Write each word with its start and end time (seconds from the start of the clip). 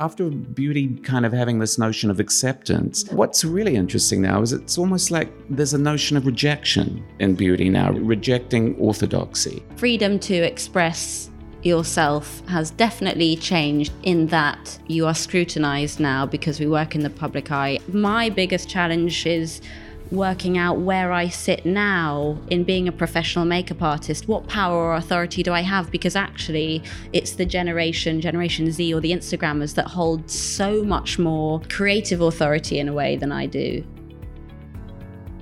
after 0.00 0.30
beauty 0.30 0.96
kind 1.02 1.26
of 1.26 1.32
having 1.32 1.58
this 1.58 1.78
notion 1.78 2.10
of 2.10 2.18
acceptance, 2.18 3.04
what's 3.12 3.44
really 3.44 3.76
interesting 3.76 4.22
now 4.22 4.40
is 4.40 4.52
it's 4.52 4.78
almost 4.78 5.10
like 5.10 5.30
there's 5.50 5.74
a 5.74 5.78
notion 5.78 6.16
of 6.16 6.24
rejection 6.24 7.04
in 7.18 7.34
beauty 7.34 7.68
now, 7.68 7.92
rejecting 7.92 8.74
orthodoxy. 8.76 9.62
Freedom 9.76 10.18
to 10.18 10.34
express 10.34 11.30
yourself 11.62 12.42
has 12.48 12.70
definitely 12.70 13.36
changed 13.36 13.92
in 14.02 14.26
that 14.28 14.78
you 14.86 15.06
are 15.06 15.14
scrutinized 15.14 16.00
now 16.00 16.24
because 16.24 16.58
we 16.58 16.66
work 16.66 16.94
in 16.94 17.02
the 17.02 17.10
public 17.10 17.52
eye. 17.52 17.78
My 17.92 18.30
biggest 18.30 18.70
challenge 18.70 19.26
is 19.26 19.60
working 20.10 20.58
out 20.58 20.78
where 20.80 21.12
I 21.12 21.28
sit 21.28 21.64
now 21.64 22.38
in 22.48 22.64
being 22.64 22.88
a 22.88 22.92
professional 22.92 23.44
makeup 23.44 23.82
artist. 23.82 24.28
What 24.28 24.48
power 24.48 24.76
or 24.76 24.94
authority 24.96 25.42
do 25.42 25.52
I 25.52 25.60
have? 25.60 25.90
Because 25.90 26.16
actually, 26.16 26.82
it's 27.12 27.32
the 27.32 27.46
generation, 27.46 28.20
Generation 28.20 28.70
Z, 28.72 28.92
or 28.92 29.00
the 29.00 29.12
Instagrammers 29.12 29.74
that 29.74 29.86
hold 29.86 30.30
so 30.30 30.82
much 30.82 31.18
more 31.18 31.60
creative 31.68 32.20
authority 32.20 32.78
in 32.78 32.88
a 32.88 32.92
way 32.92 33.16
than 33.16 33.30
I 33.32 33.46
do. 33.46 33.84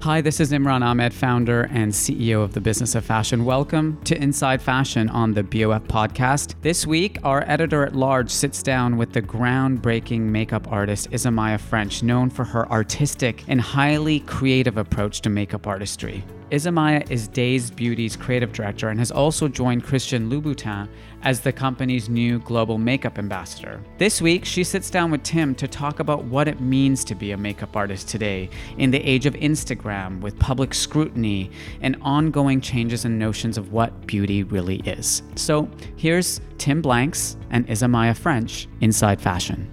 Hi, 0.09 0.23
this 0.23 0.41
is 0.41 0.53
Imran 0.53 0.81
Ahmed, 0.81 1.13
founder 1.13 1.69
and 1.71 1.93
CEO 1.93 2.43
of 2.43 2.55
the 2.55 2.63
Business 2.63 2.95
of 2.95 3.05
Fashion. 3.05 3.45
Welcome 3.45 4.01
to 4.05 4.17
Inside 4.17 4.63
Fashion 4.63 5.11
on 5.11 5.35
the 5.35 5.43
BOF 5.43 5.83
podcast. 5.83 6.55
This 6.63 6.87
week, 6.87 7.19
our 7.25 7.45
editor 7.47 7.85
at 7.85 7.95
large 7.95 8.31
sits 8.31 8.63
down 8.63 8.97
with 8.97 9.13
the 9.13 9.21
groundbreaking 9.21 10.21
makeup 10.21 10.73
artist 10.73 11.11
Isamaya 11.11 11.61
Ffrench, 11.61 12.03
known 12.03 12.31
for 12.31 12.45
her 12.45 12.67
artistic 12.73 13.45
and 13.49 13.61
highly 13.61 14.21
creative 14.21 14.79
approach 14.79 15.21
to 15.21 15.29
makeup 15.29 15.67
artistry. 15.67 16.25
Isamaya 16.51 17.09
is 17.11 17.29
Dazed 17.29 17.77
Beauty's 17.77 18.17
creative 18.17 18.55
director 18.55 18.89
and 18.89 18.99
has 18.99 19.11
also 19.11 19.49
joined 19.49 19.85
Christian 19.85 20.31
Louboutin 20.31 20.89
as 21.23 21.41
the 21.41 21.53
company's 21.53 22.09
new 22.09 22.39
global 22.39 22.79
makeup 22.79 23.19
ambassador. 23.19 23.83
This 23.99 24.23
week, 24.23 24.47
she 24.47 24.65
sits 24.65 24.89
down 24.89 25.11
with 25.11 25.23
Tim 25.23 25.55
to 25.57 25.69
talk 25.69 26.01
about 26.01 26.25
what 26.25 26.49
it 26.49 26.59
means 26.59 27.05
to 27.05 27.15
be 27.15 27.33
a 27.33 27.37
makeup 27.37 27.77
artist 27.77 28.09
today 28.09 28.49
in 28.79 28.91
the 28.91 28.99
age 28.99 29.27
of 29.27 29.35
Instagram 29.35 30.21
with 30.23 30.39
public 30.39 30.73
scrutiny 30.73 31.51
and 31.83 31.97
ongoing 32.01 32.63
changes 32.63 33.05
in 33.05 33.19
notions 33.19 33.59
of 33.59 33.73
what 33.73 34.07
beauty 34.07 34.43
really 34.43 34.77
is. 34.87 35.23
So, 35.35 35.69
here's 35.97 36.41
Tim 36.57 36.81
Blanks 36.81 37.37
and 37.51 37.67
Isamaya 37.69 38.19
Ffrench 38.19 38.69
inside 38.81 39.21
fashion. 39.21 39.71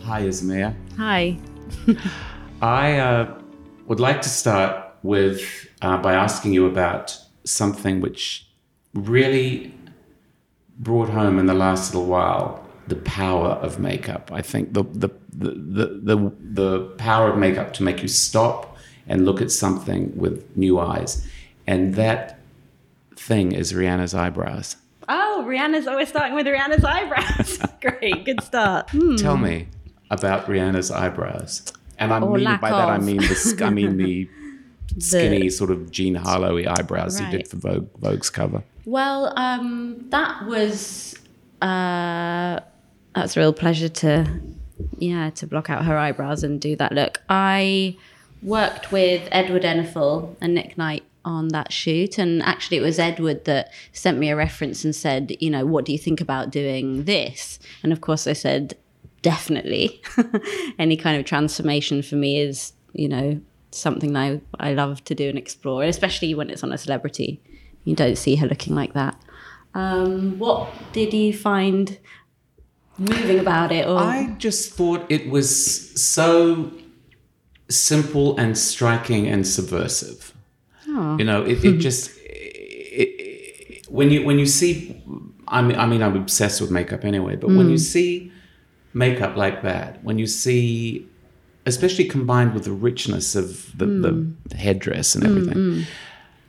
Hi, 0.00 0.22
Isamaya. 0.22 0.74
Hi. 0.96 1.38
I 2.62 2.98
uh, 2.98 3.39
would 3.90 3.98
like 3.98 4.22
to 4.22 4.28
start 4.28 4.86
with 5.02 5.42
uh, 5.82 5.96
by 5.98 6.14
asking 6.14 6.52
you 6.52 6.64
about 6.64 7.18
something 7.42 8.00
which 8.00 8.46
really 8.94 9.74
brought 10.78 11.08
home 11.08 11.40
in 11.40 11.46
the 11.46 11.54
last 11.54 11.92
little 11.92 12.08
while 12.08 12.64
the 12.86 12.94
power 12.94 13.48
of 13.66 13.80
makeup. 13.80 14.30
I 14.32 14.42
think 14.42 14.74
the 14.74 14.84
the 14.84 15.10
the 15.32 15.50
the 15.50 15.86
the, 16.10 16.32
the 16.40 16.80
power 16.98 17.30
of 17.30 17.36
makeup 17.36 17.72
to 17.74 17.82
make 17.82 18.00
you 18.00 18.06
stop 18.06 18.76
and 19.08 19.24
look 19.24 19.42
at 19.42 19.50
something 19.50 20.16
with 20.16 20.56
new 20.56 20.78
eyes, 20.78 21.26
and 21.66 21.96
that 21.96 22.38
thing 23.16 23.50
is 23.50 23.72
Rihanna's 23.72 24.14
eyebrows. 24.14 24.76
Oh, 25.08 25.44
Rihanna's 25.44 25.88
always 25.88 26.08
starting 26.08 26.36
with 26.36 26.46
Rihanna's 26.46 26.84
eyebrows. 26.84 27.58
Great, 27.80 28.24
good 28.24 28.40
start. 28.40 28.88
Hmm. 28.90 29.16
Tell 29.16 29.36
me 29.36 29.66
about 30.10 30.46
Rihanna's 30.46 30.92
eyebrows. 30.92 31.72
And 32.00 32.12
I 32.12 32.18
mean 32.18 32.44
by 32.60 32.70
that 32.70 32.88
I 32.88 32.98
mean 32.98 33.18
the 33.18 33.60
I 33.62 33.70
mean 33.70 33.96
the 33.96 34.28
skinny 34.98 35.42
the, 35.42 35.50
sort 35.50 35.70
of 35.70 35.90
Jean 35.90 36.14
Harlow 36.14 36.58
eyebrows 36.58 37.20
right. 37.20 37.30
you 37.30 37.38
did 37.38 37.48
for 37.48 37.56
Vogue 37.56 37.88
Vogue's 38.00 38.30
cover. 38.30 38.64
Well, 38.86 39.32
um, 39.36 40.06
that 40.08 40.46
was 40.46 41.14
uh, 41.62 42.60
that's 43.14 43.36
a 43.36 43.40
real 43.40 43.52
pleasure 43.52 43.88
to 43.88 44.40
yeah 44.98 45.30
to 45.30 45.46
block 45.46 45.68
out 45.70 45.84
her 45.84 45.96
eyebrows 45.96 46.42
and 46.42 46.60
do 46.60 46.74
that 46.76 46.92
look. 46.92 47.22
I 47.28 47.96
worked 48.42 48.90
with 48.90 49.28
Edward 49.30 49.62
Enninful 49.62 50.34
and 50.40 50.54
Nick 50.54 50.78
Knight 50.78 51.04
on 51.22 51.48
that 51.48 51.70
shoot 51.70 52.16
and 52.16 52.42
actually 52.42 52.78
it 52.78 52.80
was 52.80 52.98
Edward 52.98 53.44
that 53.44 53.70
sent 53.92 54.16
me 54.18 54.30
a 54.30 54.36
reference 54.36 54.84
and 54.84 54.96
said, 54.96 55.36
you 55.38 55.50
know, 55.50 55.66
what 55.66 55.84
do 55.84 55.92
you 55.92 55.98
think 55.98 56.18
about 56.18 56.50
doing 56.50 57.04
this? 57.04 57.58
And 57.82 57.92
of 57.92 58.00
course 58.00 58.26
I 58.26 58.32
said 58.32 58.74
definitely. 59.22 60.02
Any 60.78 60.96
kind 60.96 61.18
of 61.18 61.24
transformation 61.24 62.02
for 62.02 62.16
me 62.16 62.40
is, 62.40 62.72
you 62.92 63.08
know, 63.08 63.40
something 63.72 64.12
that 64.14 64.20
I, 64.20 64.70
I 64.70 64.72
love 64.74 65.04
to 65.04 65.14
do 65.14 65.28
and 65.28 65.38
explore, 65.38 65.84
especially 65.84 66.34
when 66.34 66.50
it's 66.50 66.64
on 66.64 66.72
a 66.72 66.78
celebrity 66.78 67.40
you 67.84 67.94
don't 67.94 68.16
see 68.16 68.36
her 68.36 68.46
looking 68.46 68.74
like 68.74 68.92
that. 68.94 69.20
Um, 69.74 70.38
what 70.38 70.72
did 70.92 71.14
you 71.14 71.32
find 71.32 71.98
moving 72.98 73.38
about 73.38 73.72
it? 73.72 73.86
Or? 73.86 73.98
I 73.98 74.34
just 74.38 74.72
thought 74.74 75.06
it 75.08 75.30
was 75.30 76.00
so 76.00 76.72
simple 77.68 78.36
and 78.36 78.58
striking 78.58 79.28
and 79.28 79.46
subversive. 79.46 80.34
Oh. 80.88 81.16
You 81.18 81.24
know, 81.24 81.42
it, 81.42 81.64
it 81.64 81.78
just 81.88 82.10
it, 82.18 83.06
it, 83.08 83.90
when 83.90 84.10
you 84.10 84.24
when 84.24 84.38
you 84.38 84.46
see, 84.46 85.02
I 85.48 85.62
mean, 85.62 85.78
I 85.78 85.86
mean, 85.86 86.02
I'm 86.02 86.16
obsessed 86.16 86.60
with 86.60 86.70
makeup 86.70 87.04
anyway. 87.04 87.36
But 87.36 87.50
mm. 87.50 87.56
when 87.56 87.68
you 87.68 87.76
mm. 87.76 87.80
see 87.80 88.32
makeup 88.92 89.36
like 89.36 89.62
that, 89.62 90.02
when 90.04 90.18
you 90.18 90.26
see, 90.26 91.06
especially 91.66 92.04
combined 92.04 92.54
with 92.54 92.64
the 92.64 92.72
richness 92.72 93.34
of 93.34 93.76
the, 93.78 93.86
mm. 93.86 94.34
the 94.46 94.56
headdress 94.56 95.14
and 95.14 95.24
everything. 95.24 95.54
Mm, 95.54 95.84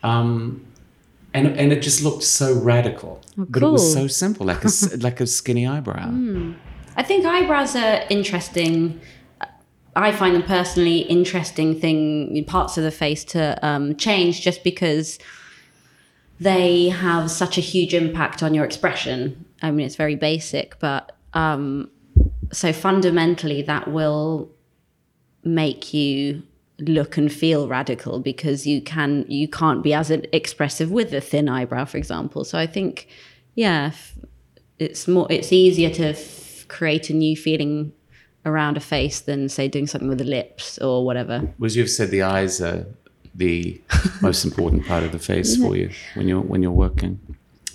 mm. 0.04 0.08
um, 0.08 0.66
and 1.34 1.48
and 1.48 1.72
it 1.72 1.82
just 1.82 2.04
looked 2.04 2.24
so 2.24 2.54
radical, 2.54 3.22
oh, 3.24 3.36
cool. 3.36 3.46
but 3.46 3.64
it 3.64 3.70
was 3.70 3.94
so 3.94 4.08
simple, 4.08 4.46
like 4.46 4.66
a 4.66 4.70
like 5.00 5.22
a 5.22 5.28
skinny 5.28 5.66
eyebrow. 5.66 6.10
Mm. 6.10 6.56
I 6.98 7.04
think 7.04 7.26
eyebrows 7.26 7.76
are 7.76 8.04
interesting. 8.10 9.00
I 9.96 10.12
find 10.12 10.36
them 10.36 10.44
personally 10.44 11.00
interesting 11.00 11.80
thing 11.80 12.44
parts 12.46 12.78
of 12.78 12.84
the 12.84 12.92
face 12.92 13.24
to 13.26 13.58
um, 13.66 13.96
change 13.96 14.42
just 14.42 14.64
because 14.64 15.20
they 16.40 16.90
have 16.90 17.30
such 17.30 17.58
a 17.58 17.62
huge 17.62 17.94
impact 17.94 18.42
on 18.42 18.54
your 18.54 18.66
expression. 18.66 19.46
I 19.62 19.72
mean, 19.72 19.86
it's 19.86 19.96
very 19.96 20.16
basic, 20.16 20.80
but 20.80 21.16
um, 21.34 21.90
so 22.52 22.74
fundamentally, 22.74 23.62
that 23.64 23.90
will 23.90 24.52
make 25.44 25.94
you 25.94 26.44
look 26.80 27.18
and 27.18 27.32
feel 27.32 27.68
radical 27.68 28.20
because 28.20 28.66
you 28.66 28.82
can 28.82 29.24
you 29.28 29.48
can't 29.48 29.84
be 29.84 29.94
as 29.94 30.10
expressive 30.10 30.92
with 30.92 31.14
a 31.14 31.22
thin 31.22 31.48
eyebrow 31.48 31.86
for 31.86 31.98
example. 31.98 32.44
So 32.44 32.58
i 32.58 32.66
think 32.66 33.08
yeah 33.54 33.92
it's 34.80 35.08
more 35.08 35.28
it's 35.30 35.54
easier 35.54 35.92
to 35.92 36.10
f- 36.10 36.66
create 36.68 37.10
a 37.10 37.14
new 37.14 37.38
feeling 37.38 37.94
around 38.46 38.78
a 38.78 38.80
face 38.80 39.20
than 39.20 39.48
say 39.48 39.68
doing 39.68 39.86
something 39.86 40.10
with 40.10 40.18
the 40.18 40.24
lips 40.24 40.80
or 40.80 41.06
whatever. 41.06 41.54
Was 41.60 41.76
you've 41.76 41.90
said 41.90 42.10
the 42.10 42.24
eyes 42.24 42.60
are 42.60 42.88
the 43.36 43.80
most 44.22 44.44
important 44.44 44.88
part 44.88 45.04
of 45.04 45.12
the 45.12 45.20
face 45.20 45.56
for 45.56 45.76
you 45.76 45.92
when 46.16 46.28
you're 46.28 46.42
when 46.42 46.64
you're 46.64 46.72
working? 46.72 47.20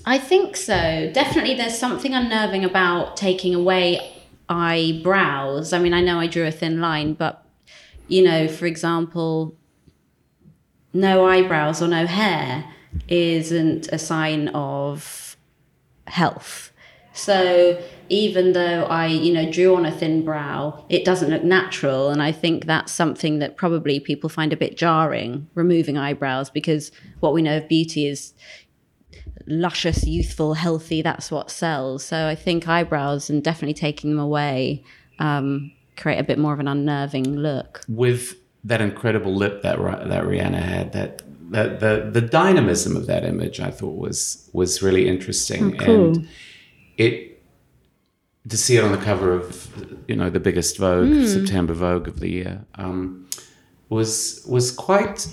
I 0.05 0.19
think 0.19 0.57
so. 0.57 1.11
Definitely 1.13 1.55
there's 1.55 1.79
something 1.79 2.15
unnerving 2.15 2.65
about 2.65 3.17
taking 3.17 3.55
away 3.55 4.16
eyebrows 4.49 5.73
i 5.73 5.79
mean 5.79 5.93
i 5.93 6.01
know 6.01 6.19
i 6.19 6.27
drew 6.27 6.47
a 6.47 6.53
thin 6.53 6.81
line 6.81 7.15
but 7.15 7.47
you 8.09 8.23
know, 8.23 8.49
for 8.49 8.67
example, 8.67 9.57
no 10.93 11.27
eyebrows 11.27 11.83
or 11.83 11.89
no 11.89 12.07
hair 12.07 12.65
isn't 13.09 13.89
a 13.89 13.99
sign 13.99 14.49
of 14.49 15.37
health. 16.07 16.73
So 17.12 17.83
even 18.09 18.53
though 18.53 18.84
I, 18.84 19.07
you 19.07 19.33
know, 19.33 19.51
drew 19.51 19.75
on 19.75 19.87
a 19.87 19.91
thin 19.91 20.25
brow, 20.25 20.84
it 20.89 21.05
doesn't 21.05 21.31
look 21.31 21.43
natural. 21.43 22.11
And 22.11 22.23
I 22.23 22.31
think 22.31 22.67
that's 22.67 22.93
something 22.93 23.39
that 23.39 23.57
probably 23.57 23.99
people 23.99 24.28
find 24.28 24.53
a 24.53 24.57
bit 24.57 24.77
jarring, 24.77 25.49
removing 25.55 25.97
eyebrows, 25.97 26.51
because 26.51 26.93
what 27.21 27.33
we 27.33 27.43
know 27.43 27.57
of 27.57 27.69
beauty 27.69 28.07
is 28.07 28.34
luscious, 29.47 30.07
youthful, 30.07 30.55
healthy. 30.55 31.03
That's 31.03 31.31
what 31.31 31.51
sells. 31.51 32.05
So 32.05 32.27
I 32.27 32.34
think 32.34 32.69
eyebrows 32.69 33.31
and 33.31 33.43
definitely 33.43 33.75
taking 33.75 34.11
them 34.11 34.19
away 34.19 34.84
um, 35.19 35.73
create 35.97 36.19
a 36.19 36.25
bit 36.25 36.39
more 36.39 36.53
of 36.53 36.61
an 36.61 36.69
unnerving 36.69 37.37
look. 37.37 37.83
With 37.89 38.34
that 38.65 38.81
incredible 38.81 39.34
lip 39.34 39.63
that 39.63 39.78
that 39.78 40.25
Rihanna 40.25 40.61
had, 40.61 40.93
that 40.93 41.23
that 41.51 41.81
the 41.81 42.11
the 42.13 42.21
dynamism 42.21 42.97
of 42.97 43.07
that 43.07 43.25
image, 43.25 43.61
I 43.61 43.71
thought 43.71 43.97
was 43.97 44.49
was 44.53 44.83
really 44.83 45.09
interesting, 45.09 45.75
oh, 45.75 45.84
cool. 45.84 46.07
and 46.07 46.29
it 46.97 47.43
to 48.49 48.57
see 48.57 48.77
it 48.77 48.84
on 48.84 48.93
the 48.93 48.99
cover 48.99 49.33
of 49.33 50.05
you 50.09 50.17
know 50.17 50.31
the 50.31 50.41
biggest 50.41 50.79
Vogue 50.79 51.09
mm. 51.09 51.27
September 51.27 51.72
Vogue 51.72 52.09
of 52.09 52.21
the 52.21 52.31
year 52.31 52.65
um, 52.75 53.29
was 53.89 54.45
was 54.49 54.71
quite. 54.71 55.27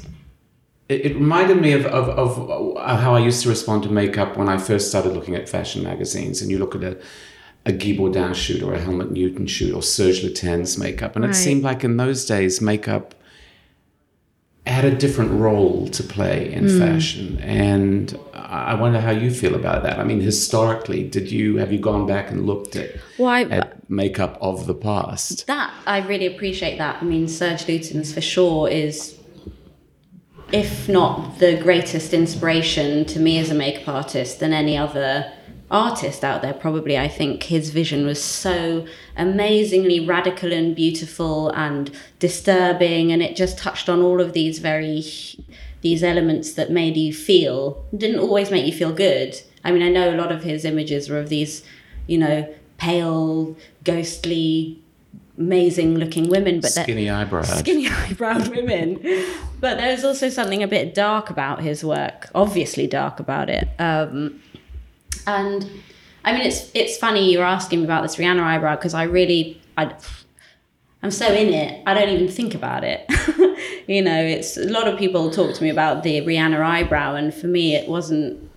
It, 0.89 1.05
it 1.05 1.15
reminded 1.15 1.61
me 1.61 1.71
of, 1.73 1.85
of, 1.85 2.09
of 2.17 2.77
how 2.99 3.15
I 3.15 3.19
used 3.19 3.41
to 3.43 3.49
respond 3.49 3.83
to 3.83 3.89
makeup 3.89 4.35
when 4.37 4.49
I 4.49 4.57
first 4.57 4.89
started 4.89 5.13
looking 5.13 5.35
at 5.35 5.47
fashion 5.49 5.83
magazines, 5.83 6.41
and 6.41 6.51
you 6.51 6.57
look 6.59 6.75
at 6.75 6.83
a 6.83 6.97
a 7.65 7.71
Guy 7.71 7.95
Bourdin 7.95 8.33
shoot 8.33 8.61
or 8.61 8.73
a 8.73 8.77
Helmut 8.79 9.11
Newton 9.11 9.47
shoot 9.47 9.73
or 9.73 9.81
Serge 9.81 10.21
Lutens 10.21 10.77
makeup. 10.77 11.15
And 11.15 11.23
it 11.23 11.33
seemed 11.33 11.63
like 11.63 11.85
in 11.85 11.95
those 11.95 12.25
days, 12.25 12.59
makeup 12.59 13.15
had 14.67 14.83
a 14.83 14.91
different 14.93 15.31
role 15.31 15.87
to 15.87 16.03
play 16.03 16.51
in 16.51 16.67
Hmm. 16.67 16.77
fashion, 16.79 17.39
and 17.41 18.17
I 18.33 18.75
wonder 18.75 18.99
how 18.99 19.11
you 19.11 19.31
feel 19.31 19.55
about 19.55 19.83
that. 19.83 19.97
I 19.97 20.03
mean, 20.03 20.19
historically, 20.19 21.03
did 21.07 21.31
you 21.31 21.55
have 21.55 21.71
you 21.71 21.79
gone 21.79 22.05
back 22.05 22.31
and 22.31 22.45
looked 22.45 22.75
at 22.75 22.91
Well, 23.17 23.29
I- 23.29 23.43
at 23.43 23.89
makeup 23.89 24.37
of 24.41 24.67
the 24.67 24.73
past? 24.75 25.47
That 25.47 25.71
I 25.87 25.99
really 25.99 26.25
appreciate 26.25 26.77
that. 26.79 26.97
I 27.01 27.05
mean, 27.05 27.29
Serge 27.29 27.63
Lutens 27.65 28.13
for 28.13 28.19
sure 28.21 28.67
is, 28.67 29.15
if 30.53 30.87
not 30.87 31.39
the 31.39 31.57
greatest 31.57 32.13
inspiration 32.13 33.03
to 33.05 33.19
me 33.19 33.39
as 33.39 33.49
a 33.49 33.55
makeup 33.55 33.87
artist 33.87 34.39
than 34.39 34.53
any 34.53 34.77
other 34.77 35.33
artist 35.71 36.23
out 36.23 36.43
there. 36.43 36.53
Probably, 36.53 36.95
I 36.95 37.07
think 37.07 37.41
his 37.41 37.71
vision 37.71 38.05
was 38.05 38.23
so 38.23 38.85
amazingly 39.17 39.99
radical 39.99 40.53
and 40.53 40.75
beautiful 40.75 41.49
and 41.49 41.89
disturbing, 42.19 43.11
and 43.11 43.23
it 43.23 43.35
just 43.35 43.57
touched 43.57 43.89
on 43.89 44.03
all 44.03 44.21
of 44.21 44.33
these 44.33 44.59
very 44.59 45.03
these 45.81 46.03
elements 46.03 46.53
that 46.53 46.71
made 46.71 46.95
you 46.95 47.11
feel 47.11 47.83
didn't 47.97 48.19
always 48.19 48.51
make 48.51 48.65
you 48.65 48.71
feel 48.71 48.93
good. 48.93 49.41
I 49.65 49.71
mean, 49.71 49.81
I 49.81 49.89
know 49.89 50.13
a 50.13 50.15
lot 50.15 50.31
of 50.31 50.43
his 50.43 50.63
images 50.63 51.09
were 51.09 51.17
of 51.17 51.29
these, 51.29 51.63
you 52.05 52.19
know, 52.19 52.47
pale, 52.77 53.57
ghostly, 53.83 54.82
amazing 55.37 55.95
looking 55.95 56.29
women, 56.29 56.59
but 56.59 56.71
Skinny 56.71 57.09
eyebrows. 57.09 57.59
skinny 57.59 57.85
eyebrowed 57.89 58.49
women. 58.49 58.99
But 59.59 59.77
there's 59.77 60.03
also 60.03 60.29
something 60.29 60.61
a 60.61 60.67
bit 60.67 60.93
dark 60.93 61.29
about 61.29 61.61
his 61.61 61.83
work, 61.83 62.29
obviously 62.35 62.87
dark 62.87 63.19
about 63.19 63.49
it. 63.49 63.67
Um, 63.79 64.41
and 65.25 65.69
I 66.25 66.33
mean, 66.33 66.41
it's 66.41 66.71
it's 66.73 66.97
funny 66.97 67.31
you're 67.31 67.43
asking 67.43 67.79
me 67.79 67.85
about 67.85 68.03
this 68.03 68.15
Rihanna 68.15 68.41
eyebrow 68.41 68.75
because 68.75 68.93
I 68.93 69.03
really 69.03 69.61
I. 69.77 69.93
I'm 71.01 71.11
so 71.11 71.27
in 71.33 71.53
it, 71.53 71.83
I 71.85 71.93
don't 71.93 72.07
even 72.07 72.29
think 72.29 72.55
about 72.55 72.85
it. 72.85 73.05
you 73.87 74.01
know, 74.01 74.23
it's 74.23 74.55
a 74.55 74.69
lot 74.69 74.87
of 74.87 74.97
people 74.97 75.29
talk 75.31 75.53
to 75.53 75.61
me 75.61 75.69
about 75.69 76.01
the 76.03 76.21
Rihanna 76.21 76.61
eyebrow, 76.61 77.15
and 77.15 77.33
for 77.33 77.47
me, 77.47 77.75
it 77.75 77.89
wasn't. 77.89 78.49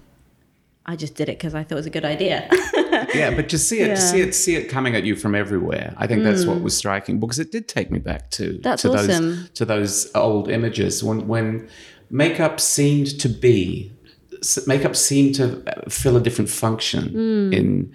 I 0.88 0.94
just 0.94 1.16
did 1.16 1.28
it 1.28 1.38
because 1.38 1.56
I 1.56 1.64
thought 1.64 1.72
it 1.72 1.76
was 1.76 1.86
a 1.86 1.90
good 1.90 2.04
idea. 2.04 2.48
yeah, 3.18 3.34
but 3.34 3.48
to 3.48 3.58
see 3.58 3.80
it, 3.80 3.88
Yeah. 3.88 3.94
See 3.96 4.20
it, 4.20 4.34
see 4.34 4.54
it 4.56 4.68
coming 4.68 4.94
at 4.94 5.04
you 5.04 5.16
from 5.16 5.34
everywhere. 5.34 5.94
I 5.96 6.06
think 6.06 6.22
that's 6.22 6.44
what 6.44 6.58
mm. 6.58 6.62
was 6.62 6.76
striking 6.76 7.18
because 7.20 7.38
it 7.38 7.50
did 7.52 7.68
take 7.68 7.90
me 7.90 7.98
back 7.98 8.30
to 8.32 8.58
That's 8.62 8.82
to 8.82 8.92
awesome. 8.92 9.36
those 9.36 9.50
to 9.50 9.64
those 9.64 10.10
old 10.14 10.48
images 10.50 11.02
when 11.02 11.26
when 11.26 11.68
makeup 12.10 12.60
seemed 12.60 13.18
to 13.20 13.28
be 13.28 13.92
makeup 14.66 14.94
seemed 14.94 15.34
to 15.36 15.62
uh, 15.66 15.88
fill 15.88 16.16
a 16.16 16.20
different 16.20 16.50
function 16.50 17.08
Hmm. 17.08 17.52
in 17.52 17.92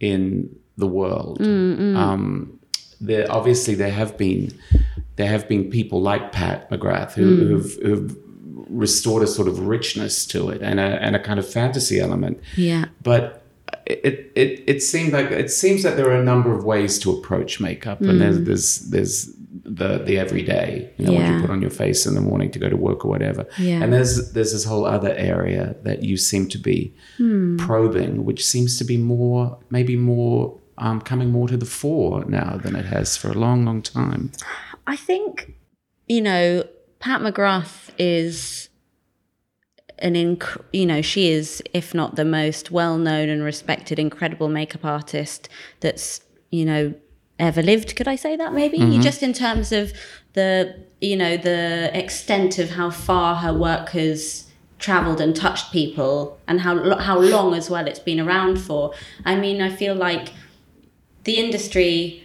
in 0.00 0.48
the 0.76 0.86
world. 0.86 1.38
Mm, 1.38 1.78
mm. 1.78 1.96
Um, 1.96 2.58
there 3.00 3.26
obviously 3.30 3.74
there 3.74 3.90
have 3.90 4.16
been 4.16 4.52
there 5.16 5.28
have 5.28 5.48
been 5.48 5.70
people 5.70 6.00
like 6.00 6.32
Pat 6.32 6.70
McGrath 6.70 7.12
who, 7.12 7.36
who've, 7.36 7.74
who've 7.82 8.16
restored 8.70 9.22
a 9.22 9.26
sort 9.26 9.48
of 9.48 9.66
richness 9.66 10.24
to 10.26 10.48
it 10.48 10.62
and 10.62 10.80
a, 10.80 11.02
and 11.02 11.14
a 11.14 11.18
kind 11.18 11.38
of 11.38 11.46
fantasy 11.48 12.00
element 12.00 12.40
yeah. 12.56 12.86
but 13.02 13.41
it, 13.86 14.32
it 14.34 14.64
it 14.66 14.82
seemed 14.82 15.12
like 15.12 15.30
it 15.30 15.50
seems 15.50 15.82
that 15.82 15.96
there 15.96 16.08
are 16.10 16.20
a 16.20 16.24
number 16.24 16.52
of 16.56 16.64
ways 16.64 16.98
to 17.00 17.10
approach 17.12 17.60
makeup, 17.60 18.00
and 18.00 18.20
there's 18.20 18.40
there's 18.44 18.78
there's 18.90 19.30
the 19.64 19.98
the 19.98 20.18
everyday, 20.18 20.90
you 20.98 21.06
know, 21.06 21.12
what 21.12 21.26
you 21.30 21.40
put 21.40 21.50
on 21.50 21.60
your 21.62 21.70
face 21.70 22.04
in 22.06 22.14
the 22.14 22.20
morning 22.20 22.50
to 22.50 22.58
go 22.58 22.68
to 22.68 22.76
work 22.76 23.04
or 23.04 23.08
whatever, 23.08 23.46
Yeah. 23.58 23.82
and 23.82 23.92
there's 23.92 24.32
there's 24.32 24.52
this 24.52 24.64
whole 24.64 24.84
other 24.86 25.12
area 25.14 25.76
that 25.82 26.02
you 26.02 26.16
seem 26.16 26.48
to 26.48 26.58
be 26.58 26.94
probing, 27.58 28.24
which 28.24 28.44
seems 28.44 28.78
to 28.78 28.84
be 28.84 28.96
more 28.96 29.58
maybe 29.70 29.96
more 29.96 30.58
um, 30.78 31.00
coming 31.00 31.30
more 31.30 31.48
to 31.48 31.56
the 31.56 31.66
fore 31.66 32.24
now 32.24 32.56
than 32.62 32.74
it 32.76 32.86
has 32.86 33.16
for 33.16 33.28
a 33.30 33.34
long 33.34 33.64
long 33.64 33.82
time. 33.82 34.32
I 34.86 34.96
think, 34.96 35.54
you 36.08 36.20
know, 36.20 36.64
Pat 36.98 37.20
McGrath 37.20 37.90
is 37.98 38.68
an 40.02 40.14
inc- 40.14 40.62
you 40.72 40.84
know 40.84 41.00
she 41.00 41.30
is 41.30 41.62
if 41.72 41.94
not 41.94 42.16
the 42.16 42.24
most 42.24 42.70
well 42.70 42.98
known 42.98 43.28
and 43.28 43.42
respected 43.42 43.98
incredible 43.98 44.48
makeup 44.48 44.84
artist 44.84 45.48
that's 45.80 46.20
you 46.50 46.64
know 46.64 46.94
ever 47.38 47.62
lived. 47.62 47.96
Could 47.96 48.08
i 48.08 48.16
say 48.16 48.36
that 48.36 48.52
maybe? 48.52 48.78
Mm-hmm. 48.78 49.00
Just 49.00 49.22
in 49.22 49.32
terms 49.32 49.72
of 49.72 49.92
the 50.34 50.74
you 51.00 51.16
know 51.16 51.36
the 51.36 51.90
extent 51.92 52.58
of 52.58 52.70
how 52.70 52.90
far 52.90 53.36
her 53.36 53.52
work 53.52 53.90
has 53.90 54.46
traveled 54.78 55.20
and 55.20 55.34
touched 55.34 55.72
people 55.72 56.38
and 56.48 56.60
how 56.60 56.98
how 56.98 57.18
long 57.18 57.54
as 57.54 57.70
well 57.70 57.86
it's 57.86 57.98
been 58.00 58.20
around 58.20 58.56
for. 58.58 58.92
I 59.24 59.36
mean 59.36 59.60
i 59.62 59.70
feel 59.70 59.94
like 59.94 60.28
the 61.24 61.36
industry 61.36 62.21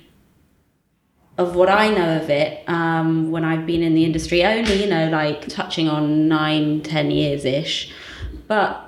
of 1.38 1.56
what 1.56 1.69
I 1.69 1.89
know 1.89 2.18
of 2.18 2.30
it, 2.30 2.68
um, 2.68 3.31
when 3.31 3.44
I've 3.45 3.66
been 3.66 3.84
in 3.84 3.94
the 3.94 4.04
industry, 4.06 4.44
only 4.44 4.84
you 4.84 4.89
know 4.89 5.10
like 5.10 5.48
touching 5.48 5.88
on 5.88 6.28
nine, 6.28 6.81
ten 6.81 7.12
years 7.12 7.45
ish, 7.45 7.94
but 8.48 8.88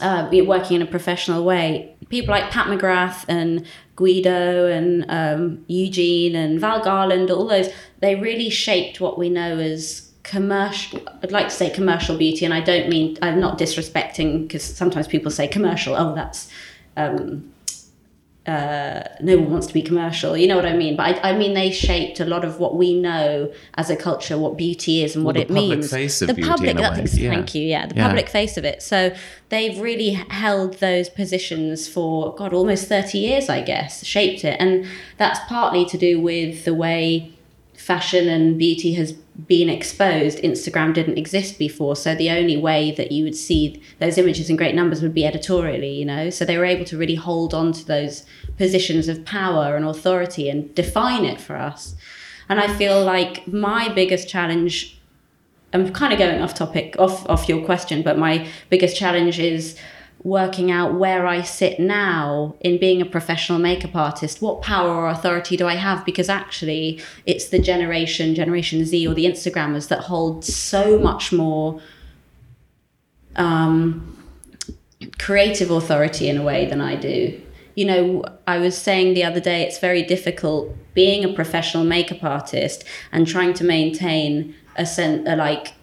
uh, 0.00 0.28
working 0.44 0.76
in 0.76 0.82
a 0.82 0.86
professional 0.86 1.44
way. 1.44 1.94
People 2.08 2.34
like 2.34 2.50
Pat 2.50 2.66
McGrath 2.66 3.24
and 3.28 3.66
Guido 3.96 4.68
and 4.68 5.04
um, 5.08 5.64
Eugene 5.68 6.36
and 6.36 6.60
Val 6.60 6.82
Garland, 6.82 7.30
all 7.30 7.46
those, 7.46 7.68
they 8.00 8.14
really 8.14 8.50
shaped 8.50 9.00
what 9.00 9.18
we 9.18 9.28
know 9.28 9.58
as 9.58 10.12
commercial. 10.22 11.00
I'd 11.22 11.32
like 11.32 11.48
to 11.48 11.54
say 11.54 11.70
commercial 11.70 12.16
beauty, 12.16 12.44
and 12.44 12.52
I 12.52 12.60
don't 12.60 12.88
mean 12.88 13.16
I'm 13.22 13.40
not 13.40 13.58
disrespecting 13.58 14.42
because 14.42 14.62
sometimes 14.62 15.08
people 15.08 15.30
say 15.30 15.48
commercial. 15.48 15.94
Oh, 15.94 16.14
that's 16.14 16.50
um, 16.96 17.52
uh, 18.46 19.02
no 19.20 19.36
one 19.38 19.50
wants 19.50 19.66
to 19.66 19.74
be 19.74 19.82
commercial. 19.82 20.36
You 20.36 20.46
know 20.46 20.56
what 20.56 20.66
I 20.66 20.74
mean? 20.74 20.96
But 20.96 21.24
I, 21.24 21.30
I 21.30 21.38
mean 21.38 21.54
they 21.54 21.70
shaped 21.70 22.20
a 22.20 22.24
lot 22.24 22.44
of 22.44 22.58
what 22.60 22.76
we 22.76 22.94
know 22.98 23.52
as 23.74 23.90
a 23.90 23.96
culture, 23.96 24.38
what 24.38 24.56
beauty 24.56 25.02
is 25.02 25.16
and 25.16 25.24
what 25.24 25.36
it 25.36 25.50
means. 25.50 25.90
the 25.90 25.96
public 25.96 26.02
face 26.02 26.22
of 26.22 26.28
the 26.28 26.34
beauty 26.34 26.48
public, 26.48 26.70
in 26.70 26.78
a 26.78 26.80
way, 26.82 27.04
yeah. 27.14 27.30
thank 27.30 27.54
you. 27.54 27.62
Yeah, 27.62 27.86
the 27.86 27.94
Yeah. 27.96 28.06
public 28.06 28.28
face 28.28 28.56
of 28.56 28.64
it. 28.64 28.82
So 28.82 29.14
they've 29.48 29.78
really 29.78 30.10
held 30.10 30.74
those 30.78 31.08
positions 31.08 31.88
for 31.88 32.34
God 32.34 32.52
almost 32.52 32.88
thirty 32.88 33.18
years, 33.18 33.48
I 33.48 33.62
guess, 33.62 34.04
shaped 34.04 34.44
it, 34.44 34.56
and 34.60 34.86
that's 35.16 35.40
partly 35.48 35.84
to 35.86 35.98
do 35.98 36.20
with 36.20 36.64
the 36.64 36.74
way 36.74 37.32
fashion 37.78 38.28
and 38.28 38.58
beauty 38.58 38.94
has 38.94 39.12
been 39.12 39.68
exposed. 39.68 40.38
Instagram 40.38 40.94
didn't 40.94 41.18
exist 41.18 41.58
before, 41.58 41.96
so 41.96 42.14
the 42.14 42.30
only 42.30 42.56
way 42.56 42.90
that 42.92 43.12
you 43.12 43.24
would 43.24 43.36
see 43.36 43.82
those 43.98 44.18
images 44.18 44.48
in 44.48 44.56
great 44.56 44.74
numbers 44.74 45.02
would 45.02 45.14
be 45.14 45.26
editorially, 45.26 45.92
you 45.92 46.04
know. 46.04 46.30
So 46.30 46.44
they 46.44 46.58
were 46.58 46.64
able 46.64 46.84
to 46.86 46.96
really 46.96 47.14
hold 47.14 47.54
on 47.54 47.72
to 47.72 47.86
those 47.86 48.24
positions 48.56 49.08
of 49.08 49.24
power 49.24 49.76
and 49.76 49.84
authority 49.84 50.48
and 50.48 50.74
define 50.74 51.24
it 51.24 51.40
for 51.40 51.56
us. 51.56 51.94
And 52.48 52.60
I 52.60 52.74
feel 52.76 53.04
like 53.04 53.46
my 53.46 53.88
biggest 53.88 54.28
challenge 54.28 54.96
I'm 55.72 55.92
kind 55.92 56.12
of 56.12 56.18
going 56.18 56.40
off 56.40 56.54
topic, 56.54 56.96
off 56.98 57.28
off 57.28 57.48
your 57.48 57.64
question, 57.64 58.02
but 58.02 58.18
my 58.18 58.48
biggest 58.70 58.96
challenge 58.96 59.38
is 59.38 59.76
working 60.22 60.70
out 60.70 60.94
where 60.94 61.26
I 61.26 61.42
sit 61.42 61.78
now 61.78 62.56
in 62.60 62.78
being 62.78 63.00
a 63.00 63.06
professional 63.06 63.58
makeup 63.58 63.94
artist. 63.94 64.42
What 64.42 64.62
power 64.62 64.88
or 64.88 65.08
authority 65.08 65.56
do 65.56 65.66
I 65.66 65.74
have? 65.74 66.04
Because 66.04 66.28
actually, 66.28 67.00
it's 67.26 67.48
the 67.48 67.58
generation, 67.58 68.34
Generation 68.34 68.84
Z, 68.84 69.06
or 69.06 69.14
the 69.14 69.26
Instagrammers 69.26 69.88
that 69.88 70.00
hold 70.00 70.44
so 70.44 70.98
much 70.98 71.32
more 71.32 71.80
um, 73.36 74.16
creative 75.18 75.70
authority 75.70 76.28
in 76.28 76.38
a 76.38 76.42
way 76.42 76.66
than 76.66 76.80
I 76.80 76.96
do. 76.96 77.40
You 77.76 77.84
know, 77.84 78.24
I 78.46 78.58
was 78.58 78.76
saying 78.76 79.14
the 79.14 79.22
other 79.22 79.40
day, 79.40 79.62
it's 79.62 79.78
very 79.78 80.02
difficult 80.02 80.74
being 80.94 81.24
a 81.24 81.32
professional 81.32 81.84
makeup 81.84 82.24
artist 82.24 82.84
and 83.12 83.26
trying 83.26 83.52
to 83.54 83.64
maintain 83.64 84.54
a 84.76 84.86
sense, 84.86 85.28
like, 85.28 85.74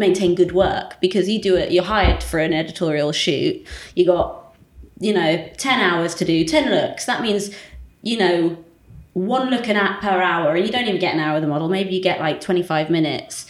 maintain 0.00 0.34
good 0.34 0.50
work 0.50 1.00
because 1.00 1.28
you 1.28 1.40
do 1.40 1.54
it. 1.54 1.70
You're 1.70 1.84
hired 1.84 2.22
for 2.22 2.40
an 2.40 2.52
editorial 2.52 3.12
shoot. 3.12 3.64
You 3.94 4.06
got, 4.06 4.56
you 4.98 5.12
know, 5.12 5.48
ten 5.56 5.80
hours 5.80 6.16
to 6.16 6.24
do 6.24 6.44
ten 6.44 6.70
looks. 6.70 7.04
That 7.04 7.22
means, 7.22 7.54
you 8.02 8.18
know, 8.18 8.64
one 9.12 9.50
look 9.50 9.68
an 9.68 9.76
app 9.76 10.00
per 10.00 10.20
hour, 10.20 10.54
and 10.54 10.66
you 10.66 10.72
don't 10.72 10.86
even 10.86 11.00
get 11.00 11.14
an 11.14 11.20
hour 11.20 11.34
with 11.34 11.42
the 11.42 11.48
model. 11.48 11.68
Maybe 11.68 11.94
you 11.94 12.02
get 12.02 12.20
like 12.20 12.40
25 12.40 12.90
minutes. 12.90 13.46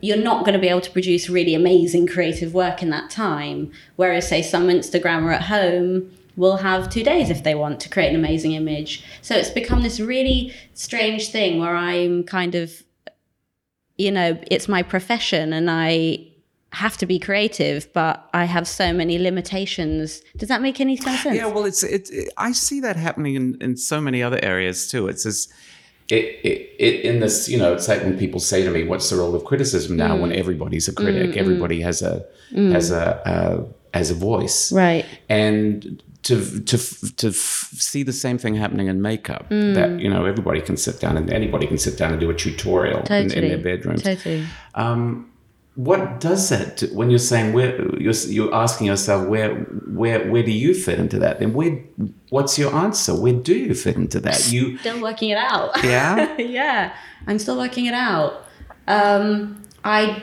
You're 0.00 0.16
not 0.16 0.44
going 0.44 0.54
to 0.54 0.60
be 0.60 0.68
able 0.68 0.80
to 0.80 0.90
produce 0.90 1.28
really 1.28 1.54
amazing 1.54 2.06
creative 2.06 2.54
work 2.54 2.82
in 2.82 2.90
that 2.90 3.10
time. 3.10 3.72
Whereas, 3.96 4.28
say, 4.28 4.42
some 4.42 4.68
Instagrammer 4.68 5.34
at 5.34 5.42
home 5.42 6.10
will 6.36 6.58
have 6.58 6.90
two 6.90 7.02
days 7.02 7.30
if 7.30 7.42
they 7.42 7.54
want 7.54 7.80
to 7.80 7.88
create 7.88 8.10
an 8.10 8.16
amazing 8.16 8.52
image. 8.52 9.04
So 9.22 9.34
it's 9.34 9.50
become 9.50 9.82
this 9.82 10.00
really 10.00 10.52
strange 10.74 11.28
thing 11.28 11.58
where 11.58 11.74
I'm 11.74 12.24
kind 12.24 12.54
of, 12.54 12.82
you 13.98 14.10
know, 14.10 14.38
it's 14.50 14.68
my 14.68 14.82
profession 14.82 15.52
and 15.52 15.70
I 15.70 16.26
have 16.72 16.98
to 16.98 17.06
be 17.06 17.18
creative, 17.18 17.90
but 17.94 18.28
I 18.34 18.44
have 18.44 18.68
so 18.68 18.92
many 18.92 19.18
limitations. 19.18 20.22
Does 20.36 20.48
that 20.48 20.60
make 20.60 20.80
any 20.80 20.96
sense? 21.08 21.24
Yeah, 21.24 21.46
well, 21.46 21.64
it's 21.64 21.82
it, 21.82 22.10
it. 22.10 22.32
I 22.36 22.52
see 22.52 22.80
that 22.80 22.96
happening 22.96 23.34
in, 23.34 23.56
in 23.60 23.76
so 23.76 24.00
many 24.00 24.22
other 24.22 24.38
areas 24.42 24.90
too. 24.90 25.08
It's 25.08 25.24
as 25.24 25.48
it, 26.08 26.38
it, 26.44 26.74
it 26.78 27.04
in 27.04 27.20
this, 27.20 27.48
you 27.48 27.58
know, 27.58 27.72
it's 27.72 27.88
like 27.88 28.02
when 28.02 28.18
people 28.18 28.40
say 28.40 28.62
to 28.62 28.70
me, 28.70 28.84
"What's 28.84 29.10
the 29.10 29.16
role 29.16 29.34
of 29.34 29.44
criticism 29.44 29.96
now?" 29.96 30.16
Mm. 30.16 30.20
When 30.20 30.32
everybody's 30.32 30.86
a 30.86 30.92
critic, 30.92 31.30
mm, 31.30 31.34
mm. 31.34 31.36
everybody 31.36 31.80
has 31.80 32.02
a 32.02 32.24
has 32.54 32.90
a 32.90 33.26
uh, 33.28 33.64
has 33.98 34.10
a 34.10 34.14
voice, 34.14 34.72
Right. 34.72 35.04
And 35.28 36.02
to 36.24 36.60
to 36.60 36.76
to 37.16 37.32
see 37.32 38.02
the 38.02 38.12
same 38.12 38.38
thing 38.38 38.54
happening 38.56 38.88
in 38.88 39.00
makeup, 39.00 39.48
that 39.48 40.00
you 40.00 40.08
know, 40.08 40.24
everybody 40.24 40.60
can 40.60 40.76
sit 40.76 41.00
down 41.00 41.16
and 41.16 41.30
anybody 41.30 41.66
can 41.66 41.78
sit 41.78 41.96
down 41.96 42.10
and 42.12 42.20
do 42.20 42.28
a 42.30 42.34
tutorial 42.34 43.00
in, 43.10 43.30
in 43.32 43.48
their 43.48 43.58
bedrooms. 43.58 44.02
Totally. 44.02 44.44
Um, 44.74 45.30
what 45.76 46.20
does 46.20 46.48
that 46.48 46.78
do, 46.78 46.86
when 46.94 47.10
you're 47.10 47.18
saying 47.18 47.52
where 47.52 47.70
you're, 48.00 48.14
you're 48.28 48.54
asking 48.54 48.86
yourself 48.86 49.28
where 49.28 49.54
where 50.00 50.26
where 50.30 50.42
do 50.42 50.50
you 50.50 50.72
fit 50.72 50.98
into 50.98 51.18
that 51.18 51.38
then 51.38 51.52
where 51.52 51.78
what's 52.30 52.58
your 52.58 52.74
answer 52.74 53.14
where 53.14 53.34
do 53.34 53.54
you 53.54 53.74
fit 53.74 53.94
into 53.94 54.18
that 54.18 54.50
you 54.50 54.78
Still 54.86 55.02
working 55.02 55.28
it 55.28 55.38
out. 55.38 55.70
yeah 55.84 56.34
yeah, 56.38 56.94
I'm 57.26 57.38
still 57.38 57.58
working 57.58 57.84
it 57.86 57.94
out. 57.94 58.46
Um, 58.88 59.62
I, 59.84 60.22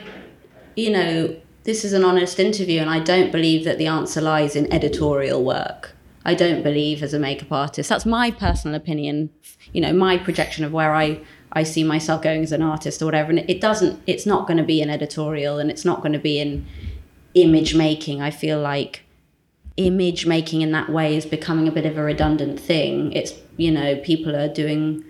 you 0.76 0.90
know, 0.90 1.36
this 1.64 1.84
is 1.84 1.92
an 1.92 2.04
honest 2.04 2.38
interview, 2.38 2.80
and 2.80 2.90
I 2.90 3.00
don't 3.00 3.32
believe 3.32 3.64
that 3.64 3.78
the 3.78 3.86
answer 3.86 4.20
lies 4.20 4.54
in 4.54 4.72
editorial 4.72 5.42
work. 5.42 5.94
I 6.24 6.34
don't 6.34 6.62
believe 6.62 7.02
as 7.02 7.12
a 7.12 7.18
makeup 7.18 7.52
artist. 7.52 7.88
That's 7.88 8.06
my 8.06 8.30
personal 8.30 8.74
opinion. 8.74 9.30
You 9.72 9.80
know, 9.80 9.92
my 9.92 10.16
projection 10.16 10.64
of 10.64 10.72
where 10.72 10.94
I 10.94 11.20
I 11.52 11.62
see 11.62 11.84
myself 11.84 12.22
going 12.22 12.42
as 12.42 12.52
an 12.52 12.62
artist 12.62 13.00
or 13.00 13.04
whatever. 13.04 13.30
And 13.30 13.38
it 13.48 13.60
doesn't. 13.60 14.02
It's 14.06 14.26
not 14.26 14.46
going 14.46 14.56
to 14.56 14.64
be 14.64 14.82
an 14.82 14.90
editorial, 14.90 15.58
and 15.58 15.70
it's 15.70 15.84
not 15.84 16.00
going 16.00 16.12
to 16.12 16.18
be 16.18 16.38
in 16.38 16.66
image 17.34 17.74
making. 17.74 18.20
I 18.20 18.30
feel 18.30 18.60
like 18.60 19.02
image 19.76 20.26
making 20.26 20.62
in 20.62 20.70
that 20.72 20.88
way 20.88 21.16
is 21.16 21.26
becoming 21.26 21.66
a 21.66 21.72
bit 21.72 21.86
of 21.86 21.96
a 21.96 22.02
redundant 22.02 22.60
thing. 22.60 23.12
It's 23.12 23.32
you 23.56 23.70
know 23.70 23.96
people 23.96 24.36
are 24.36 24.48
doing 24.48 25.04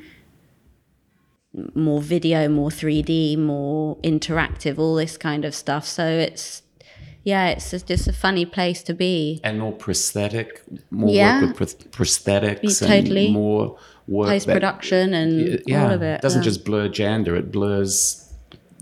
more 1.75 2.01
video, 2.01 2.49
more 2.49 2.71
3D, 2.71 3.39
more 3.39 3.97
interactive, 3.99 4.79
all 4.79 4.95
this 4.97 5.17
kind 5.17 5.45
of 5.45 5.55
stuff. 5.55 5.87
So 5.87 6.05
it's 6.07 6.63
yeah, 7.23 7.49
it's 7.49 7.71
just 7.71 8.07
a 8.07 8.13
funny 8.13 8.45
place 8.45 8.83
to 8.83 8.93
be. 8.95 9.41
and 9.45 9.59
more 9.61 9.73
prosthetic 9.73 10.63
more 10.91 11.11
Yeah. 11.15 11.45
work 11.47 11.61
with 11.61 11.91
prosthetics 11.91 12.81
Totally. 12.87 13.27
and 13.27 13.35
more 13.35 13.79
work 14.07 14.29
Post 14.29 14.47
production 14.47 15.15
and 15.15 15.63
yeah 15.67 15.87
all 15.87 15.93
of 15.93 16.03
it. 16.03 16.21
doesn't 16.21 16.43
yeah. 16.43 16.45
just 16.51 16.65
blur 16.67 16.89
gender 16.89 17.35
it 17.37 17.51
blurs 17.51 18.21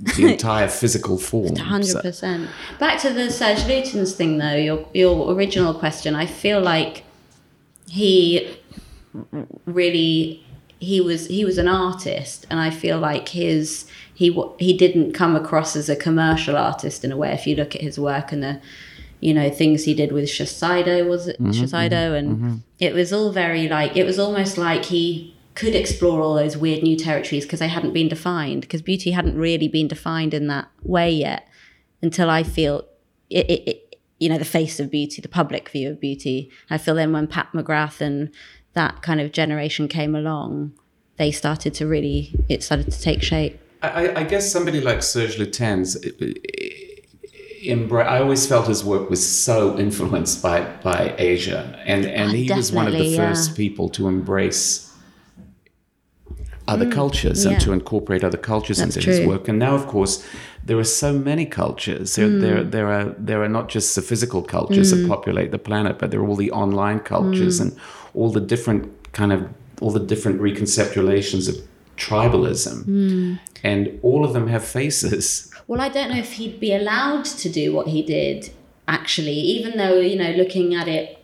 the 0.16 0.32
entire 0.32 0.66
physical 0.66 1.16
form 1.18 1.54
Hundred 1.54 1.86
So- 1.86 2.00
percent. 2.00 2.48
Back 2.80 3.00
to 3.02 3.10
the 3.12 3.30
Serge 3.30 3.58
Lutens 3.70 4.14
thing, 4.14 4.38
though. 4.38 4.54
Your 4.56 4.88
your 4.92 5.32
original 5.32 5.74
question. 5.74 6.16
I 6.16 6.26
feel 6.26 6.60
like 6.60 7.04
he 7.88 8.56
really 9.66 10.44
he 10.82 11.00
was 11.00 11.28
he 11.28 11.44
was 11.44 11.58
an 11.58 11.68
artist, 11.68 12.44
and 12.50 12.58
I 12.58 12.70
feel 12.70 12.98
like 12.98 13.28
his 13.28 13.86
he 14.12 14.36
he 14.58 14.76
didn't 14.76 15.12
come 15.12 15.36
across 15.36 15.76
as 15.76 15.88
a 15.88 15.96
commercial 15.96 16.56
artist 16.56 17.04
in 17.04 17.12
a 17.12 17.16
way. 17.16 17.32
If 17.32 17.46
you 17.46 17.54
look 17.54 17.76
at 17.76 17.80
his 17.80 17.98
work 17.98 18.32
and 18.32 18.42
the 18.42 18.60
you 19.20 19.32
know 19.32 19.48
things 19.48 19.84
he 19.84 19.94
did 19.94 20.10
with 20.10 20.24
Shiseido, 20.24 21.08
was 21.08 21.28
it 21.28 21.40
mm-hmm, 21.40 21.50
Shiseido, 21.50 21.90
mm-hmm, 21.90 22.14
and 22.14 22.36
mm-hmm. 22.36 22.56
it 22.80 22.94
was 22.94 23.12
all 23.12 23.30
very 23.30 23.68
like 23.68 23.96
it 23.96 24.04
was 24.04 24.18
almost 24.18 24.58
like 24.58 24.86
he 24.86 25.36
could 25.54 25.74
explore 25.74 26.20
all 26.20 26.34
those 26.34 26.56
weird 26.56 26.82
new 26.82 26.96
territories 26.96 27.44
because 27.44 27.60
they 27.60 27.68
hadn't 27.68 27.92
been 27.92 28.08
defined 28.08 28.62
because 28.62 28.82
beauty 28.82 29.12
hadn't 29.12 29.38
really 29.38 29.68
been 29.68 29.86
defined 29.86 30.34
in 30.34 30.48
that 30.48 30.68
way 30.82 31.10
yet 31.12 31.46
until 32.00 32.28
I 32.28 32.42
feel 32.42 32.88
it, 33.30 33.48
it, 33.48 33.68
it 33.68 33.96
you 34.18 34.28
know 34.28 34.38
the 34.38 34.44
face 34.44 34.80
of 34.80 34.90
beauty 34.90 35.20
the 35.20 35.28
public 35.28 35.68
view 35.68 35.90
of 35.90 36.00
beauty 36.00 36.50
I 36.70 36.78
feel 36.78 36.94
then 36.94 37.12
when 37.12 37.26
Pat 37.26 37.48
McGrath 37.52 38.00
and 38.00 38.30
that 38.74 39.02
kind 39.02 39.20
of 39.20 39.32
generation 39.32 39.88
came 39.88 40.14
along 40.14 40.72
they 41.16 41.30
started 41.30 41.72
to 41.74 41.86
really 41.86 42.34
it 42.48 42.62
started 42.62 42.90
to 42.90 43.00
take 43.00 43.22
shape 43.22 43.58
I, 43.82 44.14
I- 44.20 44.22
guess 44.24 44.50
somebody 44.52 44.80
like 44.80 45.02
Serge 45.02 45.36
Lutens, 45.38 45.96
I 47.68 48.18
always 48.18 48.46
felt 48.46 48.66
his 48.68 48.84
work 48.84 49.10
was 49.10 49.22
so 49.44 49.76
influenced 49.78 50.42
by, 50.42 50.60
by 50.82 51.14
Asia, 51.18 51.80
and 51.84 52.04
and 52.06 52.30
Ah, 52.30 52.34
he 52.34 52.52
was 52.52 52.70
one 52.72 52.86
of 52.86 52.92
the 52.92 53.16
first 53.16 53.50
yeah. 53.50 53.56
people 53.56 53.88
to 53.90 54.06
embrace 54.08 54.92
other 56.68 56.88
cultures 56.90 57.44
and 57.44 57.56
Mm, 57.56 57.58
yeah. 57.60 57.64
to 57.66 57.72
incorporate 57.72 58.22
other 58.24 58.38
cultures 58.38 58.78
That's 58.78 58.96
into 58.96 59.10
his 59.10 59.26
work. 59.26 59.48
And 59.48 59.58
now, 59.58 59.74
of 59.74 59.86
course, 59.88 60.24
there 60.64 60.78
are 60.78 60.84
so 60.84 61.12
many 61.12 61.44
cultures. 61.44 62.14
There, 62.14 62.28
Mm. 62.28 62.40
there, 62.40 62.64
there 62.64 62.88
are 62.88 63.04
there 63.18 63.42
are 63.42 63.48
not 63.48 63.68
just 63.68 63.94
the 63.96 64.02
physical 64.02 64.42
cultures 64.42 64.90
that 64.92 65.08
populate 65.08 65.50
the 65.50 65.58
planet, 65.58 65.98
but 65.98 66.10
there 66.10 66.20
are 66.20 66.28
all 66.28 66.36
the 66.36 66.52
online 66.52 67.00
cultures 67.00 67.58
Mm. 67.58 67.62
and 67.62 67.70
all 68.14 68.30
the 68.30 68.40
different 68.40 69.12
kind 69.12 69.32
of 69.32 69.48
all 69.80 69.90
the 69.90 70.00
different 70.00 70.40
reconceptualizations 70.40 71.48
of 71.48 71.56
tribalism, 71.96 72.84
Mm. 72.84 73.38
and 73.64 73.98
all 74.02 74.24
of 74.24 74.32
them 74.32 74.46
have 74.48 74.64
faces. 74.64 75.50
Well, 75.66 75.80
I 75.80 75.88
don't 75.88 76.10
know 76.10 76.18
if 76.18 76.32
he'd 76.34 76.58
be 76.60 76.72
allowed 76.74 77.24
to 77.24 77.48
do 77.48 77.72
what 77.72 77.88
he 77.88 78.02
did, 78.02 78.50
actually, 78.86 79.32
even 79.56 79.76
though, 79.78 79.98
you 80.00 80.16
know, 80.16 80.30
looking 80.32 80.74
at 80.74 80.88
it 80.88 81.18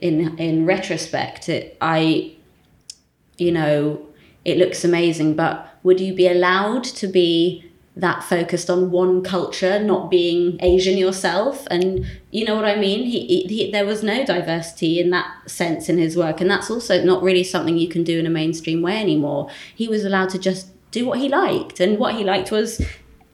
in 0.00 0.36
in 0.38 0.66
retrospect, 0.66 1.48
it, 1.48 1.76
I, 1.80 2.32
you 3.38 3.52
know, 3.52 4.00
it 4.44 4.56
looks 4.58 4.84
amazing, 4.84 5.34
but 5.36 5.78
would 5.82 6.00
you 6.00 6.14
be 6.14 6.26
allowed 6.28 6.84
to 6.84 7.06
be 7.06 7.64
that 7.96 8.22
focused 8.22 8.70
on 8.70 8.90
one 8.90 9.22
culture, 9.22 9.82
not 9.82 10.10
being 10.10 10.58
Asian 10.62 10.96
yourself? 10.96 11.66
And 11.70 12.06
you 12.30 12.44
know 12.44 12.54
what 12.54 12.64
I 12.64 12.76
mean? 12.76 13.04
He, 13.04 13.26
he, 13.26 13.42
he, 13.44 13.70
there 13.70 13.84
was 13.84 14.02
no 14.02 14.24
diversity 14.24 15.00
in 15.00 15.10
that 15.10 15.50
sense 15.50 15.88
in 15.88 15.98
his 15.98 16.16
work, 16.16 16.40
and 16.40 16.50
that's 16.50 16.70
also 16.70 17.02
not 17.02 17.22
really 17.22 17.44
something 17.44 17.76
you 17.76 17.88
can 17.88 18.04
do 18.04 18.18
in 18.18 18.26
a 18.26 18.30
mainstream 18.30 18.82
way 18.82 18.96
anymore. 18.96 19.50
He 19.74 19.88
was 19.88 20.04
allowed 20.04 20.30
to 20.30 20.38
just 20.38 20.68
do 20.90 21.06
what 21.06 21.18
he 21.18 21.28
liked, 21.28 21.80
and 21.80 21.98
what 21.98 22.14
he 22.14 22.24
liked 22.24 22.50
was, 22.50 22.80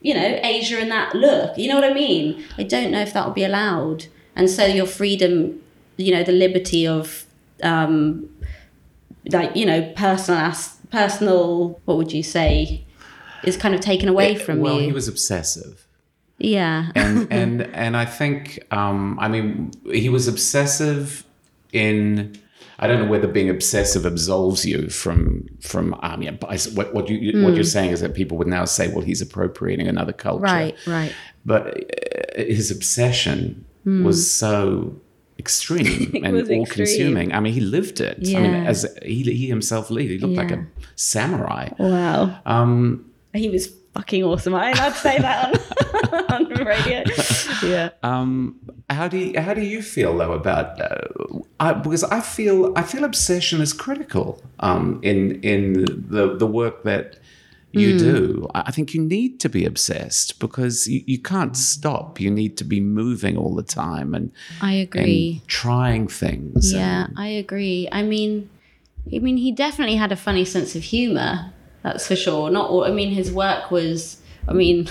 you 0.01 0.13
know, 0.13 0.39
Asia 0.43 0.79
and 0.79 0.91
that 0.91 1.15
look. 1.15 1.57
You 1.57 1.69
know 1.69 1.75
what 1.75 1.83
I 1.89 1.93
mean? 1.93 2.43
I 2.57 2.63
don't 2.63 2.91
know 2.91 3.01
if 3.01 3.13
that 3.13 3.25
would 3.25 3.35
be 3.35 3.43
allowed, 3.43 4.07
and 4.35 4.49
so 4.49 4.65
your 4.65 4.87
freedom, 4.87 5.61
you 5.97 6.13
know, 6.13 6.23
the 6.23 6.31
liberty 6.31 6.87
of, 6.87 7.25
um, 7.63 8.29
like 9.31 9.55
you 9.55 9.65
know, 9.65 9.93
personal 9.95 10.51
personal. 10.89 11.79
What 11.85 11.97
would 11.97 12.11
you 12.11 12.23
say? 12.23 12.83
Is 13.47 13.57
kind 13.57 13.73
of 13.73 13.81
taken 13.81 14.07
away 14.09 14.35
from 14.35 14.57
me. 14.57 14.63
well, 14.63 14.79
you. 14.79 14.87
he 14.87 14.91
was 14.91 15.07
obsessive. 15.07 15.87
yeah. 16.37 16.91
and 16.95 17.27
and 17.41 17.61
and 17.83 17.95
I 17.97 18.05
think 18.05 18.59
um, 18.71 19.17
I 19.19 19.27
mean 19.27 19.71
he 20.03 20.09
was 20.09 20.27
obsessive 20.27 21.23
in 21.73 22.37
I 22.79 22.85
don't 22.87 22.99
know 23.03 23.09
whether 23.09 23.27
being 23.27 23.49
obsessive 23.49 24.05
absolves 24.05 24.63
you 24.65 24.89
from 24.89 25.47
from 25.61 25.95
I 26.01 26.15
mean 26.15 26.37
I- 26.47 26.57
what 26.77 26.93
what 26.93 27.09
you 27.09 27.43
what 27.43 27.55
you're 27.55 27.63
saying 27.77 27.91
is 27.91 28.01
that 28.01 28.13
people 28.13 28.37
would 28.37 28.47
now 28.47 28.65
say 28.65 28.87
well 28.93 29.01
he's 29.01 29.21
appropriating 29.21 29.87
another 29.87 30.13
culture 30.13 30.43
Right, 30.43 30.75
right. 30.85 31.13
but 31.45 31.61
uh, 31.67 32.43
his 32.43 32.69
obsession 32.71 33.65
was 33.85 34.29
so 34.29 34.95
extreme 35.39 36.11
and 36.23 36.35
was 36.35 36.49
all 36.49 36.65
consuming 36.65 37.33
I 37.33 37.39
mean 37.39 37.53
he 37.53 37.61
lived 37.61 37.99
it 38.01 38.17
I 38.35 38.39
mean 38.41 38.53
as 38.71 38.85
he, 39.03 39.23
he 39.23 39.47
himself 39.47 39.89
lived 39.89 40.09
he 40.09 40.17
looked 40.19 40.35
like 40.35 40.51
a 40.51 40.65
samurai 40.95 41.69
Wow. 41.79 42.39
um 42.45 43.06
He 43.37 43.49
was 43.49 43.67
fucking 43.93 44.23
awesome. 44.23 44.53
I 44.55 44.71
allowed 44.71 44.89
to 44.93 44.99
say 44.99 45.17
that 45.19 45.55
on, 46.13 46.25
on 46.33 46.49
the 46.53 46.63
radio. 46.65 47.03
Yeah. 47.67 47.89
Um, 48.03 48.59
how 48.89 49.07
do 49.07 49.17
you, 49.17 49.39
how 49.39 49.53
do 49.53 49.61
you 49.61 49.81
feel 49.81 50.17
though 50.17 50.33
about 50.33 50.79
uh, 50.79 51.39
I, 51.59 51.73
because 51.73 52.03
I 52.05 52.21
feel 52.21 52.73
I 52.75 52.83
feel 52.83 53.03
obsession 53.03 53.61
is 53.61 53.73
critical 53.73 54.41
um, 54.59 54.99
in 55.03 55.41
in 55.41 55.73
the 56.09 56.35
the 56.37 56.47
work 56.47 56.83
that 56.83 57.17
you 57.73 57.91
Hmm. 57.93 57.97
do. 57.97 58.47
I 58.55 58.59
I 58.67 58.71
think 58.71 58.93
you 58.93 59.01
need 59.01 59.39
to 59.41 59.49
be 59.49 59.65
obsessed 59.65 60.39
because 60.39 60.87
you, 60.87 61.01
you 61.05 61.19
can't 61.19 61.55
stop. 61.57 62.19
You 62.19 62.31
need 62.31 62.55
to 62.57 62.63
be 62.63 62.79
moving 62.79 63.35
all 63.37 63.53
the 63.55 63.63
time 63.83 64.13
and 64.15 64.31
I 64.61 64.73
agree. 64.73 65.39
and 65.41 65.47
trying 65.47 66.07
things. 66.07 66.71
Yeah, 66.73 67.05
and- 67.05 67.13
I 67.19 67.27
agree. 67.27 67.89
I 67.91 68.03
mean, 68.03 68.49
I 69.13 69.19
mean, 69.19 69.37
he 69.37 69.51
definitely 69.51 69.97
had 69.97 70.11
a 70.11 70.15
funny 70.15 70.45
sense 70.45 70.75
of 70.77 70.83
humor. 70.83 71.51
That's 71.91 72.07
for 72.07 72.15
sure. 72.15 72.49
Not 72.49 72.69
all. 72.69 72.83
I 72.85 72.91
mean, 72.91 73.09
his 73.11 73.31
work 73.31 73.71
was. 73.71 74.17
I 74.47 74.53
mean, 74.53 74.87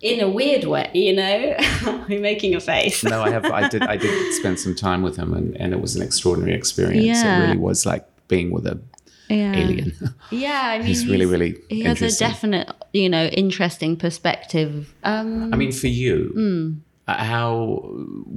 in 0.00 0.20
a 0.20 0.28
weird 0.28 0.64
way, 0.64 0.90
you 0.94 1.14
know. 1.14 1.54
I'm 2.08 2.20
making 2.22 2.54
a 2.54 2.60
face. 2.60 3.02
no, 3.04 3.22
I 3.22 3.30
have. 3.30 3.44
I 3.46 3.68
did. 3.68 3.82
I 3.82 3.96
did 3.96 4.32
spend 4.40 4.58
some 4.58 4.74
time 4.74 5.02
with 5.02 5.16
him, 5.16 5.32
and, 5.34 5.56
and 5.56 5.72
it 5.72 5.80
was 5.80 5.96
an 5.96 6.02
extraordinary 6.02 6.54
experience. 6.56 7.04
Yeah. 7.04 7.38
It 7.38 7.46
really 7.46 7.58
was 7.58 7.84
like 7.86 8.04
being 8.28 8.50
with 8.50 8.66
a 8.66 8.80
Yeah. 9.28 9.54
alien. 9.56 9.92
Yeah, 10.30 10.60
I 10.74 10.78
mean, 10.78 10.86
He's 10.86 11.06
really, 11.06 11.26
really 11.26 11.56
He 11.70 11.80
has 11.84 12.00
a 12.02 12.10
definite, 12.18 12.70
you 12.92 13.08
know, 13.08 13.26
interesting 13.26 13.96
perspective. 13.96 14.92
Um, 15.04 15.52
I 15.52 15.56
mean, 15.56 15.72
for 15.72 15.86
you, 15.88 16.30
Hmm. 16.34 16.66
uh, 17.10 17.24
how 17.24 17.80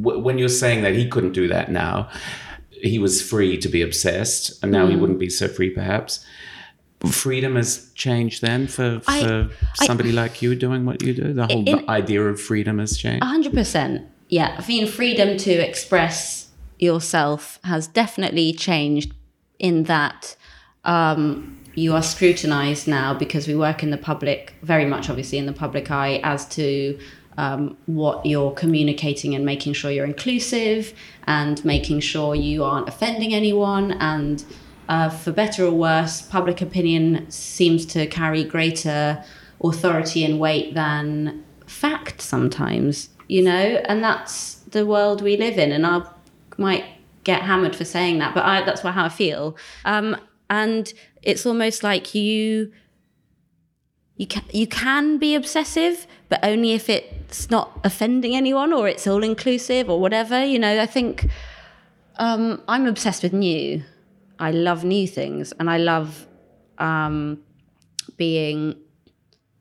w- 0.01 0.19
when 0.25 0.37
you're 0.37 0.49
saying 0.63 0.83
that 0.83 0.93
he 0.95 1.07
couldn't 1.07 1.33
do 1.33 1.47
that 1.49 1.69
now, 1.71 2.07
he 2.69 2.97
was 2.99 3.21
free 3.21 3.57
to 3.57 3.69
be 3.69 3.81
obsessed, 3.81 4.61
and 4.63 4.71
now 4.71 4.85
Hmm. 4.85 4.91
he 4.91 4.97
wouldn't 4.97 5.19
be 5.19 5.29
so 5.29 5.47
free, 5.47 5.69
perhaps. 5.69 6.25
Freedom 7.09 7.55
has 7.55 7.89
changed 7.95 8.41
then 8.41 8.67
for, 8.67 8.99
for 9.01 9.11
I- 9.11 9.49
I- 9.81 9.85
somebody 9.85 10.11
like 10.11 10.41
you 10.41 10.55
doing 10.55 10.85
what 10.85 11.01
you 11.01 11.13
do. 11.13 11.33
The 11.33 11.47
whole 11.47 11.67
In- 11.67 11.89
idea 11.89 12.21
of 12.23 12.39
freedom 12.39 12.77
has 12.79 12.97
changed. 12.97 13.23
hundred 13.23 13.53
percent. 13.53 14.03
Yeah, 14.29 14.55
I 14.57 14.65
mean, 14.67 14.87
freedom 14.87 15.37
to 15.37 15.51
express 15.51 16.47
yourself 16.79 17.59
has 17.63 17.87
definitely 17.87 18.53
changed. 18.53 19.13
In 19.59 19.83
that, 19.83 20.35
um, 20.85 21.57
you 21.75 21.93
are 21.93 22.01
scrutinized 22.01 22.87
now 22.87 23.13
because 23.13 23.47
we 23.47 23.55
work 23.55 23.83
in 23.83 23.91
the 23.91 23.97
public, 23.97 24.53
very 24.63 24.85
much 24.85 25.09
obviously 25.09 25.37
in 25.37 25.45
the 25.45 25.53
public 25.53 25.91
eye, 25.91 26.19
as 26.23 26.47
to 26.49 26.97
um, 27.37 27.77
what 27.85 28.25
you're 28.25 28.51
communicating 28.51 29.35
and 29.35 29.45
making 29.45 29.73
sure 29.73 29.89
you're 29.91 30.05
inclusive 30.05 30.93
and 31.27 31.63
making 31.63 31.99
sure 31.99 32.33
you 32.35 32.63
aren't 32.63 32.87
offending 32.89 33.33
anyone. 33.33 33.91
And 33.93 34.43
uh, 34.89 35.09
for 35.09 35.31
better 35.31 35.65
or 35.65 35.71
worse, 35.71 36.21
public 36.21 36.61
opinion 36.61 37.29
seems 37.29 37.85
to 37.87 38.07
carry 38.07 38.43
greater 38.43 39.23
authority 39.63 40.23
and 40.23 40.39
weight 40.39 40.73
than 40.73 41.43
fact 41.65 42.21
sometimes, 42.21 43.09
you 43.27 43.43
know, 43.43 43.81
and 43.85 44.03
that's 44.03 44.55
the 44.71 44.85
world 44.85 45.21
we 45.21 45.37
live 45.37 45.57
in. 45.57 45.71
And 45.71 45.85
I 45.85 46.03
might 46.57 46.85
get 47.23 47.41
hammered 47.43 47.75
for 47.75 47.85
saying 47.85 48.19
that, 48.19 48.33
but 48.33 48.43
I, 48.43 48.63
that's 48.63 48.81
how 48.81 49.05
I 49.05 49.09
feel. 49.09 49.55
Um, 49.85 50.17
and 50.49 50.91
it's 51.21 51.45
almost 51.45 51.83
like 51.83 52.13
you 52.13 52.71
you 54.17 54.27
can 54.27 54.43
you 54.51 54.67
can 54.67 55.17
be 55.17 55.33
obsessive, 55.33 56.05
but 56.29 56.39
only 56.43 56.73
if 56.73 56.89
it's 56.89 57.49
not 57.49 57.79
offending 57.83 58.35
anyone 58.35 58.71
or 58.73 58.87
it's 58.87 59.07
all 59.07 59.23
inclusive 59.23 59.89
or 59.89 59.99
whatever. 59.99 60.45
You 60.45 60.59
know, 60.59 60.79
I 60.79 60.85
think 60.85 61.27
um, 62.17 62.61
I'm 62.67 62.85
obsessed 62.85 63.23
with 63.23 63.33
new. 63.33 63.83
I 64.41 64.51
love 64.51 64.83
new 64.83 65.07
things, 65.07 65.53
and 65.59 65.69
I 65.69 65.77
love 65.77 66.27
um, 66.77 67.41
being 68.17 68.75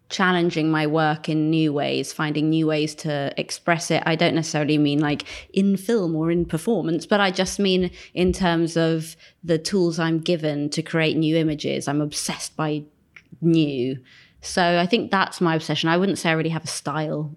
challenging 0.08 0.70
my 0.70 0.87
work 0.87 1.28
in 1.28 1.50
new 1.50 1.72
ways, 1.72 2.12
finding 2.12 2.50
new 2.50 2.66
ways 2.66 2.94
to 2.96 3.32
express 3.37 3.90
it. 3.90 4.02
I 4.06 4.16
don't 4.16 4.34
necessarily 4.34 4.76
mean 4.76 4.99
like 4.99 5.22
in 5.52 5.76
film 5.76 6.16
or 6.16 6.30
in 6.30 6.44
performance, 6.44 7.06
but 7.06 7.20
I 7.20 7.30
just 7.30 7.60
mean 7.60 7.90
in 8.12 8.32
terms 8.32 8.76
of 8.76 9.16
the 9.44 9.56
tools 9.56 9.99
I'm 10.00 10.18
given 10.18 10.68
to 10.70 10.82
create 10.82 11.16
new 11.16 11.37
images. 11.37 11.87
I'm 11.87 12.00
obsessed 12.00 12.56
by 12.56 12.82
new. 13.40 13.99
So 14.40 14.80
I 14.80 14.87
think 14.87 15.10
that's 15.10 15.40
my 15.40 15.54
obsession. 15.54 15.88
I 15.88 15.96
wouldn't 15.96 16.18
say 16.18 16.30
I 16.30 16.32
really 16.32 16.50
have 16.50 16.64
a 16.64 16.68
style. 16.68 17.37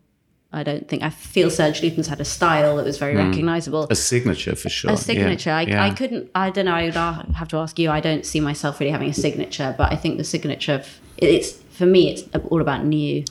I 0.53 0.63
don't 0.63 0.87
think 0.87 1.01
I 1.01 1.09
feel 1.09 1.49
Serge 1.49 1.81
Lutens 1.81 2.07
had 2.07 2.21
a 2.21 2.25
style 2.25 2.77
that 2.77 2.85
was 2.85 2.97
very 2.97 3.15
mm. 3.15 3.25
recognizable. 3.25 3.87
A 3.89 3.95
signature 3.95 4.55
for 4.55 4.69
sure. 4.69 4.91
A 4.91 4.97
signature. 4.97 5.49
Yeah. 5.49 5.57
I, 5.57 5.61
yeah. 5.63 5.83
I 5.83 5.89
couldn't. 5.89 6.29
I 6.35 6.51
don't 6.51 6.65
know. 6.65 6.75
I 6.75 6.85
would 6.85 6.93
have 6.93 7.47
to 7.49 7.57
ask 7.57 7.79
you. 7.79 7.89
I 7.89 7.99
don't 7.99 8.25
see 8.25 8.39
myself 8.39 8.79
really 8.79 8.91
having 8.91 9.09
a 9.09 9.13
signature, 9.13 9.73
but 9.77 9.91
I 9.91 9.95
think 9.95 10.17
the 10.17 10.23
signature. 10.23 10.75
Of, 10.75 10.99
it's 11.17 11.53
for 11.53 11.85
me, 11.85 12.11
it's 12.11 12.23
all 12.49 12.61
about 12.61 12.85
new. 12.85 13.25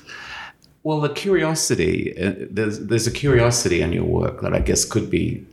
Well, 0.83 1.01
the 1.01 1.11
curiosity, 1.11 2.13
uh, 2.21 2.35
there's, 2.51 2.81
there's 2.81 3.07
a 3.07 3.13
curiosity 3.13 3.83
in 3.83 3.93
your 3.93 4.05
work 4.05 4.41
that 4.41 4.53
I 4.53 4.59
guess 4.59 4.85
could 4.85 5.09
be 5.09 5.47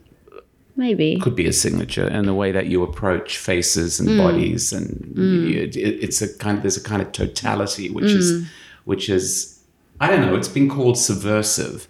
maybe 0.76 1.18
could 1.20 1.36
be 1.36 1.46
a 1.46 1.52
signature 1.52 2.08
in 2.08 2.24
the 2.26 2.34
way 2.34 2.50
that 2.52 2.66
you 2.66 2.82
approach 2.82 3.38
faces 3.38 4.00
and 4.00 4.08
mm. 4.08 4.18
bodies 4.18 4.72
and 4.72 4.88
mm. 5.14 5.50
you, 5.50 5.60
it, 5.62 5.76
it's 5.76 6.22
a 6.22 6.34
kind 6.38 6.56
of 6.56 6.62
there's 6.62 6.76
a 6.76 6.82
kind 6.82 7.02
of 7.02 7.12
totality 7.12 7.90
which 7.90 8.06
mm. 8.06 8.16
is 8.16 8.48
which 8.84 9.08
is 9.08 9.59
i 10.00 10.08
don't 10.08 10.20
know 10.20 10.34
it's 10.34 10.48
been 10.48 10.68
called 10.68 10.98
subversive 10.98 11.88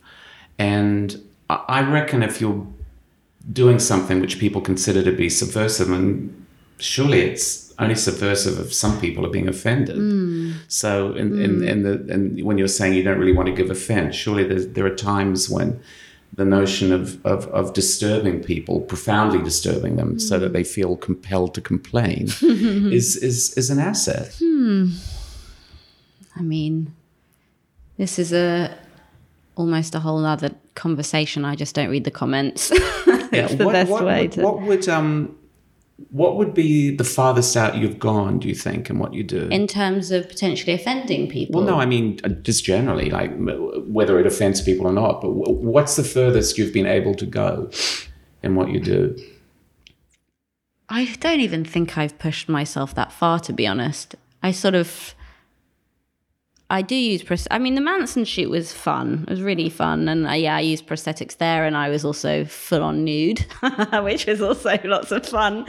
and 0.59 1.23
i 1.49 1.81
reckon 1.83 2.23
if 2.23 2.41
you're 2.41 2.67
doing 3.53 3.79
something 3.79 4.21
which 4.21 4.39
people 4.39 4.61
consider 4.61 5.03
to 5.03 5.13
be 5.13 5.29
subversive 5.29 5.91
and 5.91 6.47
surely 6.79 7.21
it's 7.21 7.71
only 7.79 7.95
subversive 7.95 8.59
if 8.59 8.73
some 8.73 9.01
people 9.01 9.25
are 9.25 9.31
being 9.31 9.49
offended. 9.49 9.97
Mm. 9.97 10.55
So, 10.69 11.15
in, 11.15 11.31
mm. 11.31 11.45
in, 11.45 11.69
in, 11.69 11.83
the 11.83 12.13
and 12.13 12.43
when 12.45 12.59
you're 12.59 12.69
saying 12.69 12.93
you 12.93 13.03
don't 13.03 13.19
really 13.19 13.33
want 13.33 13.47
to 13.47 13.55
give 13.55 13.71
offense, 13.71 14.15
surely 14.15 14.45
there 14.45 14.87
are 14.87 14.95
times 14.95 15.49
when 15.49 15.81
the 16.35 16.45
notion 16.45 16.93
of, 16.93 17.25
of, 17.27 17.47
of 17.49 17.73
disturbing 17.73 18.43
people, 18.43 18.83
profoundly 18.83 19.43
disturbing 19.43 19.97
them, 19.97 20.15
mm. 20.15 20.21
so 20.21 20.39
that 20.39 20.53
they 20.53 20.63
feel 20.63 20.97
compelled 20.97 21.55
to 21.55 21.61
complain, 21.61 22.25
is, 22.43 23.17
is 23.17 23.57
is 23.57 23.71
an 23.71 23.79
asset. 23.79 24.35
Hmm. 24.39 24.91
I 26.37 26.43
mean, 26.43 26.95
this 28.01 28.19
is 28.19 28.33
a 28.33 28.75
almost 29.57 29.95
a 29.95 30.01
whole 30.01 30.25
other 30.25 30.51
conversation. 30.75 31.45
I 31.45 31.55
just 31.55 31.75
don't 31.75 31.91
read 31.91 32.05
the 32.05 32.11
comments. 32.11 32.73
Yeah. 33.33 33.47
the 33.47 33.65
what, 33.65 33.73
best 33.75 33.91
what, 33.93 34.05
way 34.05 34.23
what, 34.23 34.33
to. 34.33 34.43
What 34.43 34.63
would 34.63 34.89
um 34.89 35.39
what 36.11 36.37
would 36.37 36.53
be 36.53 36.97
the 36.97 37.05
farthest 37.05 37.57
out 37.57 37.77
you've 37.77 38.01
gone, 38.01 38.41
do 38.41 38.49
you 38.49 38.57
think, 38.57 38.91
in 38.91 38.99
what 38.99 39.15
you 39.15 39.23
do? 39.23 39.47
In 39.53 39.69
terms 39.69 40.11
of 40.11 40.29
potentially 40.29 40.73
offending 40.73 41.29
people? 41.29 41.61
Well, 41.61 41.71
no, 41.71 41.79
I 41.79 41.87
mean, 41.87 42.19
uh, 42.25 42.31
just 42.31 42.65
generally, 42.65 43.09
like 43.09 43.31
whether 43.87 44.19
it 44.19 44.27
offends 44.27 44.61
people 44.61 44.85
or 44.85 44.93
not, 44.93 45.21
but 45.21 45.31
what's 45.31 45.95
the 45.95 46.03
furthest 46.03 46.59
you've 46.59 46.73
been 46.73 46.87
able 46.87 47.15
to 47.15 47.25
go 47.25 47.71
in 48.43 48.57
what 48.57 48.71
you 48.71 48.81
do? 48.81 49.17
I 50.89 51.05
don't 51.21 51.39
even 51.39 51.65
think 51.65 51.97
I've 51.97 52.19
pushed 52.19 52.49
myself 52.49 52.97
that 52.97 53.13
far, 53.13 53.39
to 53.41 53.53
be 53.53 53.65
honest. 53.65 54.17
I 54.43 54.51
sort 54.51 54.75
of 54.75 55.15
I 56.71 56.83
do 56.83 56.95
use 56.95 57.23
pros- 57.25 57.49
I 57.51 57.59
mean 57.59 57.75
the 57.75 57.81
Manson 57.81 58.25
shoot 58.25 58.49
was 58.49 58.73
fun. 58.73 59.25
It 59.27 59.31
was 59.31 59.43
really 59.43 59.69
fun 59.69 60.09
and 60.09 60.27
uh, 60.27 60.33
yeah, 60.33 60.57
I 60.57 60.61
used 60.61 60.87
prosthetics 60.87 61.37
there 61.37 61.65
and 61.65 61.77
I 61.77 61.89
was 61.89 62.05
also 62.05 62.45
full 62.45 62.83
on 62.83 63.05
nude, 63.05 63.45
which 64.03 64.27
was 64.27 64.41
also 64.41 64.79
lots 64.85 65.11
of 65.11 65.27
fun. 65.27 65.67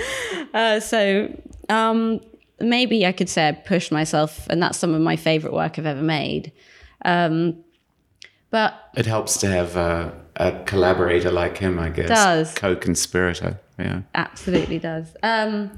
Uh, 0.53 0.79
so 0.79 1.35
um, 1.69 2.21
maybe 2.59 3.05
I 3.05 3.11
could 3.11 3.29
say 3.29 3.49
I 3.49 3.51
pushed 3.53 3.91
myself 3.91 4.47
and 4.49 4.61
that's 4.61 4.77
some 4.77 4.93
of 4.93 5.01
my 5.01 5.15
favorite 5.15 5.53
work 5.53 5.79
I've 5.79 5.87
ever 5.87 6.03
made. 6.03 6.51
Um, 7.03 7.63
but 8.51 8.75
it 8.95 9.07
helps 9.07 9.37
to 9.37 9.47
have 9.47 9.75
a, 9.75 10.13
a, 10.35 10.51
collaborator 10.65 11.31
like 11.31 11.57
him, 11.57 11.79
I 11.79 11.89
guess. 11.89 12.09
Does 12.09 12.53
co-conspirator, 12.53 13.59
yeah. 13.79 14.01
Absolutely 14.13 14.77
does. 14.77 15.15
Um, 15.23 15.71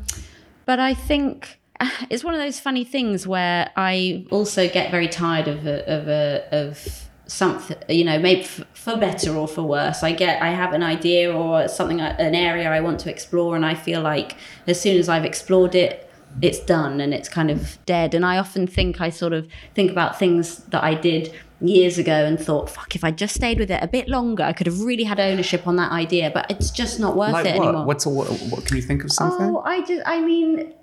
but 0.66 0.80
I 0.80 0.96
think 0.96 1.60
it's 2.10 2.24
one 2.24 2.34
of 2.34 2.40
those 2.40 2.60
funny 2.60 2.84
things 2.84 3.28
where 3.28 3.72
I 3.76 4.26
also 4.32 4.70
get 4.70 4.92
very 4.92 5.08
tired 5.08 5.48
of 5.48 5.66
a, 5.66 5.88
of 5.92 6.08
a, 6.08 6.48
of 6.52 7.10
something 7.26 7.78
you 7.88 8.04
know 8.04 8.20
maybe 8.20 8.44
for 8.44 8.98
better 8.98 9.36
or 9.36 9.48
for 9.48 9.64
worse. 9.64 10.04
I 10.04 10.12
get 10.12 10.42
i 10.42 10.50
have 10.50 10.74
an 10.74 10.84
idea 10.84 11.34
or 11.34 11.68
something 11.68 12.02
uh, 12.02 12.16
an 12.20 12.36
area 12.36 12.70
i 12.70 12.82
want 12.82 13.00
to 13.02 13.10
explore 13.10 13.56
and 13.56 13.66
i 13.66 13.76
feel 13.76 14.02
like 14.02 14.36
as 14.68 14.80
soon 14.80 14.98
as 14.98 15.08
i've 15.08 15.24
explored 15.24 15.74
it 15.74 16.12
it's 16.42 16.60
done 16.60 17.00
and 17.00 17.14
it's 17.14 17.30
kind 17.30 17.50
of 17.50 17.78
dead. 17.86 18.14
And 18.14 18.26
i 18.26 18.38
often 18.38 18.68
think 18.68 19.00
i 19.00 19.10
sort 19.10 19.34
of 19.34 19.48
think 19.74 19.90
about 19.90 20.20
things 20.20 20.58
that 20.66 20.84
i 20.84 20.96
did 20.96 21.34
years 21.62 21.98
ago 21.98 22.12
and 22.26 22.38
thought 22.38 22.70
fuck 22.70 22.94
if 22.94 23.06
i 23.06 23.10
just 23.10 23.36
stayed 23.36 23.58
with 23.58 23.72
it 23.72 23.82
a 23.82 23.88
bit 23.88 24.10
longer 24.10 24.44
i 24.44 24.52
could 24.52 24.68
have 24.68 24.82
really 24.82 25.06
had 25.06 25.20
ownership 25.20 25.66
on 25.66 25.78
that 25.78 25.94
idea 25.94 26.30
but 26.34 26.52
it's 26.52 26.72
just 26.72 27.00
not 27.00 27.16
worth 27.16 27.32
like 27.32 27.46
it 27.46 27.58
what? 27.58 27.68
anymore. 27.70 27.86
What's 27.86 28.06
a, 28.06 28.10
what, 28.10 28.28
what 28.50 28.66
can 28.66 28.76
you 28.76 28.84
think 28.84 29.02
of 29.02 29.12
oh, 29.12 29.14
something? 29.14 29.56
Oh 29.56 29.62
i 29.66 29.82
just 29.86 30.04
i 30.06 30.20
mean 30.20 30.74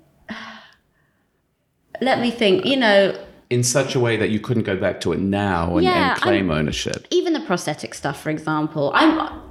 let 2.01 2.19
me 2.19 2.31
think, 2.31 2.65
you 2.65 2.77
know. 2.77 3.17
In 3.49 3.63
such 3.63 3.95
a 3.95 3.99
way 3.99 4.17
that 4.17 4.29
you 4.29 4.39
couldn't 4.39 4.63
go 4.63 4.77
back 4.77 4.99
to 5.01 5.13
it 5.13 5.19
now 5.19 5.75
and, 5.75 5.83
yeah, 5.83 6.13
and 6.13 6.21
claim 6.21 6.51
I'm, 6.51 6.57
ownership. 6.57 7.07
Even 7.09 7.33
the 7.33 7.41
prosthetic 7.41 7.93
stuff, 7.93 8.21
for 8.21 8.29
example. 8.29 8.91
I'm 8.93 9.41